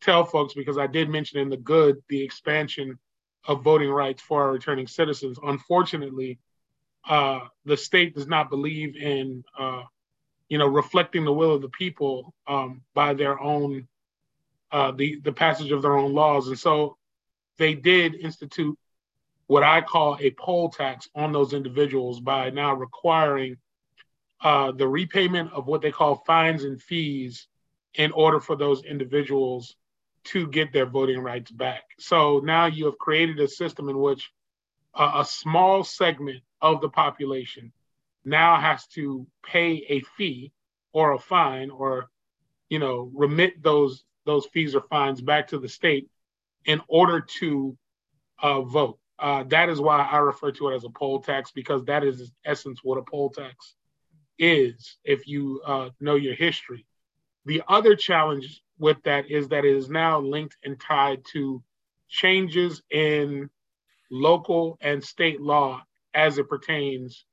tell 0.00 0.24
folks 0.24 0.54
because 0.54 0.78
I 0.78 0.86
did 0.86 1.08
mention 1.08 1.38
in 1.40 1.48
the 1.48 1.56
good 1.56 2.02
the 2.08 2.22
expansion 2.22 2.98
of 3.46 3.62
voting 3.62 3.90
rights 3.90 4.22
for 4.22 4.42
our 4.42 4.52
returning 4.52 4.86
citizens. 4.86 5.38
Unfortunately, 5.42 6.38
uh, 7.08 7.40
the 7.64 7.76
state 7.76 8.14
does 8.14 8.26
not 8.26 8.50
believe 8.50 8.96
in, 8.96 9.44
uh, 9.58 9.82
you 10.48 10.58
know, 10.58 10.66
reflecting 10.66 11.24
the 11.24 11.32
will 11.32 11.54
of 11.54 11.62
the 11.62 11.68
people 11.68 12.34
um, 12.46 12.82
by 12.94 13.14
their 13.14 13.40
own, 13.40 13.86
uh, 14.72 14.92
the 14.92 15.20
the 15.20 15.32
passage 15.32 15.70
of 15.70 15.82
their 15.82 15.96
own 15.96 16.12
laws, 16.12 16.48
and 16.48 16.58
so 16.58 16.96
they 17.58 17.74
did 17.74 18.14
institute 18.14 18.78
what 19.46 19.62
I 19.62 19.82
call 19.82 20.16
a 20.20 20.30
poll 20.30 20.70
tax 20.70 21.08
on 21.14 21.32
those 21.32 21.52
individuals 21.52 22.20
by 22.20 22.50
now 22.50 22.74
requiring 22.74 23.56
uh, 24.40 24.72
the 24.72 24.88
repayment 24.88 25.52
of 25.52 25.66
what 25.66 25.82
they 25.82 25.90
call 25.90 26.16
fines 26.26 26.64
and 26.64 26.80
fees 26.80 27.46
in 27.94 28.10
order 28.12 28.40
for 28.40 28.56
those 28.56 28.84
individuals 28.84 29.76
to 30.24 30.46
get 30.48 30.72
their 30.72 30.86
voting 30.86 31.20
rights 31.20 31.50
back. 31.50 31.82
So 31.98 32.40
now 32.40 32.66
you 32.66 32.86
have 32.86 32.98
created 32.98 33.38
a 33.40 33.48
system 33.48 33.88
in 33.88 33.98
which 33.98 34.30
a 34.96 35.24
small 35.24 35.84
segment 35.84 36.42
of 36.60 36.80
the 36.80 36.88
population 36.88 37.72
now 38.24 38.56
has 38.60 38.86
to 38.88 39.26
pay 39.44 39.84
a 39.88 40.00
fee 40.16 40.52
or 40.92 41.12
a 41.12 41.18
fine 41.18 41.70
or 41.70 42.08
you 42.68 42.78
know 42.78 43.10
remit 43.14 43.62
those 43.62 44.04
those 44.24 44.46
fees 44.46 44.74
or 44.74 44.80
fines 44.82 45.20
back 45.20 45.48
to 45.48 45.58
the 45.58 45.68
state 45.68 46.08
in 46.64 46.80
order 46.88 47.20
to 47.20 47.76
uh, 48.42 48.62
vote. 48.62 48.98
Uh, 49.18 49.44
that 49.44 49.68
is 49.68 49.80
why 49.80 49.98
i 50.00 50.16
refer 50.16 50.50
to 50.50 50.68
it 50.68 50.74
as 50.74 50.84
a 50.84 50.88
poll 50.90 51.20
tax 51.20 51.52
because 51.52 51.84
that 51.84 52.02
is 52.02 52.32
essence 52.44 52.80
what 52.82 52.98
a 52.98 53.02
poll 53.02 53.30
tax 53.30 53.74
is 54.38 54.96
if 55.04 55.26
you 55.28 55.60
uh, 55.66 55.90
know 56.00 56.16
your 56.16 56.34
history. 56.34 56.86
The 57.46 57.62
other 57.68 57.94
challenge 57.94 58.62
with 58.78 59.02
that 59.04 59.30
is 59.30 59.48
that 59.48 59.64
it 59.64 59.76
is 59.76 59.88
now 59.88 60.20
linked 60.20 60.56
and 60.64 60.80
tied 60.80 61.24
to 61.32 61.62
changes 62.08 62.82
in 62.90 63.50
local 64.10 64.78
and 64.80 65.02
state 65.02 65.40
law 65.40 65.82
as 66.14 66.38
it 66.38 66.48
pertains 66.48 67.26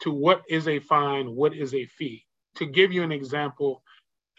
to 0.00 0.12
what 0.12 0.42
is 0.48 0.68
a 0.68 0.78
fine, 0.78 1.34
what 1.34 1.54
is 1.54 1.74
a 1.74 1.84
fee. 1.86 2.24
To 2.56 2.66
give 2.66 2.92
you 2.92 3.02
an 3.02 3.12
example, 3.12 3.82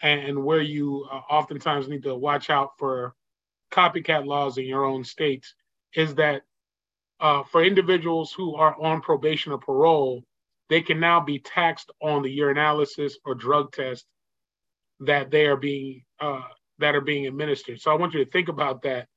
and 0.02 0.42
where 0.42 0.62
you 0.62 1.06
uh, 1.10 1.20
oftentimes 1.30 1.88
need 1.88 2.02
to 2.04 2.14
watch 2.14 2.48
out 2.48 2.70
for 2.78 3.14
copycat 3.70 4.26
laws 4.26 4.56
in 4.56 4.64
your 4.64 4.84
own 4.84 5.04
states, 5.04 5.54
is 5.94 6.14
that 6.14 6.42
uh, 7.20 7.42
for 7.42 7.62
individuals 7.62 8.32
who 8.32 8.54
are 8.54 8.80
on 8.80 9.02
probation 9.02 9.52
or 9.52 9.58
parole, 9.58 10.24
they 10.70 10.80
can 10.80 10.98
now 10.98 11.20
be 11.20 11.38
taxed 11.38 11.90
on 12.00 12.22
the 12.22 12.38
urinalysis 12.38 13.14
or 13.24 13.34
drug 13.34 13.72
test 13.72 14.06
that 15.00 15.30
they 15.30 15.46
are 15.46 15.56
being 15.56 16.02
uh, 16.20 16.42
that 16.78 16.94
are 16.94 17.00
being 17.00 17.26
administered. 17.26 17.80
So 17.80 17.90
I 17.90 17.94
want 17.94 18.14
you 18.14 18.24
to 18.24 18.30
think 18.30 18.48
about 18.48 18.82
that 18.82 19.08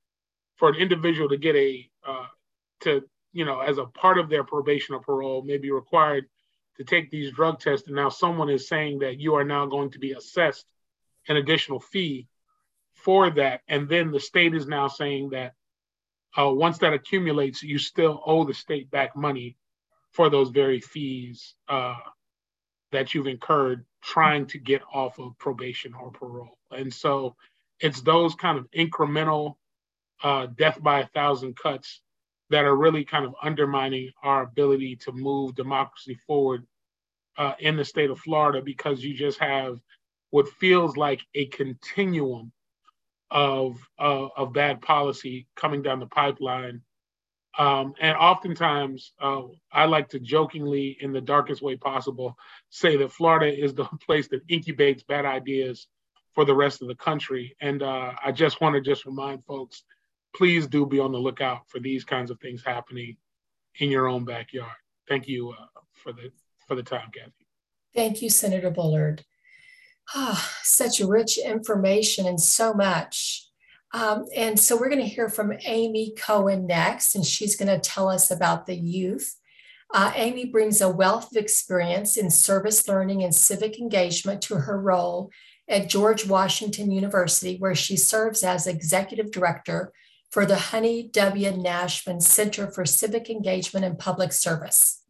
for 0.58 0.70
an 0.70 0.76
individual 0.76 1.30
to 1.30 1.38
get 1.38 1.56
a 1.56 1.90
uh, 2.06 2.26
to 2.84 3.04
you 3.32 3.46
know 3.46 3.60
as 3.60 3.78
a 3.78 3.86
part 3.86 4.18
of 4.18 4.30
their 4.30 4.44
probation 4.44 4.96
or 4.96 5.00
parole 5.00 5.42
may 5.44 5.58
be 5.58 5.72
required 5.72 6.26
to 6.78 6.84
take 6.84 7.12
these 7.12 7.32
drug 7.32 7.60
tests. 7.60 7.88
And 7.88 7.96
now 7.96 8.10
someone 8.10 8.50
is 8.50 8.68
saying 8.68 9.00
that 9.00 9.20
you 9.20 9.36
are 9.36 9.44
now 9.44 9.66
going 9.66 9.92
to 9.92 10.00
be 10.00 10.14
assessed 10.14 10.66
an 11.28 11.38
additional 11.38 11.80
fee 11.80 12.28
for 12.94 13.30
that. 13.32 13.62
And 13.68 13.88
then 13.88 14.12
the 14.12 14.20
state 14.20 14.56
is 14.56 14.68
now 14.68 14.88
saying 14.88 15.32
that 15.32 15.54
uh, 16.38 16.50
once 16.52 16.80
that 16.80 16.94
accumulates 16.94 17.62
you 17.62 17.78
still 17.78 18.22
owe 18.26 18.44
the 18.44 18.54
state 18.54 18.90
back 18.90 19.16
money 19.16 19.56
for 20.12 20.30
those 20.30 20.50
very 20.50 20.80
fees 20.80 21.56
uh, 21.68 21.96
that 22.92 23.14
you've 23.14 23.28
incurred 23.28 23.86
trying 24.02 24.46
to 24.48 24.60
get 24.60 24.82
off 24.94 25.20
of 25.20 25.38
probation 25.38 25.94
or 25.94 26.12
parole. 26.12 26.58
And 26.72 26.94
so 26.94 27.36
it's 27.80 28.02
those 28.02 28.36
kind 28.36 28.58
of 28.58 28.70
incremental 28.72 29.56
uh, 30.22 30.48
death 30.48 30.82
by 30.82 31.02
a 31.02 31.08
thousand 31.08 31.56
cuts 31.56 32.02
that 32.54 32.66
are 32.66 32.76
really 32.76 33.04
kind 33.04 33.26
of 33.26 33.34
undermining 33.42 34.12
our 34.22 34.44
ability 34.44 34.96
to 34.96 35.12
move 35.12 35.56
democracy 35.56 36.16
forward 36.28 36.64
uh, 37.36 37.54
in 37.58 37.76
the 37.76 37.84
state 37.84 38.12
of 38.12 38.20
Florida 38.20 38.62
because 38.62 39.04
you 39.04 39.16
just 39.16 39.40
have 39.40 39.80
what 40.30 40.48
feels 40.48 40.96
like 40.96 41.22
a 41.34 41.48
continuum 41.48 42.52
of 43.32 43.80
uh, 43.98 44.28
of 44.38 44.54
bad 44.54 44.84
policy 44.84 45.48
coming 45.56 45.82
down 45.82 46.00
the 46.00 46.06
pipeline. 46.06 46.84
Um, 47.58 47.96
and 48.00 48.16
oftentimes, 48.16 49.14
uh, 49.20 49.46
I 49.72 49.86
like 49.86 50.10
to 50.10 50.20
jokingly, 50.20 50.96
in 51.02 51.12
the 51.12 51.22
darkest 51.22 51.64
way 51.64 51.76
possible, 51.76 52.38
say 52.70 52.98
that 52.98 53.12
Florida 53.12 53.52
is 53.52 53.74
the 53.74 53.86
place 54.06 54.28
that 54.28 54.48
incubates 54.48 55.08
bad 55.08 55.26
ideas 55.26 55.88
for 56.34 56.46
the 56.46 56.54
rest 56.54 56.84
of 56.84 56.88
the 56.88 56.96
country. 56.96 57.56
And 57.60 57.82
uh, 57.82 58.12
I 58.24 58.32
just 58.32 58.62
want 58.62 58.76
to 58.76 58.82
just 58.82 59.08
remind 59.08 59.44
folks 59.46 59.84
please 60.36 60.68
do 60.68 60.86
be 60.86 61.00
on 61.00 61.12
the 61.12 61.18
lookout 61.18 61.68
for 61.70 61.80
these 61.80 62.04
kinds 62.04 62.32
of 62.32 62.40
things 62.40 62.64
happening 62.64 63.18
in 63.80 63.90
your 63.90 64.08
own 64.08 64.26
backyard. 64.26 64.72
Thank 65.08 65.28
you 65.28 65.52
uh, 65.52 65.82
for 65.92 66.14
the 66.14 66.32
for 66.68 66.76
the 66.76 66.84
time, 66.84 67.10
Kathy. 67.14 67.48
Thank 67.94 68.22
you, 68.22 68.30
Senator 68.30 68.72
Bullard. 68.72 69.24
Ah, 70.16 70.52
such 70.64 71.00
rich 71.00 71.38
information 71.38 72.26
and 72.26 72.40
so 72.40 72.74
much. 72.74 73.48
Um, 73.94 74.26
and 74.36 74.60
so 74.60 74.76
we're 74.76 74.90
going 74.90 75.02
to 75.02 75.08
hear 75.08 75.30
from 75.30 75.54
Amy 75.66 76.14
Cohen 76.18 76.66
next, 76.66 77.16
and 77.16 77.24
she's 77.24 77.56
going 77.56 77.68
to 77.68 77.80
tell 77.80 78.10
us 78.10 78.32
about 78.32 78.66
the 78.66 78.76
youth. 78.76 79.36
Uh, 79.94 80.12
Amy 80.16 80.46
brings 80.46 80.82
a 80.82 80.90
wealth 80.90 81.32
of 81.32 81.38
experience 81.38 82.18
in 82.18 82.32
service 82.32 82.88
learning 82.88 83.24
and 83.24 83.36
civic 83.36 83.78
engagement 83.78 84.42
to 84.42 84.56
her 84.56 84.82
role 84.82 85.30
at 85.68 85.90
George 85.90 86.28
Washington 86.28 86.90
University, 86.90 87.58
where 87.58 87.76
she 87.76 87.96
serves 87.96 88.44
as 88.44 88.66
executive 88.66 89.32
director 89.32 89.94
for 90.34 90.48
the 90.48 90.58
Honey 90.58 91.04
W. 91.04 91.52
Nashman 91.52 92.20
Center 92.20 92.66
for 92.72 92.88
Civic 92.88 93.30
Engagement 93.30 93.86
and 93.86 94.00
Public 94.00 94.34
Service. 94.34 95.04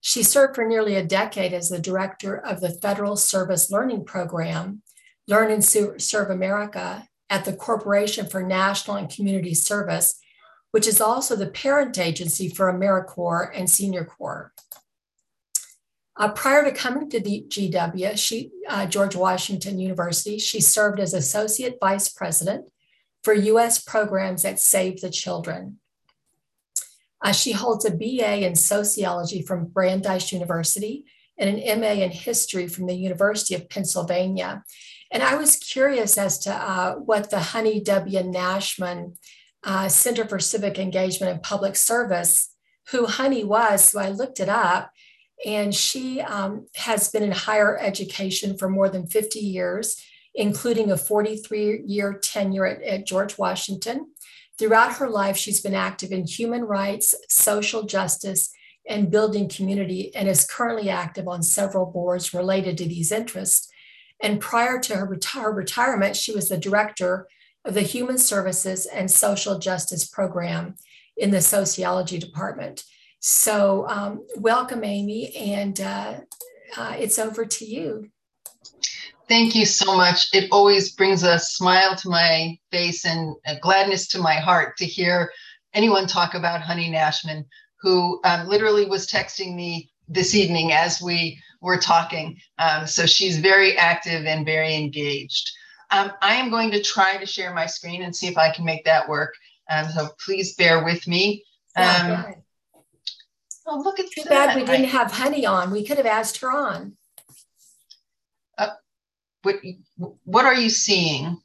She 0.00 0.22
served 0.22 0.54
for 0.54 0.64
nearly 0.64 0.94
a 0.94 1.04
decade 1.04 1.52
as 1.52 1.68
the 1.68 1.78
director 1.78 2.34
of 2.34 2.62
the 2.62 2.70
Federal 2.70 3.14
Service 3.16 3.70
Learning 3.70 4.06
Program, 4.06 4.80
Learn 5.28 5.50
and 5.50 5.62
Serve 5.62 6.30
America, 6.30 7.06
at 7.28 7.44
the 7.44 7.52
Corporation 7.52 8.26
for 8.26 8.42
National 8.42 8.96
and 8.96 9.10
Community 9.14 9.52
Service, 9.52 10.18
which 10.70 10.86
is 10.86 11.02
also 11.02 11.36
the 11.36 11.50
parent 11.50 11.98
agency 11.98 12.48
for 12.48 12.72
AmeriCorps 12.72 13.50
and 13.54 13.68
Senior 13.68 14.06
Corps. 14.06 14.54
Uh, 16.16 16.32
prior 16.32 16.64
to 16.64 16.72
coming 16.72 17.10
to 17.10 17.20
the 17.20 17.44
GW, 17.46 18.16
she, 18.16 18.50
uh, 18.66 18.86
George 18.86 19.14
Washington 19.14 19.78
University, 19.78 20.38
she 20.38 20.62
served 20.62 21.00
as 21.00 21.12
associate 21.12 21.76
vice 21.82 22.08
president 22.08 22.70
for 23.22 23.34
US 23.34 23.80
programs 23.80 24.42
that 24.42 24.60
Save 24.60 25.00
the 25.00 25.10
Children. 25.10 25.78
Uh, 27.22 27.32
she 27.32 27.52
holds 27.52 27.84
a 27.84 27.90
BA 27.90 28.46
in 28.46 28.54
sociology 28.54 29.42
from 29.42 29.66
Brandeis 29.66 30.32
University 30.32 31.04
and 31.38 31.58
an 31.58 31.80
MA 31.80 31.92
in 31.92 32.10
history 32.10 32.66
from 32.66 32.86
the 32.86 32.94
University 32.94 33.54
of 33.54 33.68
Pennsylvania. 33.68 34.62
And 35.10 35.22
I 35.22 35.34
was 35.34 35.56
curious 35.56 36.16
as 36.16 36.38
to 36.40 36.52
uh, 36.52 36.94
what 36.94 37.30
the 37.30 37.40
Honey 37.40 37.80
W. 37.80 38.22
Nashman 38.22 39.14
uh, 39.64 39.88
Center 39.88 40.26
for 40.26 40.38
Civic 40.38 40.78
Engagement 40.78 41.32
and 41.32 41.42
Public 41.42 41.76
Service, 41.76 42.54
who 42.90 43.06
Honey 43.06 43.44
was. 43.44 43.90
So 43.90 44.00
I 44.00 44.10
looked 44.10 44.40
it 44.40 44.48
up, 44.48 44.90
and 45.44 45.74
she 45.74 46.20
um, 46.20 46.66
has 46.76 47.10
been 47.10 47.22
in 47.22 47.32
higher 47.32 47.78
education 47.78 48.56
for 48.56 48.68
more 48.68 48.88
than 48.88 49.06
50 49.06 49.40
years 49.40 50.02
including 50.34 50.90
a 50.90 50.96
43 50.96 51.82
year 51.86 52.14
tenure 52.14 52.66
at, 52.66 52.82
at 52.82 53.06
George 53.06 53.38
Washington. 53.38 54.12
Throughout 54.58 54.94
her 54.94 55.08
life, 55.08 55.36
she's 55.36 55.60
been 55.60 55.74
active 55.74 56.12
in 56.12 56.26
human 56.26 56.64
rights, 56.64 57.14
social 57.28 57.84
justice, 57.84 58.50
and 58.88 59.10
building 59.10 59.48
community, 59.48 60.14
and 60.14 60.28
is 60.28 60.46
currently 60.46 60.90
active 60.90 61.28
on 61.28 61.42
several 61.42 61.86
boards 61.86 62.34
related 62.34 62.76
to 62.78 62.84
these 62.84 63.12
interests. 63.12 63.70
And 64.22 64.40
prior 64.40 64.78
to 64.80 64.96
her, 64.96 65.06
reti- 65.06 65.54
retirement, 65.54 66.16
she 66.16 66.32
was 66.32 66.48
the 66.48 66.58
director 66.58 67.26
of 67.64 67.74
the 67.74 67.82
Human 67.82 68.18
Services 68.18 68.86
and 68.86 69.10
Social 69.10 69.58
Justice 69.58 70.06
Program 70.06 70.74
in 71.16 71.30
the 71.30 71.40
Sociology 71.40 72.18
Department. 72.18 72.84
So, 73.20 73.86
um, 73.88 74.26
welcome, 74.36 74.82
Amy, 74.82 75.34
and 75.36 75.78
uh, 75.80 76.20
uh, 76.76 76.96
it's 76.98 77.18
over 77.18 77.44
to 77.44 77.64
you. 77.64 78.10
Thank 79.30 79.54
you 79.54 79.64
so 79.64 79.96
much. 79.96 80.26
It 80.34 80.48
always 80.50 80.90
brings 80.90 81.22
a 81.22 81.38
smile 81.38 81.94
to 81.94 82.08
my 82.08 82.58
face 82.72 83.06
and 83.06 83.36
a 83.46 83.56
gladness 83.60 84.08
to 84.08 84.18
my 84.18 84.34
heart 84.34 84.76
to 84.78 84.84
hear 84.84 85.30
anyone 85.72 86.08
talk 86.08 86.34
about 86.34 86.60
Honey 86.60 86.90
Nashman, 86.90 87.44
who 87.80 88.20
um, 88.24 88.48
literally 88.48 88.86
was 88.86 89.06
texting 89.06 89.54
me 89.54 89.88
this 90.08 90.34
evening 90.34 90.72
as 90.72 91.00
we 91.00 91.40
were 91.60 91.78
talking. 91.78 92.40
Um, 92.58 92.88
so 92.88 93.06
she's 93.06 93.38
very 93.38 93.78
active 93.78 94.26
and 94.26 94.44
very 94.44 94.74
engaged. 94.74 95.48
Um, 95.92 96.10
I 96.20 96.34
am 96.34 96.50
going 96.50 96.72
to 96.72 96.82
try 96.82 97.16
to 97.16 97.24
share 97.24 97.54
my 97.54 97.66
screen 97.66 98.02
and 98.02 98.14
see 98.14 98.26
if 98.26 98.36
I 98.36 98.50
can 98.50 98.64
make 98.64 98.84
that 98.84 99.08
work. 99.08 99.32
Um, 99.70 99.86
so 99.90 100.08
please 100.24 100.56
bear 100.56 100.84
with 100.84 101.06
me. 101.06 101.44
Um, 101.76 102.34
oh, 103.64 103.78
look 103.78 104.00
at 104.00 104.10
Too 104.10 104.24
that. 104.24 104.28
bad 104.28 104.56
we 104.56 104.64
didn't 104.64 104.86
have 104.86 105.12
Honey 105.12 105.46
on. 105.46 105.70
We 105.70 105.84
could 105.84 105.98
have 105.98 106.06
asked 106.06 106.38
her 106.38 106.50
on 106.50 106.96
what 109.42 109.56
what 110.24 110.44
are 110.44 110.54
you 110.54 110.70
seeing? 110.70 111.40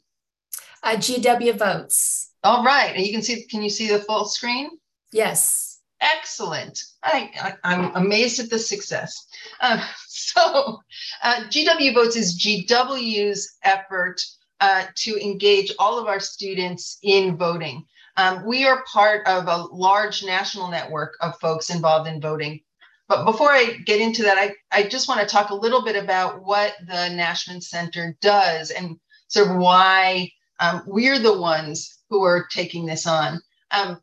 Uh, 0.84 0.96
GW 0.96 1.58
votes. 1.58 2.32
All 2.44 2.64
right, 2.64 2.96
and 2.96 3.06
you 3.06 3.12
can 3.12 3.22
see. 3.22 3.46
Can 3.46 3.62
you 3.62 3.70
see 3.70 3.88
the 3.88 4.00
full 4.00 4.26
screen? 4.26 4.70
Yes. 5.12 5.80
Excellent. 6.02 6.80
I, 7.04 7.56
I 7.64 7.74
am 7.74 7.96
amazed 7.96 8.40
at 8.40 8.50
the 8.50 8.60
success. 8.60 9.28
Uh, 9.62 9.84
so, 10.08 10.80
uh, 11.24 11.44
GW 11.50 11.94
votes 11.94 12.16
is 12.16 12.38
GW's 12.38 13.58
effort 13.64 14.22
uh, 14.60 14.86
to 14.96 15.24
engage 15.24 15.74
all 15.80 15.98
of 15.98 16.08
our 16.08 16.20
students 16.20 16.98
in 17.02 17.38
voting. 17.38 17.86
Um, 18.18 18.46
we 18.46 18.66
are 18.66 18.84
part 18.92 19.28
of 19.28 19.48
a 19.48 19.68
large 19.74 20.24
national 20.24 20.70
network 20.70 21.16
of 21.22 21.40
folks 21.40 21.70
involved 21.70 22.08
in 22.08 22.22
voting. 22.22 22.62
But 23.08 23.26
before 23.26 23.52
I 23.52 23.78
get 23.86 24.02
into 24.02 24.24
that, 24.24 24.38
I, 24.38 24.56
I 24.72 24.88
just 24.88 25.08
want 25.08 25.22
to 25.22 25.28
talk 25.28 25.50
a 25.50 25.56
little 25.56 25.84
bit 25.84 25.96
about 25.96 26.44
what 26.44 26.74
the 26.88 27.10
Nashman 27.10 27.62
Center 27.62 28.18
does 28.22 28.72
and 28.72 28.98
sort 29.28 29.50
of 29.50 29.58
why 29.58 30.32
um, 30.60 30.84
we're 30.88 31.20
the 31.20 31.38
ones 31.38 32.00
who 32.10 32.24
are 32.24 32.48
taking 32.52 32.86
this 32.86 33.06
on. 33.06 33.42
Um, 33.72 34.02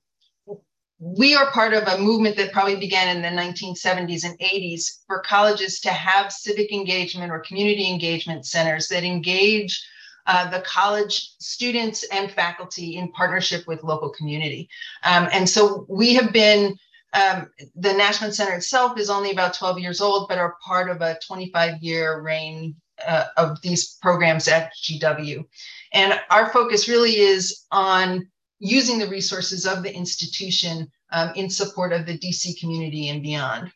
we 0.98 1.34
are 1.34 1.50
part 1.50 1.74
of 1.74 1.82
a 1.88 1.98
movement 1.98 2.36
that 2.36 2.52
probably 2.52 2.76
began 2.76 3.16
in 3.16 3.22
the 3.22 3.42
1970s 3.42 4.24
and 4.24 4.38
80s 4.38 5.00
for 5.08 5.18
colleges 5.20 5.80
to 5.80 5.90
have 5.90 6.30
civic 6.30 6.72
engagement 6.72 7.32
or 7.32 7.40
community 7.40 7.90
engagement 7.90 8.46
centers 8.46 8.86
that 8.88 9.02
engage 9.02 9.84
uh, 10.26 10.48
the 10.50 10.60
college 10.60 11.32
students 11.40 12.04
and 12.12 12.30
faculty 12.30 12.96
in 12.96 13.10
partnership 13.10 13.66
with 13.66 13.82
local 13.82 14.10
community. 14.10 14.68
Um, 15.02 15.28
and 15.32 15.48
so 15.48 15.84
we 15.88 16.14
have 16.14 16.32
been 16.32 16.78
um, 17.12 17.48
the 17.76 17.92
Nashman 17.92 18.32
Center 18.32 18.54
itself 18.54 18.98
is 18.98 19.10
only 19.10 19.30
about 19.30 19.54
12 19.54 19.78
years 19.78 20.00
old, 20.00 20.28
but 20.28 20.38
are 20.38 20.56
part 20.64 20.90
of 20.90 21.02
a 21.02 21.18
25 21.26 21.82
year 21.82 22.20
reign 22.20 22.74
uh, 23.06 23.26
of 23.36 23.60
these 23.62 23.98
programs 24.00 24.48
at 24.48 24.72
GW. 24.82 25.44
And 25.92 26.20
our 26.30 26.50
focus 26.50 26.88
really 26.88 27.18
is 27.18 27.64
on 27.70 28.28
using 28.58 28.98
the 28.98 29.08
resources 29.08 29.66
of 29.66 29.82
the 29.82 29.94
institution 29.94 30.90
um, 31.10 31.32
in 31.34 31.50
support 31.50 31.92
of 31.92 32.06
the 32.06 32.18
DC 32.18 32.58
community 32.58 33.08
and 33.08 33.22
beyond. 33.22 33.70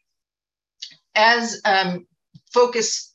As 1.15 1.61
um, 1.65 2.07
focus 2.53 3.15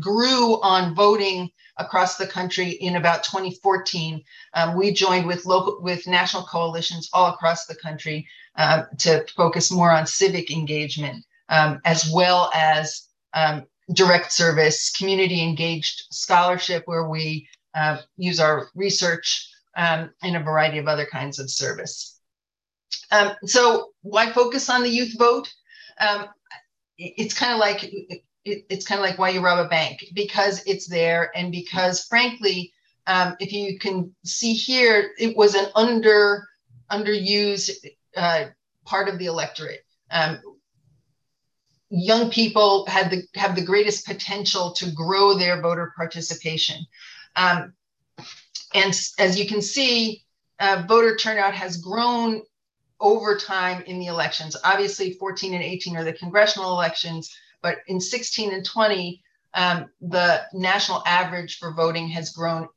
grew 0.00 0.60
on 0.60 0.94
voting 0.94 1.50
across 1.78 2.16
the 2.16 2.26
country 2.26 2.70
in 2.70 2.96
about 2.96 3.24
2014, 3.24 4.22
um, 4.54 4.76
we 4.76 4.92
joined 4.92 5.26
with 5.26 5.44
local 5.44 5.80
with 5.80 6.06
national 6.06 6.44
coalitions 6.44 7.08
all 7.12 7.32
across 7.32 7.66
the 7.66 7.76
country 7.76 8.26
uh, 8.56 8.84
to 8.98 9.24
focus 9.36 9.70
more 9.70 9.90
on 9.90 10.06
civic 10.06 10.50
engagement 10.50 11.24
um, 11.48 11.80
as 11.84 12.10
well 12.12 12.50
as 12.54 13.08
um, 13.34 13.64
direct 13.92 14.32
service, 14.32 14.90
community 14.90 15.42
engaged 15.42 16.04
scholarship, 16.10 16.82
where 16.86 17.08
we 17.08 17.48
uh, 17.74 17.98
use 18.16 18.40
our 18.40 18.68
research 18.74 19.48
um, 19.76 20.10
in 20.22 20.36
a 20.36 20.42
variety 20.42 20.78
of 20.78 20.88
other 20.88 21.06
kinds 21.06 21.38
of 21.38 21.50
service. 21.50 22.18
Um, 23.10 23.32
so, 23.44 23.90
why 24.02 24.32
focus 24.32 24.68
on 24.70 24.82
the 24.82 24.88
youth 24.88 25.16
vote? 25.18 25.52
Um, 26.00 26.26
it's 26.98 27.38
kind 27.38 27.52
of 27.52 27.58
like 27.58 27.92
it, 28.46 28.64
it's 28.70 28.86
kind 28.86 29.00
of 29.00 29.06
like 29.06 29.18
why 29.18 29.30
you 29.30 29.40
rob 29.40 29.64
a 29.64 29.68
bank 29.68 30.04
because 30.14 30.62
it's 30.66 30.86
there, 30.86 31.30
and 31.34 31.50
because 31.52 32.04
frankly, 32.04 32.72
um, 33.06 33.36
if 33.40 33.52
you 33.52 33.78
can 33.78 34.14
see 34.24 34.52
here, 34.52 35.12
it 35.18 35.36
was 35.36 35.54
an 35.54 35.66
under 35.74 36.46
underused 36.90 37.70
uh, 38.16 38.46
part 38.84 39.08
of 39.08 39.18
the 39.18 39.26
electorate. 39.26 39.84
Um, 40.10 40.40
young 41.90 42.30
people 42.30 42.86
had 42.86 43.10
the 43.10 43.22
have 43.34 43.54
the 43.54 43.64
greatest 43.64 44.06
potential 44.06 44.72
to 44.72 44.90
grow 44.92 45.34
their 45.34 45.60
voter 45.60 45.92
participation. 45.96 46.84
Um, 47.34 47.74
and 48.74 48.98
as 49.18 49.38
you 49.38 49.46
can 49.46 49.62
see, 49.62 50.24
uh, 50.60 50.84
voter 50.88 51.16
turnout 51.16 51.54
has 51.54 51.76
grown 51.76 52.42
over 53.00 53.36
time 53.36 53.82
in 53.82 53.98
the 53.98 54.06
elections. 54.06 54.56
Obviously, 54.64 55.12
14 55.14 55.54
and 55.54 55.62
18 55.62 55.96
are 55.96 56.04
the 56.04 56.12
congressional 56.12 56.72
elections, 56.72 57.34
but 57.66 57.78
in 57.88 58.00
16 58.00 58.52
and 58.52 58.64
20, 58.64 59.20
um, 59.54 59.90
the 60.00 60.42
national 60.52 61.02
average 61.04 61.58
for 61.58 61.74
voting 61.74 62.06
has 62.10 62.30
grown 62.30 62.68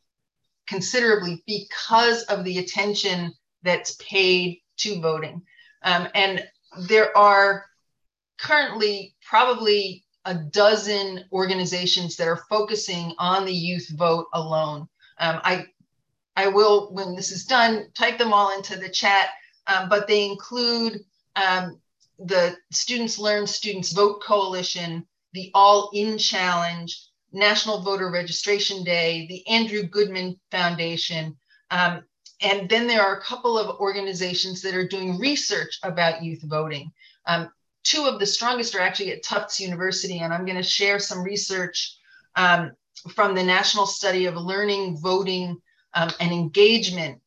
considerably 0.66 1.44
because 1.46 2.24
of 2.24 2.44
the 2.44 2.58
attention 2.58 3.32
that's 3.62 3.96
paid 3.98 4.58
to 4.78 5.00
voting. 5.00 5.44
Um, 5.84 6.08
and 6.16 6.44
there 6.88 7.16
are 7.16 7.68
currently 8.40 9.14
probably 9.30 10.04
a 10.26 10.34
dozen 10.34 11.24
organizations 11.32 12.16
that 12.16 12.28
are 12.28 12.44
focusing 12.50 13.14
on 13.20 13.46
the 13.46 13.54
youth 13.54 13.94
vote 13.96 14.26
alone. 14.34 14.90
Um, 15.20 15.40
I, 15.44 15.68
I 16.36 16.48
will, 16.48 16.92
when 16.94 17.16
this 17.16 17.32
is 17.32 17.46
done, 17.46 17.92
type 17.94 18.18
them 18.18 18.34
all 18.34 18.58
into 18.58 18.76
the 18.76 18.90
chat, 18.90 19.30
um, 19.68 19.88
but 19.88 20.08
they 20.08 20.26
include 20.26 21.02
um, 21.36 21.80
the 22.20 22.58
Students 22.72 23.18
Learn, 23.18 23.48
Students 23.48 23.94
Vote 23.94 24.22
Coalition, 24.22 25.06
the 25.34 25.52
All 25.54 25.90
In 25.94 26.18
Challenge, 26.18 26.98
National 27.32 27.82
Voter 27.82 28.12
Registration 28.12 28.84
Day, 28.84 29.28
the 29.28 29.48
Andrew 29.48 29.84
Goodman 29.84 30.40
Foundation. 30.52 31.38
Um, 31.72 32.04
and 32.42 32.70
then 32.70 32.88
there 32.88 33.02
are 33.02 33.18
a 33.18 33.22
couple 33.24 33.58
of 33.58 33.80
organizations 33.80 34.62
that 34.62 34.76
are 34.76 34.88
doing 34.88 35.20
research 35.20 35.80
about 35.84 36.24
youth 36.24 36.42
voting. 36.44 36.92
Um, 37.26 37.52
two 37.84 38.06
of 38.06 38.20
the 38.20 38.26
strongest 38.26 38.76
are 38.76 38.82
actually 38.82 39.12
at 39.12 39.24
Tufts 39.24 39.60
University, 39.60 40.20
and 40.20 40.34
I'm 40.34 40.46
going 40.46 40.58
to 40.58 40.64
share 40.64 41.00
some 41.00 41.24
research 41.24 41.98
um, 42.36 42.72
from 43.14 43.36
the 43.36 43.44
National 43.44 43.86
Study 43.86 44.26
of 44.26 44.36
Learning, 44.36 44.98
Voting, 44.98 45.58
um, 45.94 46.10
and 46.20 46.32
Engagement, 46.32 47.22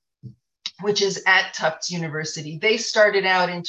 which 0.81 1.03
is 1.03 1.23
at 1.27 1.55
Tufts 1.55 1.91
University. 1.91 2.59
They 2.59 2.77
started 2.77 3.25
out 3.25 3.49
in 3.49 3.63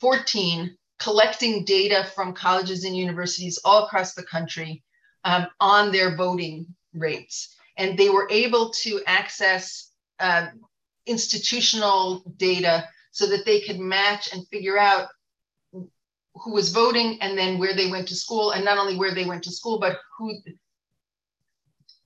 2014 0.00 0.76
collecting 0.98 1.64
data 1.64 2.06
from 2.14 2.32
colleges 2.32 2.84
and 2.84 2.96
universities 2.96 3.58
all 3.64 3.84
across 3.84 4.14
the 4.14 4.22
country 4.22 4.82
um, 5.24 5.46
on 5.60 5.92
their 5.92 6.16
voting 6.16 6.66
rates. 6.94 7.56
And 7.76 7.98
they 7.98 8.08
were 8.08 8.28
able 8.30 8.70
to 8.82 9.02
access 9.06 9.90
uh, 10.20 10.46
institutional 11.06 12.22
data 12.36 12.88
so 13.10 13.26
that 13.26 13.44
they 13.44 13.60
could 13.60 13.78
match 13.78 14.32
and 14.32 14.46
figure 14.48 14.78
out 14.78 15.08
who 15.72 16.52
was 16.52 16.72
voting 16.72 17.18
and 17.20 17.38
then 17.38 17.58
where 17.58 17.74
they 17.74 17.90
went 17.90 18.08
to 18.08 18.16
school 18.16 18.52
and 18.52 18.64
not 18.64 18.78
only 18.78 18.96
where 18.96 19.14
they 19.14 19.24
went 19.24 19.44
to 19.44 19.52
school 19.52 19.78
but 19.78 19.98
who 20.18 20.34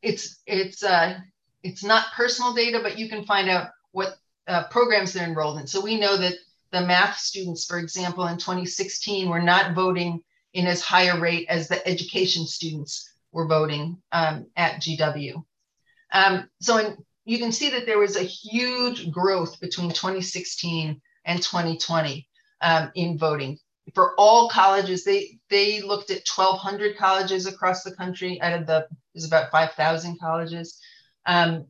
it's 0.03 0.41
it's 0.47 0.83
uh 0.83 1.19
it's 1.63 1.83
not 1.83 2.13
personal 2.15 2.53
data 2.53 2.81
but 2.83 2.99
you 2.99 3.09
can 3.09 3.25
find 3.25 3.49
out 3.49 3.69
what 3.93 4.19
uh, 4.47 4.65
programs 4.65 5.13
they're 5.13 5.27
enrolled 5.27 5.59
in 5.59 5.67
so 5.67 5.81
we 5.81 5.99
know 5.99 6.17
that 6.17 6.35
the 6.73 6.81
math 6.81 7.19
students 7.19 7.65
for 7.65 7.79
example 7.79 8.27
in 8.27 8.39
2016 8.39 9.29
were 9.29 9.43
not 9.43 9.75
voting 9.75 10.23
in 10.53 10.67
as 10.67 10.83
high 10.83 11.05
a 11.05 11.21
rate 11.21 11.47
as 11.49 11.69
the 11.69 11.87
education 11.87 12.47
students 12.47 13.13
were 13.33 13.47
voting 13.47 13.97
um, 14.13 14.47
at 14.57 14.81
gw 14.81 15.43
um, 16.13 16.49
so 16.61 16.79
in, 16.79 16.97
you 17.25 17.39
can 17.39 17.53
see 17.53 17.71
that 17.71 17.85
there 17.85 17.99
was 17.99 18.17
a 18.17 18.23
huge 18.23 19.11
growth 19.11 19.61
between 19.61 19.91
2016 19.91 21.01
and 21.25 21.43
2020 21.43 22.27
um, 22.63 22.91
in 22.95 23.19
voting 23.19 23.59
for 23.95 24.15
all 24.17 24.49
colleges, 24.49 25.05
they 25.05 25.39
they 25.49 25.83
looked 25.83 26.11
at 26.11 26.29
1,200 26.29 26.97
colleges 26.97 27.47
across 27.47 27.83
the 27.83 27.95
country. 27.95 28.41
Out 28.41 28.59
of 28.59 28.67
the 28.67 28.87
there's 29.15 29.27
about 29.27 29.51
5,000 29.51 30.19
colleges. 30.21 30.81
Um, 31.27 31.67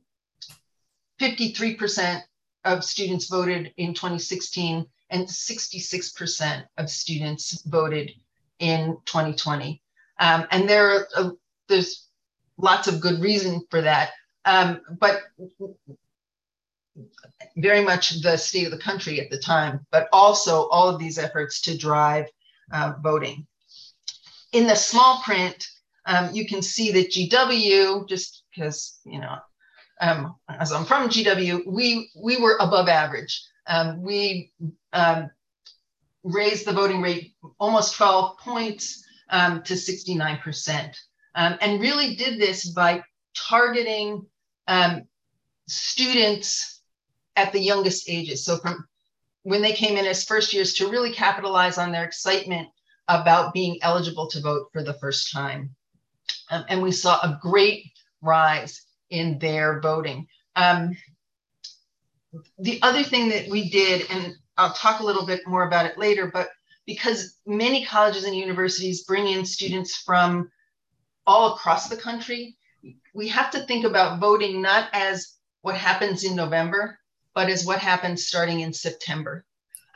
53% 1.20 2.22
of 2.68 2.84
students 2.84 3.28
voted 3.28 3.72
in 3.76 3.94
2016, 3.94 4.86
and 5.10 5.26
66% 5.26 6.64
of 6.76 6.90
students 6.90 7.62
voted 7.62 8.12
in 8.58 8.96
2020. 9.06 9.82
Um, 10.20 10.46
and 10.50 10.68
there 10.68 10.90
are, 10.90 11.08
uh, 11.16 11.30
there's 11.68 12.08
lots 12.56 12.88
of 12.88 13.00
good 13.00 13.20
reason 13.20 13.62
for 13.70 13.80
that. 13.80 14.10
Um, 14.44 14.80
but 14.98 15.22
very 17.56 17.84
much 17.84 18.20
the 18.22 18.36
state 18.36 18.64
of 18.64 18.72
the 18.72 18.78
country 18.78 19.20
at 19.20 19.30
the 19.30 19.38
time, 19.38 19.86
but 19.90 20.08
also 20.12 20.68
all 20.68 20.88
of 20.88 20.98
these 20.98 21.18
efforts 21.18 21.60
to 21.62 21.76
drive 21.76 22.26
uh, 22.72 22.94
voting. 23.02 23.46
In 24.52 24.66
the 24.66 24.74
small 24.74 25.20
print, 25.22 25.66
um, 26.06 26.34
you 26.34 26.46
can 26.46 26.62
see 26.62 26.90
that 26.92 27.10
GW, 27.10 28.08
just 28.08 28.44
because, 28.54 28.98
you 29.04 29.20
know, 29.20 29.36
um, 30.00 30.36
as 30.48 30.72
I'm 30.72 30.84
from 30.84 31.08
GW, 31.08 31.66
we, 31.66 32.10
we 32.16 32.40
were 32.40 32.56
above 32.60 32.88
average. 32.88 33.42
Um, 33.66 34.02
we 34.02 34.52
um, 34.92 35.30
raised 36.24 36.66
the 36.66 36.72
voting 36.72 37.02
rate 37.02 37.34
almost 37.58 37.96
12 37.96 38.38
points 38.38 39.04
um, 39.30 39.62
to 39.62 39.74
69%, 39.74 40.96
um, 41.34 41.58
and 41.60 41.80
really 41.80 42.16
did 42.16 42.40
this 42.40 42.70
by 42.70 43.02
targeting 43.34 44.26
students 45.66 46.80
at 47.36 47.52
the 47.52 47.60
youngest 47.60 48.08
ages. 48.08 48.44
So 48.44 48.56
from 48.56 48.86
when 49.42 49.62
they 49.62 49.72
came 49.72 49.96
in 49.96 50.06
as 50.06 50.24
first 50.24 50.52
years 50.52 50.74
to 50.74 50.90
really 50.90 51.12
capitalize 51.12 51.78
on 51.78 51.92
their 51.92 52.04
excitement 52.04 52.68
about 53.08 53.54
being 53.54 53.78
eligible 53.82 54.28
to 54.28 54.40
vote 54.40 54.68
for 54.72 54.82
the 54.82 54.94
first 54.94 55.32
time. 55.32 55.74
Um, 56.50 56.64
and 56.68 56.82
we 56.82 56.92
saw 56.92 57.18
a 57.20 57.38
great 57.40 57.84
rise 58.20 58.84
in 59.10 59.38
their 59.38 59.80
voting. 59.80 60.26
Um, 60.56 60.96
the 62.58 62.80
other 62.82 63.02
thing 63.02 63.28
that 63.30 63.48
we 63.48 63.70
did, 63.70 64.06
and 64.10 64.34
I'll 64.56 64.72
talk 64.72 65.00
a 65.00 65.04
little 65.04 65.26
bit 65.26 65.46
more 65.46 65.66
about 65.66 65.86
it 65.86 65.98
later, 65.98 66.30
but 66.32 66.48
because 66.86 67.36
many 67.46 67.84
colleges 67.84 68.24
and 68.24 68.34
universities 68.34 69.04
bring 69.04 69.28
in 69.28 69.44
students 69.44 69.96
from 69.96 70.50
all 71.26 71.54
across 71.54 71.88
the 71.88 71.96
country, 71.96 72.56
we 73.14 73.28
have 73.28 73.50
to 73.50 73.60
think 73.66 73.84
about 73.84 74.20
voting 74.20 74.62
not 74.62 74.88
as 74.92 75.36
what 75.62 75.76
happens 75.76 76.24
in 76.24 76.34
November, 76.34 76.98
but 77.34 77.48
as 77.48 77.64
what 77.64 77.78
happens 77.78 78.26
starting 78.26 78.60
in 78.60 78.72
September. 78.72 79.44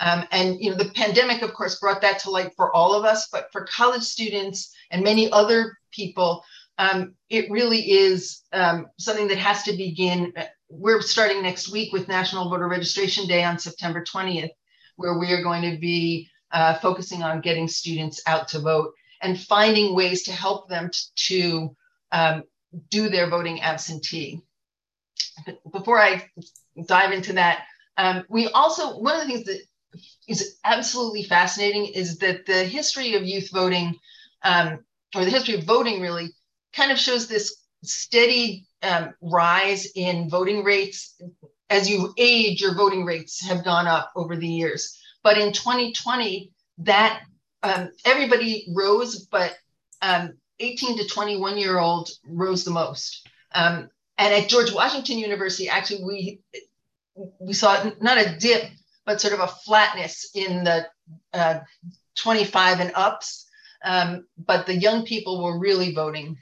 Um, 0.00 0.26
and 0.32 0.60
you 0.60 0.70
know, 0.70 0.76
the 0.76 0.90
pandemic, 0.90 1.42
of 1.42 1.54
course, 1.54 1.78
brought 1.78 2.00
that 2.00 2.18
to 2.20 2.30
light 2.30 2.52
for 2.56 2.74
all 2.74 2.94
of 2.94 3.04
us, 3.04 3.28
but 3.30 3.48
for 3.52 3.64
college 3.66 4.02
students 4.02 4.74
and 4.90 5.02
many 5.02 5.30
other 5.30 5.78
people, 5.92 6.44
um, 6.82 7.14
it 7.30 7.50
really 7.50 7.90
is 7.90 8.42
um, 8.52 8.86
something 8.98 9.28
that 9.28 9.38
has 9.38 9.62
to 9.64 9.72
begin. 9.76 10.32
We're 10.68 11.00
starting 11.00 11.42
next 11.42 11.70
week 11.70 11.92
with 11.92 12.08
National 12.08 12.50
Voter 12.50 12.66
Registration 12.66 13.28
Day 13.28 13.44
on 13.44 13.58
September 13.58 14.02
20th, 14.02 14.50
where 14.96 15.16
we 15.16 15.32
are 15.32 15.42
going 15.42 15.62
to 15.70 15.78
be 15.78 16.28
uh, 16.50 16.74
focusing 16.74 17.22
on 17.22 17.40
getting 17.40 17.68
students 17.68 18.20
out 18.26 18.48
to 18.48 18.58
vote 18.58 18.92
and 19.20 19.38
finding 19.38 19.94
ways 19.94 20.24
to 20.24 20.32
help 20.32 20.68
them 20.68 20.90
to 21.14 21.76
um, 22.10 22.42
do 22.90 23.08
their 23.08 23.30
voting 23.30 23.60
absentee. 23.60 24.40
Before 25.70 26.00
I 26.00 26.28
dive 26.86 27.12
into 27.12 27.34
that. 27.34 27.64
Um, 27.96 28.24
we 28.28 28.48
also, 28.48 28.98
one 28.98 29.14
of 29.14 29.20
the 29.20 29.32
things 29.32 29.44
that 29.44 29.60
is 30.26 30.56
absolutely 30.64 31.22
fascinating 31.22 31.86
is 31.86 32.18
that 32.18 32.44
the 32.46 32.64
history 32.64 33.14
of 33.14 33.24
youth 33.24 33.50
voting, 33.52 33.94
um, 34.42 34.84
or 35.14 35.24
the 35.24 35.30
history 35.30 35.54
of 35.54 35.64
voting 35.64 36.00
really, 36.00 36.34
kind 36.72 36.92
of 36.92 36.98
shows 36.98 37.26
this 37.26 37.56
steady 37.82 38.66
um, 38.82 39.14
rise 39.20 39.88
in 39.94 40.28
voting 40.28 40.64
rates. 40.64 41.20
As 41.70 41.88
you 41.88 42.12
age, 42.18 42.60
your 42.60 42.74
voting 42.74 43.04
rates 43.04 43.44
have 43.46 43.64
gone 43.64 43.86
up 43.86 44.12
over 44.14 44.36
the 44.36 44.48
years. 44.48 44.98
But 45.22 45.38
in 45.38 45.52
2020, 45.52 46.50
that 46.78 47.22
um, 47.62 47.90
everybody 48.04 48.66
rose, 48.74 49.26
but 49.26 49.54
um, 50.02 50.34
18 50.58 50.98
to 50.98 51.06
21 51.06 51.58
year 51.58 51.78
old 51.78 52.10
rose 52.26 52.64
the 52.64 52.70
most. 52.70 53.26
Um, 53.54 53.88
and 54.18 54.34
at 54.34 54.48
George 54.48 54.72
Washington 54.72 55.18
University, 55.18 55.68
actually, 55.68 56.04
we 56.04 56.40
we 57.38 57.52
saw 57.52 57.90
not 58.00 58.18
a 58.18 58.36
dip, 58.38 58.70
but 59.04 59.20
sort 59.20 59.34
of 59.34 59.40
a 59.40 59.46
flatness 59.48 60.30
in 60.34 60.64
the 60.64 60.86
uh, 61.32 61.60
25 62.16 62.80
and 62.80 62.92
ups. 62.94 63.46
Um, 63.84 64.26
but 64.38 64.66
the 64.66 64.76
young 64.76 65.04
people 65.04 65.42
were 65.42 65.58
really 65.58 65.92
voting 65.92 66.38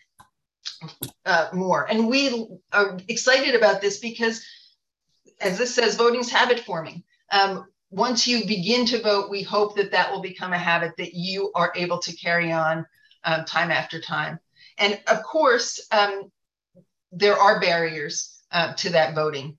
uh, 1.26 1.48
more. 1.52 1.88
And 1.90 2.08
we 2.08 2.48
are 2.72 2.98
excited 3.08 3.54
about 3.54 3.80
this 3.80 3.98
because, 3.98 4.44
as 5.40 5.58
this 5.58 5.74
says, 5.74 5.96
voting's 5.96 6.30
habit 6.30 6.60
forming. 6.60 7.02
Um, 7.30 7.66
once 7.90 8.26
you 8.26 8.46
begin 8.46 8.86
to 8.86 9.02
vote, 9.02 9.30
we 9.30 9.42
hope 9.42 9.76
that 9.76 9.90
that 9.92 10.10
will 10.12 10.22
become 10.22 10.52
a 10.52 10.58
habit 10.58 10.92
that 10.98 11.14
you 11.14 11.50
are 11.54 11.72
able 11.74 11.98
to 11.98 12.16
carry 12.16 12.52
on 12.52 12.86
um, 13.24 13.44
time 13.44 13.70
after 13.70 14.00
time. 14.00 14.38
And 14.78 15.00
of 15.08 15.22
course, 15.22 15.80
um, 15.90 16.30
there 17.12 17.36
are 17.36 17.60
barriers 17.60 18.40
uh, 18.52 18.74
to 18.74 18.90
that 18.90 19.14
voting. 19.14 19.58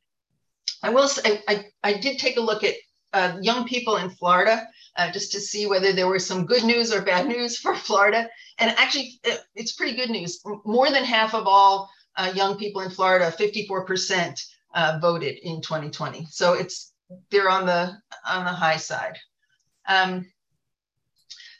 I 0.81 0.89
will 0.89 1.07
say, 1.07 1.41
I, 1.47 1.65
I 1.83 1.93
did 1.93 2.17
take 2.17 2.37
a 2.37 2.41
look 2.41 2.63
at 2.63 2.75
uh, 3.13 3.37
young 3.41 3.67
people 3.67 3.97
in 3.97 4.09
Florida 4.09 4.67
uh, 4.97 5.11
just 5.11 5.31
to 5.31 5.39
see 5.39 5.65
whether 5.65 5.93
there 5.93 6.07
was 6.07 6.25
some 6.25 6.45
good 6.45 6.63
news 6.63 6.93
or 6.93 7.01
bad 7.01 7.27
news 7.27 7.57
for 7.57 7.75
Florida. 7.87 8.29
And 8.59 8.71
actually, 8.77 9.19
it, 9.23 9.41
it's 9.55 9.73
pretty 9.73 9.95
good 9.95 10.09
news. 10.09 10.41
More 10.65 10.89
than 10.89 11.03
half 11.03 11.33
of 11.33 11.47
all 11.47 11.89
uh, 12.17 12.31
young 12.35 12.57
people 12.57 12.81
in 12.81 12.91
Florida, 12.91 13.33
54%, 13.37 14.41
uh, 14.73 14.99
voted 15.01 15.37
in 15.43 15.61
2020. 15.61 16.25
So 16.29 16.53
it's 16.53 16.93
they're 17.29 17.49
on 17.49 17.65
the 17.65 17.97
on 18.25 18.45
the 18.45 18.51
high 18.51 18.77
side. 18.77 19.17
Um, 19.87 20.25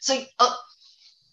so 0.00 0.22
uh, 0.38 0.54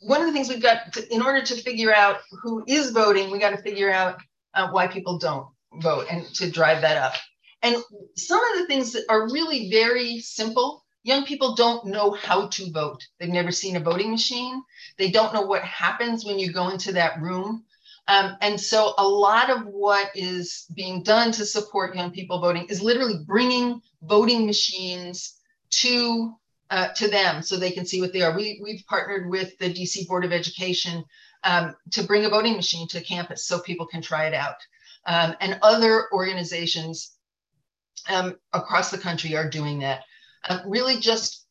one 0.02 0.22
of 0.22 0.28
the 0.28 0.34
things 0.34 0.50
we've 0.50 0.62
got 0.62 0.94
to, 0.94 1.14
in 1.14 1.22
order 1.22 1.42
to 1.42 1.56
figure 1.56 1.94
out 1.94 2.18
who 2.42 2.64
is 2.68 2.92
voting, 2.92 3.32
we 3.32 3.40
got 3.40 3.52
to 3.52 3.62
figure 3.62 3.92
out 3.92 4.20
uh, 4.54 4.70
why 4.72 4.88
people 4.88 5.18
don't 5.18 5.48
vote 5.82 6.08
and 6.10 6.26
to 6.36 6.50
drive 6.50 6.82
that 6.82 6.98
up. 6.98 7.14
And 7.62 7.76
some 8.16 8.40
of 8.40 8.60
the 8.60 8.68
things 8.68 8.94
that 8.94 9.04
are 9.10 9.32
really 9.32 9.70
very 9.70 10.20
simple 10.20 10.79
young 11.04 11.26
people 11.26 11.56
don't 11.56 11.86
know 11.86 12.12
how 12.12 12.48
to 12.48 12.72
vote. 12.72 13.08
They've 13.20 13.30
never 13.30 13.52
seen 13.52 13.76
a 13.76 13.80
voting 13.80 14.12
machine. 14.12 14.62
They 14.98 15.12
don't 15.12 15.34
know 15.34 15.42
what 15.42 15.64
happens 15.64 16.26
when 16.26 16.40
you 16.40 16.52
go 16.52 16.70
into 16.70 16.92
that 16.94 17.22
room. 17.22 17.64
Um, 18.08 18.38
and 18.42 18.60
so 18.60 18.94
a 18.98 19.08
lot 19.08 19.50
of 19.50 19.66
what 19.68 20.10
is 20.16 20.66
being 20.74 21.04
done 21.04 21.32
to 21.34 21.46
support 21.46 21.96
young 21.96 22.12
people 22.12 22.42
voting 22.42 22.66
is 22.66 22.82
literally 22.82 23.20
bringing 23.26 23.82
voting 24.02 24.46
machines 24.46 25.36
to 25.70 26.34
uh, 26.72 26.90
to 26.90 27.08
them 27.08 27.42
so 27.42 27.58
they 27.58 27.72
can 27.72 27.86
see 27.86 28.00
what 28.00 28.14
they 28.14 28.22
are. 28.22 28.36
We, 28.36 28.60
we've 28.64 28.84
partnered 28.88 29.30
with 29.30 29.58
the 29.58 29.74
DC 29.74 30.08
Board 30.08 30.24
of 30.24 30.32
Education 30.32 31.04
um, 31.44 31.76
to 31.92 32.04
bring 32.04 32.26
a 32.26 32.30
voting 32.30 32.56
machine 32.56 32.88
to 32.90 33.02
campus 33.02 33.46
so 33.46 33.60
people 33.60 33.88
can 33.88 34.02
try 34.02 34.28
it 34.28 34.34
out. 34.34 34.58
Um, 35.06 35.36
and 35.40 35.58
other 35.64 36.06
organizations 36.12 37.14
um, 38.08 38.38
across 38.54 38.92
the 38.92 38.98
country 38.98 39.36
are 39.36 39.50
doing 39.50 39.80
that. 39.80 40.04
Uh, 40.48 40.60
really 40.66 40.98
just 41.00 41.46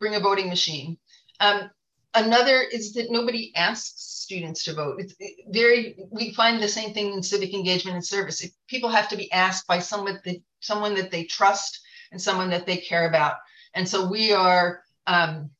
bring 0.00 0.14
a 0.14 0.20
voting 0.20 0.48
machine. 0.48 0.98
Um, 1.40 1.70
another 2.14 2.60
is 2.60 2.92
that 2.94 3.10
nobody 3.10 3.52
asks 3.54 4.02
students 4.02 4.64
to 4.64 4.74
vote. 4.74 5.00
It's 5.00 5.14
very, 5.48 5.96
we 6.10 6.32
find 6.34 6.62
the 6.62 6.68
same 6.68 6.92
thing 6.92 7.12
in 7.12 7.22
civic 7.22 7.54
engagement 7.54 7.96
and 7.96 8.04
service. 8.04 8.42
If 8.42 8.50
people 8.68 8.90
have 8.90 9.08
to 9.08 9.16
be 9.16 9.30
asked 9.32 9.66
by 9.66 9.78
someone 9.78 10.20
that, 10.24 10.42
someone 10.60 10.94
that 10.94 11.10
they 11.10 11.24
trust 11.24 11.80
and 12.10 12.20
someone 12.20 12.50
that 12.50 12.66
they 12.66 12.76
care 12.76 13.08
about. 13.08 13.36
And 13.74 13.88
so 13.88 14.08
we 14.08 14.32
are 14.32 14.82
um, 15.06 15.50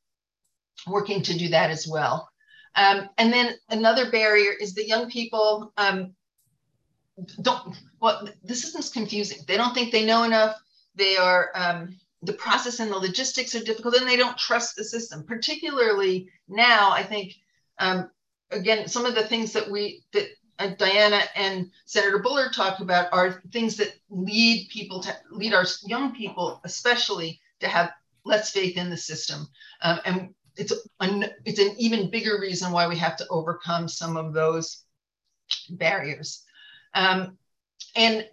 working 0.86 1.22
to 1.22 1.38
do 1.38 1.48
that 1.48 1.70
as 1.70 1.86
well. 1.86 2.28
Um, 2.74 3.08
and 3.18 3.32
then 3.32 3.54
another 3.68 4.10
barrier 4.10 4.52
is 4.60 4.74
that 4.74 4.88
young 4.88 5.10
people 5.10 5.72
um, 5.76 6.14
don't, 7.40 7.76
well, 8.00 8.28
the 8.42 8.54
system's 8.54 8.90
confusing. 8.90 9.38
They 9.46 9.56
don't 9.56 9.74
think 9.74 9.92
they 9.92 10.04
know 10.04 10.24
enough. 10.24 10.56
They 10.94 11.16
are, 11.16 11.50
um, 11.54 11.96
the 12.22 12.32
process 12.32 12.80
and 12.80 12.90
the 12.90 12.96
logistics 12.96 13.54
are 13.54 13.64
difficult 13.64 13.96
and 13.96 14.06
they 14.06 14.16
don't 14.16 14.38
trust 14.38 14.76
the 14.76 14.84
system. 14.84 15.24
Particularly 15.24 16.28
now 16.48 16.90
i 16.92 17.02
think 17.02 17.34
um, 17.78 18.10
again 18.50 18.88
some 18.88 19.06
of 19.06 19.14
the 19.14 19.24
things 19.24 19.52
that 19.52 19.70
we 19.70 20.02
that 20.12 20.28
uh, 20.58 20.68
diana 20.78 21.20
and 21.34 21.70
senator 21.86 22.18
bullard 22.18 22.52
talk 22.52 22.80
about 22.80 23.12
are 23.12 23.42
things 23.52 23.76
that 23.76 23.94
lead 24.10 24.68
people 24.70 25.00
to 25.00 25.14
lead 25.30 25.54
our 25.54 25.64
young 25.84 26.14
people 26.14 26.60
especially 26.64 27.40
to 27.60 27.68
have 27.68 27.92
less 28.24 28.50
faith 28.50 28.76
in 28.76 28.90
the 28.90 28.96
system. 28.96 29.48
Um, 29.80 30.00
and 30.04 30.34
it's 30.56 30.72
an, 31.00 31.26
it's 31.44 31.58
an 31.58 31.74
even 31.78 32.10
bigger 32.10 32.38
reason 32.40 32.72
why 32.72 32.86
we 32.86 32.96
have 32.98 33.16
to 33.16 33.28
overcome 33.28 33.88
some 33.88 34.16
of 34.16 34.32
those 34.32 34.84
barriers. 35.70 36.44
Um, 36.94 37.38
and 37.96 38.28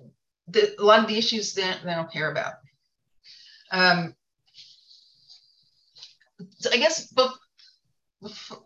the, 0.47 0.75
a 0.79 0.83
lot 0.83 0.99
of 0.99 1.07
the 1.07 1.17
issues 1.17 1.53
that 1.53 1.79
they 1.83 1.93
don't 1.93 2.11
care 2.11 2.31
about 2.31 2.55
um, 3.71 4.15
I 6.71 6.77
guess, 6.77 7.07
but 7.07 7.33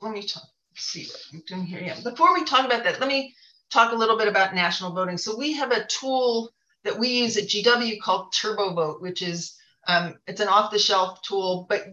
let 0.02 0.14
me 0.14 0.24
talk, 0.24 0.44
see 0.76 1.06
what 1.06 1.22
I'm 1.34 1.44
doing 1.48 1.66
here. 1.66 1.82
Yeah. 1.82 2.00
Before 2.04 2.34
we 2.34 2.44
talk 2.44 2.66
about 2.66 2.84
that, 2.84 3.00
let 3.00 3.08
me 3.08 3.36
talk 3.72 3.92
a 3.92 3.96
little 3.96 4.18
bit 4.18 4.28
about 4.28 4.56
national 4.56 4.94
voting. 4.94 5.18
So 5.18 5.38
we 5.38 5.54
have 5.54 5.72
a 5.72 5.86
tool 5.86 6.52
that 6.84 6.98
we 6.98 7.10
use 7.10 7.38
at 7.38 7.46
GW 7.46 8.00
called 8.02 8.34
TurboVote, 8.34 9.02
which 9.02 9.22
is 9.22 9.56
um, 9.88 10.16
it's 10.28 10.40
an 10.40 10.48
off-the-shelf 10.48 11.22
tool, 11.24 11.66
but 11.70 11.86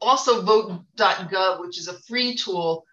also 0.00 0.42
vote.gov, 0.42 1.60
which 1.60 1.78
is 1.78 1.88
a 1.88 1.98
free 2.00 2.34
tool, 2.34 2.84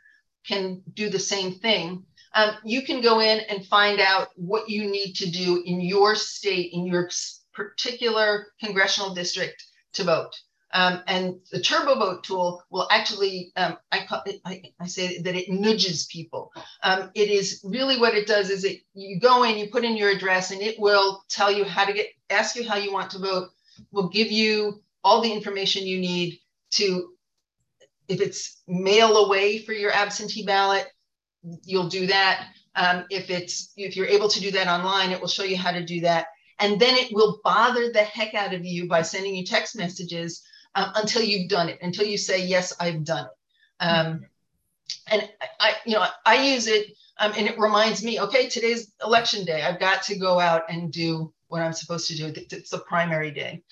can 0.46 0.82
do 0.94 1.10
the 1.10 1.20
same 1.20 1.56
thing. 1.56 2.06
Um, 2.34 2.52
you 2.64 2.84
can 2.84 3.02
go 3.02 3.20
in 3.20 3.40
and 3.50 3.66
find 3.66 4.00
out 4.00 4.30
what 4.36 4.70
you 4.70 4.90
need 4.90 5.14
to 5.14 5.30
do 5.30 5.64
in 5.66 5.82
your 5.82 6.16
state, 6.16 6.72
in 6.74 6.86
your 6.86 7.10
particular 7.58 8.48
congressional 8.64 9.14
district 9.14 9.66
to 9.94 10.04
vote. 10.04 10.34
Um, 10.74 11.02
and 11.08 11.36
the 11.52 11.62
turbo 11.62 11.96
vote 11.96 12.24
tool 12.24 12.62
will 12.70 12.88
actually, 12.92 13.52
um, 13.56 13.78
I, 13.92 14.06
it, 14.26 14.42
I, 14.46 14.62
I, 14.80 14.86
say 14.86 15.22
that 15.22 15.34
it 15.34 15.50
nudges 15.50 16.08
people. 16.08 16.52
Um, 16.84 17.10
it 17.16 17.30
is 17.30 17.62
really 17.64 17.98
what 17.98 18.14
it 18.14 18.28
does 18.28 18.50
is 18.50 18.66
it 18.66 18.82
you 18.94 19.18
go 19.20 19.44
in, 19.44 19.58
you 19.58 19.70
put 19.72 19.86
in 19.86 19.96
your 19.96 20.10
address, 20.10 20.52
and 20.52 20.62
it 20.62 20.78
will 20.78 21.24
tell 21.30 21.52
you 21.52 21.64
how 21.64 21.86
to 21.86 21.94
get, 21.94 22.08
ask 22.30 22.56
you 22.56 22.68
how 22.68 22.76
you 22.76 22.92
want 22.92 23.10
to 23.12 23.20
vote, 23.20 23.50
will 23.92 24.10
give 24.10 24.30
you 24.30 24.84
all 25.06 25.22
the 25.22 25.32
information 25.32 25.88
you 25.88 26.00
need 26.00 26.38
to, 26.72 27.14
if 28.10 28.20
it's 28.20 28.62
mail 28.68 29.26
away 29.26 29.60
for 29.60 29.72
your 29.72 29.92
absentee 29.94 30.46
ballot, 30.46 30.86
you'll 31.64 31.88
do 31.88 32.08
that. 32.08 32.50
Um, 32.76 33.06
if 33.10 33.30
it's 33.30 33.72
if 33.78 33.96
you're 33.96 34.06
able 34.06 34.28
to 34.28 34.42
do 34.42 34.52
that 34.52 34.68
online, 34.68 35.12
it 35.12 35.20
will 35.20 35.30
show 35.30 35.44
you 35.44 35.58
how 35.58 35.72
to 35.72 35.84
do 35.84 36.02
that 36.02 36.28
and 36.60 36.80
then 36.80 36.96
it 36.96 37.14
will 37.14 37.40
bother 37.44 37.92
the 37.92 38.04
heck 38.04 38.34
out 38.34 38.54
of 38.54 38.66
you 38.66 38.88
by 38.88 39.02
sending 39.02 39.36
you 39.36 39.46
text 39.46 39.76
messages 39.76 40.44
um, 40.76 40.92
until 40.96 41.22
you've 41.22 41.50
done 41.50 41.70
it, 41.70 41.80
until 41.82 42.06
you 42.06 42.18
say, 42.18 42.46
yes, 42.46 42.74
I've 42.80 43.04
done 43.04 43.26
it. 43.26 43.84
Um, 43.84 44.26
and 45.12 45.30
I, 45.60 45.74
you 45.86 45.94
know, 45.94 46.06
I 46.26 46.54
use 46.54 46.68
it 46.68 46.96
um, 47.20 47.34
and 47.38 47.48
it 47.48 47.58
reminds 47.60 48.04
me, 48.04 48.20
okay, 48.20 48.48
today's 48.48 48.92
election 49.04 49.46
day. 49.46 49.64
I've 49.64 49.80
got 49.80 50.04
to 50.04 50.18
go 50.18 50.40
out 50.40 50.64
and 50.70 50.92
do 50.92 51.34
what 51.48 51.62
I'm 51.62 51.74
supposed 51.74 52.08
to 52.08 52.16
do. 52.16 52.34
It's 52.52 52.74
a 52.74 52.80
primary 52.80 53.32
day. 53.32 53.64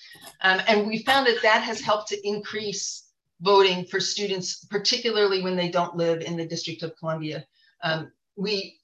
Um, 0.42 0.60
and 0.66 0.86
we 0.86 1.02
found 1.02 1.26
that 1.26 1.42
that 1.42 1.62
has 1.62 1.80
helped 1.80 2.08
to 2.08 2.28
increase 2.28 3.04
voting 3.40 3.84
for 3.84 4.00
students, 4.00 4.64
particularly 4.64 5.42
when 5.42 5.56
they 5.56 5.68
don't 5.68 5.96
live 5.96 6.22
in 6.22 6.36
the 6.36 6.46
District 6.46 6.82
of 6.82 6.96
Columbia. 6.96 7.46
Um, 7.82 8.10
we 8.36 8.75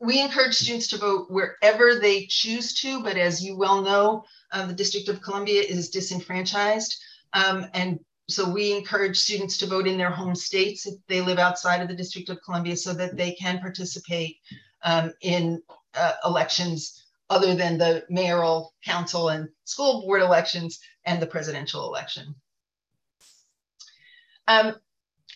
we 0.00 0.20
encourage 0.20 0.54
students 0.54 0.88
to 0.88 0.98
vote 0.98 1.30
wherever 1.30 2.00
they 2.00 2.26
choose 2.26 2.72
to, 2.80 3.02
but 3.02 3.18
as 3.18 3.44
you 3.44 3.56
well 3.56 3.82
know, 3.82 4.24
uh, 4.50 4.66
the 4.66 4.72
District 4.72 5.08
of 5.08 5.20
Columbia 5.20 5.62
is 5.62 5.90
disenfranchised. 5.90 6.96
Um, 7.34 7.66
and 7.74 8.00
so 8.28 8.48
we 8.48 8.72
encourage 8.72 9.18
students 9.18 9.58
to 9.58 9.66
vote 9.66 9.86
in 9.86 9.98
their 9.98 10.10
home 10.10 10.34
states 10.34 10.86
if 10.86 10.94
they 11.06 11.20
live 11.20 11.38
outside 11.38 11.82
of 11.82 11.88
the 11.88 11.94
District 11.94 12.30
of 12.30 12.42
Columbia 12.42 12.76
so 12.76 12.94
that 12.94 13.16
they 13.16 13.32
can 13.32 13.58
participate 13.58 14.38
um, 14.84 15.12
in 15.20 15.62
uh, 15.94 16.12
elections 16.24 17.04
other 17.28 17.54
than 17.54 17.76
the 17.76 18.04
mayoral, 18.08 18.74
council, 18.82 19.28
and 19.28 19.48
school 19.64 20.00
board 20.00 20.22
elections 20.22 20.80
and 21.04 21.20
the 21.20 21.26
presidential 21.26 21.86
election. 21.86 22.34
Um, 24.48 24.76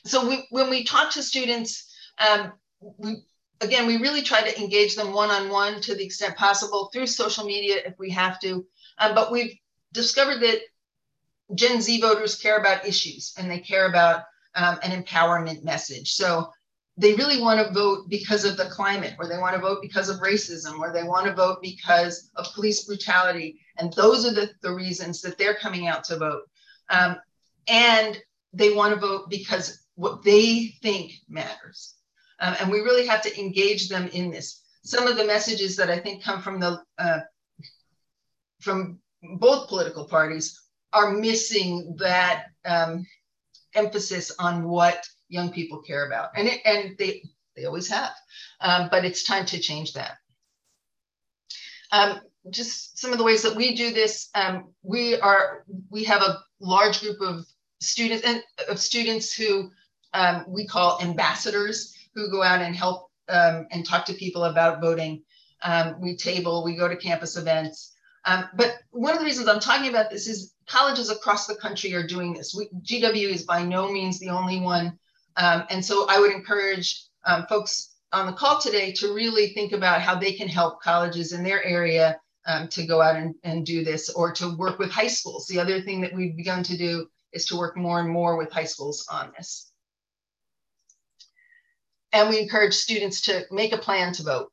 so 0.05 0.27
we, 0.27 0.47
when 0.51 0.71
we 0.71 0.85
talk 0.85 1.13
to 1.13 1.23
students, 1.23 1.95
um, 2.19 2.53
we, 2.81 3.25
again, 3.61 3.87
we 3.87 3.97
really 3.99 4.23
try 4.23 4.43
to 4.43 4.61
engage 4.61 4.97
them 4.97 5.13
one-on-one 5.13 5.81
to 5.83 5.95
the 5.95 6.05
extent 6.05 6.37
possible 6.37 6.91
through 6.93 7.07
social 7.07 7.45
media 7.45 7.77
if 7.85 7.95
we 7.99 8.11
have 8.11 8.41
to. 8.41 8.67
Um, 8.99 9.15
but 9.15 9.33
we've 9.33 9.57
discovered 9.93 10.41
that 10.41 10.61
Gen 11.55 11.81
Z 11.81 12.01
voters 12.01 12.37
care 12.37 12.59
about 12.59 12.87
issues 12.87 13.35
and 13.39 13.51
they 13.51 13.61
care 13.61 13.87
about 13.89 14.25
um, 14.55 14.79
an 14.83 15.03
empowerment 15.03 15.65
message. 15.65 16.13
So 16.13 16.51
they 16.97 17.15
really 17.15 17.41
want 17.41 17.59
to 17.61 17.75
vote 17.75 18.09
because 18.09 18.45
of 18.45 18.57
the 18.57 18.67
climate, 18.67 19.15
or 19.19 19.27
they 19.29 19.39
want 19.39 19.57
to 19.57 19.61
vote 19.61 19.83
because 19.83 20.09
of 20.09 20.21
racism, 20.21 20.79
or 20.79 20.93
they 20.93 21.03
want 21.03 21.27
to 21.27 21.35
vote 21.35 21.59
because 21.61 22.31
of 22.37 22.47
police 22.55 22.85
brutality. 22.85 23.59
And 23.79 23.93
those 23.95 24.25
are 24.25 24.33
the, 24.33 24.51
the 24.63 24.73
reasons 24.73 25.21
that 25.23 25.37
they're 25.37 25.57
coming 25.57 25.89
out 25.89 26.05
to 26.05 26.19
vote. 26.19 26.43
Um, 26.91 27.17
and 27.67 28.17
they 28.53 28.73
want 28.73 28.95
to 28.95 29.01
vote 29.01 29.29
because 29.29 29.87
what 29.97 30.23
they 30.23 30.75
think 30.83 31.15
matters. 31.29 31.95
Um, 32.41 32.57
and 32.61 32.71
we 32.71 32.81
really 32.81 33.07
have 33.07 33.23
to 33.23 33.41
engage 33.41 33.89
them 33.89 34.09
in 34.13 34.31
this. 34.31 34.63
Some 34.85 35.07
of 35.07 35.17
the 35.17 35.25
messages 35.25 35.77
that 35.77 35.91
I 35.91 35.99
think 35.99 36.23
come 36.23 36.43
from 36.43 36.61
the 36.61 36.83
uh, 36.99 37.21
from 38.61 38.99
both 39.39 39.69
political 39.69 40.07
parties 40.07 40.61
are 40.93 41.13
missing 41.13 41.97
that 41.99 42.47
um, 42.65 43.07
emphasis 43.75 44.33
on 44.39 44.69
what 44.69 45.07
young 45.29 45.53
people 45.53 45.83
care 45.83 46.07
about, 46.07 46.31
and 46.37 46.49
it, 46.49 46.61
and 46.65 46.97
they 46.99 47.23
they 47.57 47.65
always 47.65 47.89
have, 47.89 48.13
um, 48.61 48.89
but 48.91 49.05
it's 49.05 49.25
time 49.25 49.47
to 49.47 49.59
change 49.59 49.93
that. 49.95 50.17
Um, 51.93 52.21
just 52.51 52.99
some 52.99 53.13
of 53.13 53.19
the 53.19 53.25
ways 53.25 53.43
that 53.43 53.57
we 53.57 53.75
do 53.75 53.93
this, 53.93 54.29
um, 54.35 54.73
we 54.83 55.19
are 55.21 55.65
we 55.91 56.05
have 56.05 56.23
a 56.23 56.41
large 56.61 57.01
group 57.01 57.21
of 57.21 57.47
students 57.81 58.25
and 58.27 58.43
of 58.69 58.79
students 58.79 59.33
who 59.33 59.71
um, 60.13 60.45
we 60.49 60.67
call 60.67 61.01
ambassadors 61.03 61.94
who 62.15 62.31
go 62.31 62.43
out 62.43 62.61
and 62.61 62.75
help 62.75 63.11
um, 63.29 63.67
and 63.71 63.87
talk 63.87 64.05
to 64.07 64.15
people 64.15 64.45
about 64.45 64.81
voting. 64.81 65.23
Um, 65.63 65.97
we 66.01 66.17
table, 66.17 66.65
we 66.65 66.77
go 66.77 66.89
to 66.89 66.97
campus 66.97 67.37
events. 67.37 67.95
Um, 68.27 68.49
but 68.57 68.77
one 68.91 69.13
of 69.13 69.19
the 69.19 69.25
reasons 69.25 69.49
I'm 69.49 69.61
talking 69.61 69.89
about 69.89 70.11
this 70.11 70.27
is 70.27 70.55
colleges 70.67 71.11
across 71.11 71.47
the 71.47 71.55
country 71.55 71.95
are 71.95 72.07
doing 72.07 72.33
this. 72.33 72.55
We, 72.55 72.69
GW 72.83 73.29
is 73.29 73.45
by 73.45 73.63
no 73.63 73.91
means 73.91 74.19
the 74.19 74.31
only 74.31 74.61
one. 74.61 74.99
Um, 75.37 75.65
and 75.71 75.85
so 75.85 76.07
I 76.09 76.19
would 76.19 76.33
encourage 76.33 77.05
um, 77.27 77.47
folks 77.49 77.95
on 78.13 78.27
the 78.27 78.33
call 78.33 78.61
today 78.61 78.93
to 78.93 79.13
really 79.13 79.49
think 79.49 79.73
about 79.73 80.01
how 80.01 80.15
they 80.15 80.33
can 80.33 80.49
help 80.49 80.81
colleges 80.81 81.33
in 81.33 81.43
their 81.43 81.63
area 81.65 82.19
um, 82.47 82.69
to 82.69 82.87
go 82.87 83.03
out 83.03 83.17
and, 83.17 83.35
and 83.43 83.67
do 83.67 83.85
this 83.85 84.11
or 84.11 84.33
to 84.33 84.57
work 84.57 84.79
with 84.79 84.91
high 84.91 85.09
schools. 85.09 85.47
The 85.47 85.59
other 85.59 85.81
thing 85.83 86.01
that 86.03 86.15
we've 86.15 86.37
begun 86.37 86.63
to 86.65 86.77
do 86.77 87.07
is 87.33 87.47
to 87.47 87.57
work 87.57 87.77
more 87.77 88.01
and 88.01 88.09
more 88.09 88.37
with 88.37 88.53
high 88.53 88.65
schools 88.65 89.07
on 89.11 89.33
this. 89.37 89.73
And 92.15 92.31
we 92.31 92.39
encourage 92.39 92.75
students 92.75 93.21
to 93.23 93.45
make 93.51 93.75
a 93.75 93.79
plan 93.79 94.15
to 94.15 94.23
vote. 94.23 94.53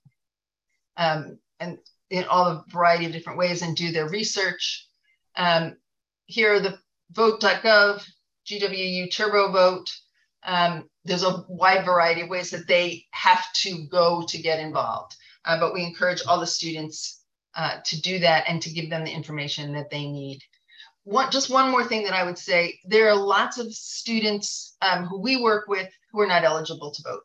Um, 0.98 1.40
and 1.62 1.78
in 2.12 2.26
all 2.26 2.48
a 2.48 2.66
variety 2.70 3.06
of 3.06 3.14
different 3.14 3.40
ways 3.40 3.62
and 3.62 3.76
do 3.76 3.92
their 3.92 4.10
research. 4.10 4.88
Um, 5.38 5.78
here 6.26 6.54
are 6.54 6.60
the 6.60 6.78
vote.gov, 7.12 8.06
GWU 8.46 9.12
Turbo 9.12 9.52
Vote. 9.52 9.90
Um, 10.44 10.90
there's 11.06 11.24
a 11.24 11.46
wide 11.48 11.86
variety 11.86 12.22
of 12.22 12.30
ways 12.30 12.52
that 12.52 12.68
they 12.68 13.06
have 13.12 13.44
to 13.54 13.88
go 13.90 14.26
to 14.28 14.42
get 14.42 14.60
involved. 14.60 15.16
Uh, 15.46 15.60
but 15.60 15.74
we 15.74 15.84
encourage 15.84 16.22
all 16.28 16.40
the 16.40 16.48
students 16.48 17.24
uh, 17.56 17.78
to 17.86 18.02
do 18.02 18.20
that 18.20 18.44
and 18.48 18.62
to 18.62 18.70
give 18.70 18.90
them 18.90 19.04
the 19.04 19.12
information 19.12 19.74
that 19.74 19.90
they 19.90 20.08
need. 20.08 20.42
One, 21.04 21.32
just 21.32 21.50
one 21.50 21.72
more 21.72 21.84
thing 21.84 22.04
that 22.04 22.14
I 22.14 22.24
would 22.24 22.38
say, 22.38 22.80
there 22.86 23.10
are 23.10 23.16
lots 23.16 23.58
of 23.58 23.74
students 23.74 24.76
um, 24.82 25.06
who 25.06 25.20
we 25.20 25.42
work 25.42 25.68
with 25.68 25.90
who 26.12 26.22
are 26.22 26.28
not 26.28 26.44
eligible 26.44 26.92
to 26.92 27.02
vote. 27.04 27.24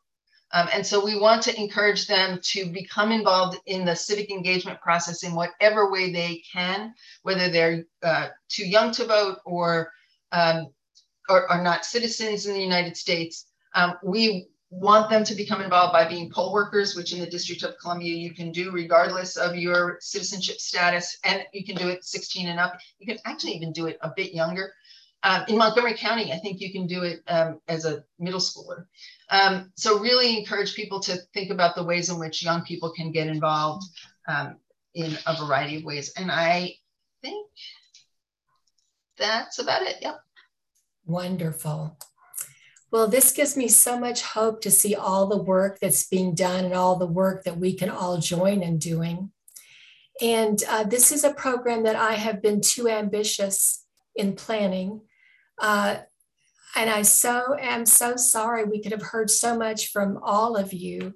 Um, 0.53 0.69
and 0.73 0.87
so 0.87 1.05
we 1.05 1.19
want 1.19 1.43
to 1.43 1.61
encourage 1.61 2.07
them 2.07 2.39
to 2.43 2.67
become 2.67 3.11
involved 3.11 3.59
in 3.67 3.85
the 3.85 3.97
civic 3.97 4.31
engagement 4.31 4.81
process 4.81 5.25
in 5.25 5.35
whatever 5.35 5.91
way 5.91 6.13
they 6.13 6.43
can, 6.51 6.95
whether 7.23 7.49
they're 7.49 7.85
uh, 8.03 8.29
too 8.49 8.67
young 8.67 8.93
to 8.93 9.07
vote 9.07 9.39
or, 9.45 9.93
um, 10.33 10.69
not 11.29 11.85
citizens 11.85 12.47
in 12.47 12.55
the 12.55 12.63
United 12.63 12.97
States. 12.97 13.47
Um, 13.75 13.95
we 14.05 14.47
want 14.71 15.11
them 15.11 15.25
to 15.25 15.35
become 15.35 15.61
involved 15.61 15.93
by 15.93 16.09
being 16.09 16.31
poll 16.31 16.53
workers, 16.53 16.95
which 16.95 17.13
in 17.13 17.21
the 17.21 17.27
District 17.27 17.63
of 17.63 17.79
Columbia 17.79 18.15
you 18.15 18.33
can 18.33 18.53
do 18.53 18.71
regardless 18.71 19.37
of 19.37 19.57
your 19.57 19.99
citizenship 20.01 20.61
status, 20.61 21.19
and 21.25 21.45
you 21.53 21.65
can 21.65 21.77
do 21.77 21.89
it 21.89 22.05
16 22.05 22.49
and 22.49 22.61
up. 22.61 22.79
You 22.99 23.07
can 23.07 23.19
actually 23.25 23.53
even 23.53 23.73
do 23.73 23.87
it 23.87 23.99
a 24.03 24.13
bit 24.15 24.33
younger. 24.33 24.73
Um, 25.23 25.45
in 25.49 25.59
Montgomery 25.59 25.95
County, 25.95 26.33
I 26.33 26.39
think 26.39 26.61
you 26.61 26.73
can 26.73 26.87
do 26.87 27.03
it 27.03 27.23
um, 27.27 27.61
as 27.69 27.85
a 27.85 28.05
middle 28.19 28.41
schooler. 28.41 28.87
Um, 29.31 29.73
so 29.77 29.99
really 29.99 30.39
encourage 30.39 30.75
people 30.75 31.01
to 31.01 31.17
think 31.35 31.51
about 31.51 31.75
the 31.75 31.85
ways 31.85 32.11
in 32.11 32.19
which 32.19 32.45
young 32.45 32.63
people 32.63 32.93
can 32.93 33.11
get 33.11 33.27
involved 33.27 33.85
um, 34.29 34.57
in 34.95 35.17
a 35.27 35.37
variety 35.37 35.77
of 35.77 35.85
ways. 35.85 36.13
And 36.17 36.31
I 36.31 36.75
think 37.23 37.49
that's 39.19 39.59
about 39.59 39.83
it. 39.83 39.97
Yep. 40.01 40.21
Wonderful. 41.07 41.99
Well, 42.93 43.09
this 43.09 43.33
gives 43.33 43.57
me 43.57 43.69
so 43.69 43.99
much 43.99 44.23
hope 44.23 44.61
to 44.63 44.71
see 44.71 44.95
all 44.95 45.27
the 45.27 45.43
work 45.43 45.79
that's 45.81 46.07
being 46.07 46.35
done 46.35 46.65
and 46.65 46.75
all 46.75 46.97
the 46.97 47.07
work 47.07 47.45
that 47.45 47.59
we 47.59 47.75
can 47.75 47.91
all 47.91 48.19
join 48.19 48.63
in 48.63 48.79
doing. 48.79 49.33
And 50.23 50.63
uh, 50.69 50.85
this 50.85 51.13
is 51.13 51.25
a 51.25 51.35
program 51.35 51.83
that 51.83 51.97
I 51.97 52.13
have 52.15 52.41
been 52.41 52.61
too 52.61 52.89
ambitious 52.89 53.85
in 54.15 54.35
planning. 54.35 55.03
Uh, 55.61 55.99
and 56.77 56.91
I 56.91 57.03
so 57.03 57.57
am 57.59 57.87
so 57.87 58.17
sorry. 58.17 58.65
We 58.65 58.83
could 58.83 58.93
have 58.93 59.03
heard 59.03 59.31
so 59.31 59.57
much 59.57 59.91
from 59.91 60.19
all 60.23 60.57
of 60.57 60.73
you. 60.73 61.15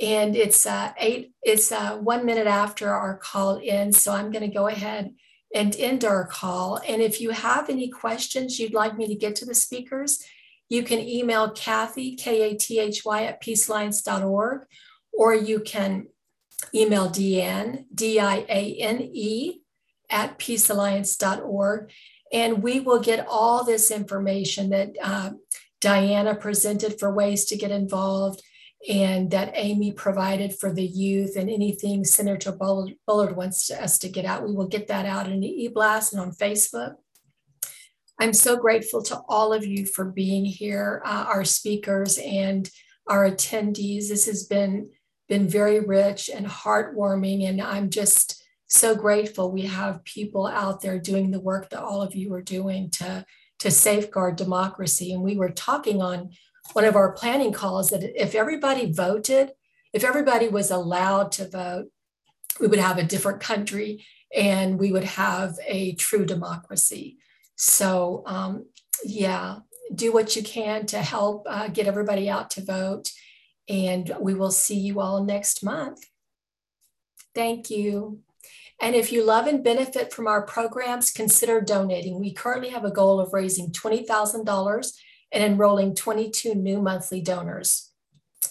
And 0.00 0.36
it's 0.36 0.66
uh, 0.66 0.92
eight, 0.98 1.32
it's 1.42 1.72
uh, 1.72 1.96
one 1.96 2.26
minute 2.26 2.48
after 2.48 2.90
our 2.90 3.16
call 3.16 3.60
ends. 3.64 4.02
So 4.02 4.12
I'm 4.12 4.30
going 4.30 4.48
to 4.48 4.54
go 4.54 4.66
ahead 4.66 5.14
and 5.54 5.74
end 5.76 6.04
our 6.04 6.26
call. 6.26 6.80
And 6.86 7.00
if 7.00 7.20
you 7.20 7.30
have 7.30 7.70
any 7.70 7.88
questions 7.88 8.58
you'd 8.58 8.74
like 8.74 8.96
me 8.98 9.06
to 9.06 9.14
get 9.14 9.36
to 9.36 9.46
the 9.46 9.54
speakers, 9.54 10.22
you 10.68 10.82
can 10.82 10.98
email 10.98 11.50
Kathy, 11.50 12.16
K 12.16 12.50
A 12.50 12.56
T 12.56 12.80
H 12.80 13.04
Y, 13.04 13.24
at 13.24 13.40
peacealliance.org, 13.40 14.62
or 15.12 15.34
you 15.34 15.60
can 15.60 16.08
email 16.74 17.08
Diane, 17.08 17.86
D 17.94 18.18
I 18.18 18.44
A 18.48 18.76
N 18.80 19.00
E, 19.00 19.60
at 20.10 20.38
peacealliance.org. 20.38 21.90
And 22.32 22.62
we 22.62 22.80
will 22.80 23.00
get 23.00 23.26
all 23.28 23.64
this 23.64 23.90
information 23.90 24.70
that 24.70 24.96
uh, 25.02 25.30
Diana 25.80 26.34
presented 26.34 26.98
for 26.98 27.12
ways 27.12 27.44
to 27.46 27.56
get 27.56 27.70
involved 27.70 28.42
and 28.88 29.30
that 29.30 29.52
Amy 29.54 29.92
provided 29.92 30.54
for 30.58 30.72
the 30.72 30.86
youth 30.86 31.36
and 31.36 31.50
anything 31.50 32.04
Senator 32.04 32.52
Bullard 32.52 33.36
wants 33.36 33.70
us 33.70 33.98
to 34.00 34.08
get 34.08 34.24
out. 34.24 34.46
We 34.46 34.54
will 34.54 34.68
get 34.68 34.88
that 34.88 35.06
out 35.06 35.30
in 35.30 35.40
the 35.40 35.64
e-blast 35.64 36.12
and 36.12 36.22
on 36.22 36.32
Facebook. 36.32 36.94
I'm 38.18 38.32
so 38.32 38.56
grateful 38.56 39.02
to 39.04 39.20
all 39.28 39.52
of 39.52 39.66
you 39.66 39.86
for 39.86 40.04
being 40.04 40.44
here, 40.44 41.02
uh, 41.04 41.26
our 41.28 41.44
speakers 41.44 42.18
and 42.18 42.68
our 43.08 43.30
attendees. 43.30 44.08
This 44.08 44.26
has 44.26 44.44
been, 44.44 44.90
been 45.28 45.48
very 45.48 45.80
rich 45.80 46.30
and 46.32 46.46
heartwarming, 46.46 47.46
and 47.46 47.60
I'm 47.60 47.90
just 47.90 48.42
so 48.68 48.94
grateful 48.94 49.50
we 49.50 49.62
have 49.62 50.04
people 50.04 50.46
out 50.46 50.80
there 50.80 50.98
doing 50.98 51.30
the 51.30 51.40
work 51.40 51.70
that 51.70 51.82
all 51.82 52.02
of 52.02 52.14
you 52.14 52.32
are 52.34 52.42
doing 52.42 52.90
to, 52.90 53.24
to 53.60 53.70
safeguard 53.70 54.36
democracy. 54.36 55.12
And 55.12 55.22
we 55.22 55.36
were 55.36 55.50
talking 55.50 56.02
on 56.02 56.30
one 56.72 56.84
of 56.84 56.96
our 56.96 57.12
planning 57.12 57.52
calls 57.52 57.90
that 57.90 58.02
if 58.02 58.34
everybody 58.34 58.92
voted, 58.92 59.52
if 59.92 60.04
everybody 60.04 60.48
was 60.48 60.70
allowed 60.70 61.32
to 61.32 61.48
vote, 61.48 61.86
we 62.60 62.66
would 62.66 62.78
have 62.78 62.98
a 62.98 63.04
different 63.04 63.40
country 63.40 64.04
and 64.34 64.78
we 64.78 64.90
would 64.90 65.04
have 65.04 65.56
a 65.66 65.94
true 65.94 66.24
democracy. 66.24 67.18
So, 67.54 68.22
um, 68.26 68.66
yeah, 69.04 69.58
do 69.94 70.12
what 70.12 70.34
you 70.34 70.42
can 70.42 70.86
to 70.86 70.98
help 70.98 71.46
uh, 71.48 71.68
get 71.68 71.86
everybody 71.86 72.28
out 72.28 72.50
to 72.50 72.64
vote. 72.64 73.12
And 73.68 74.14
we 74.20 74.34
will 74.34 74.50
see 74.50 74.78
you 74.78 75.00
all 75.00 75.22
next 75.24 75.62
month. 75.62 76.04
Thank 77.34 77.70
you. 77.70 78.20
And 78.80 78.94
if 78.94 79.10
you 79.10 79.24
love 79.24 79.46
and 79.46 79.64
benefit 79.64 80.12
from 80.12 80.26
our 80.26 80.42
programs, 80.42 81.10
consider 81.10 81.60
donating. 81.60 82.20
We 82.20 82.34
currently 82.34 82.70
have 82.70 82.84
a 82.84 82.90
goal 82.90 83.20
of 83.20 83.32
raising 83.32 83.70
$20,000 83.70 84.92
and 85.32 85.44
enrolling 85.44 85.94
22 85.94 86.54
new 86.54 86.80
monthly 86.80 87.20
donors. 87.20 87.90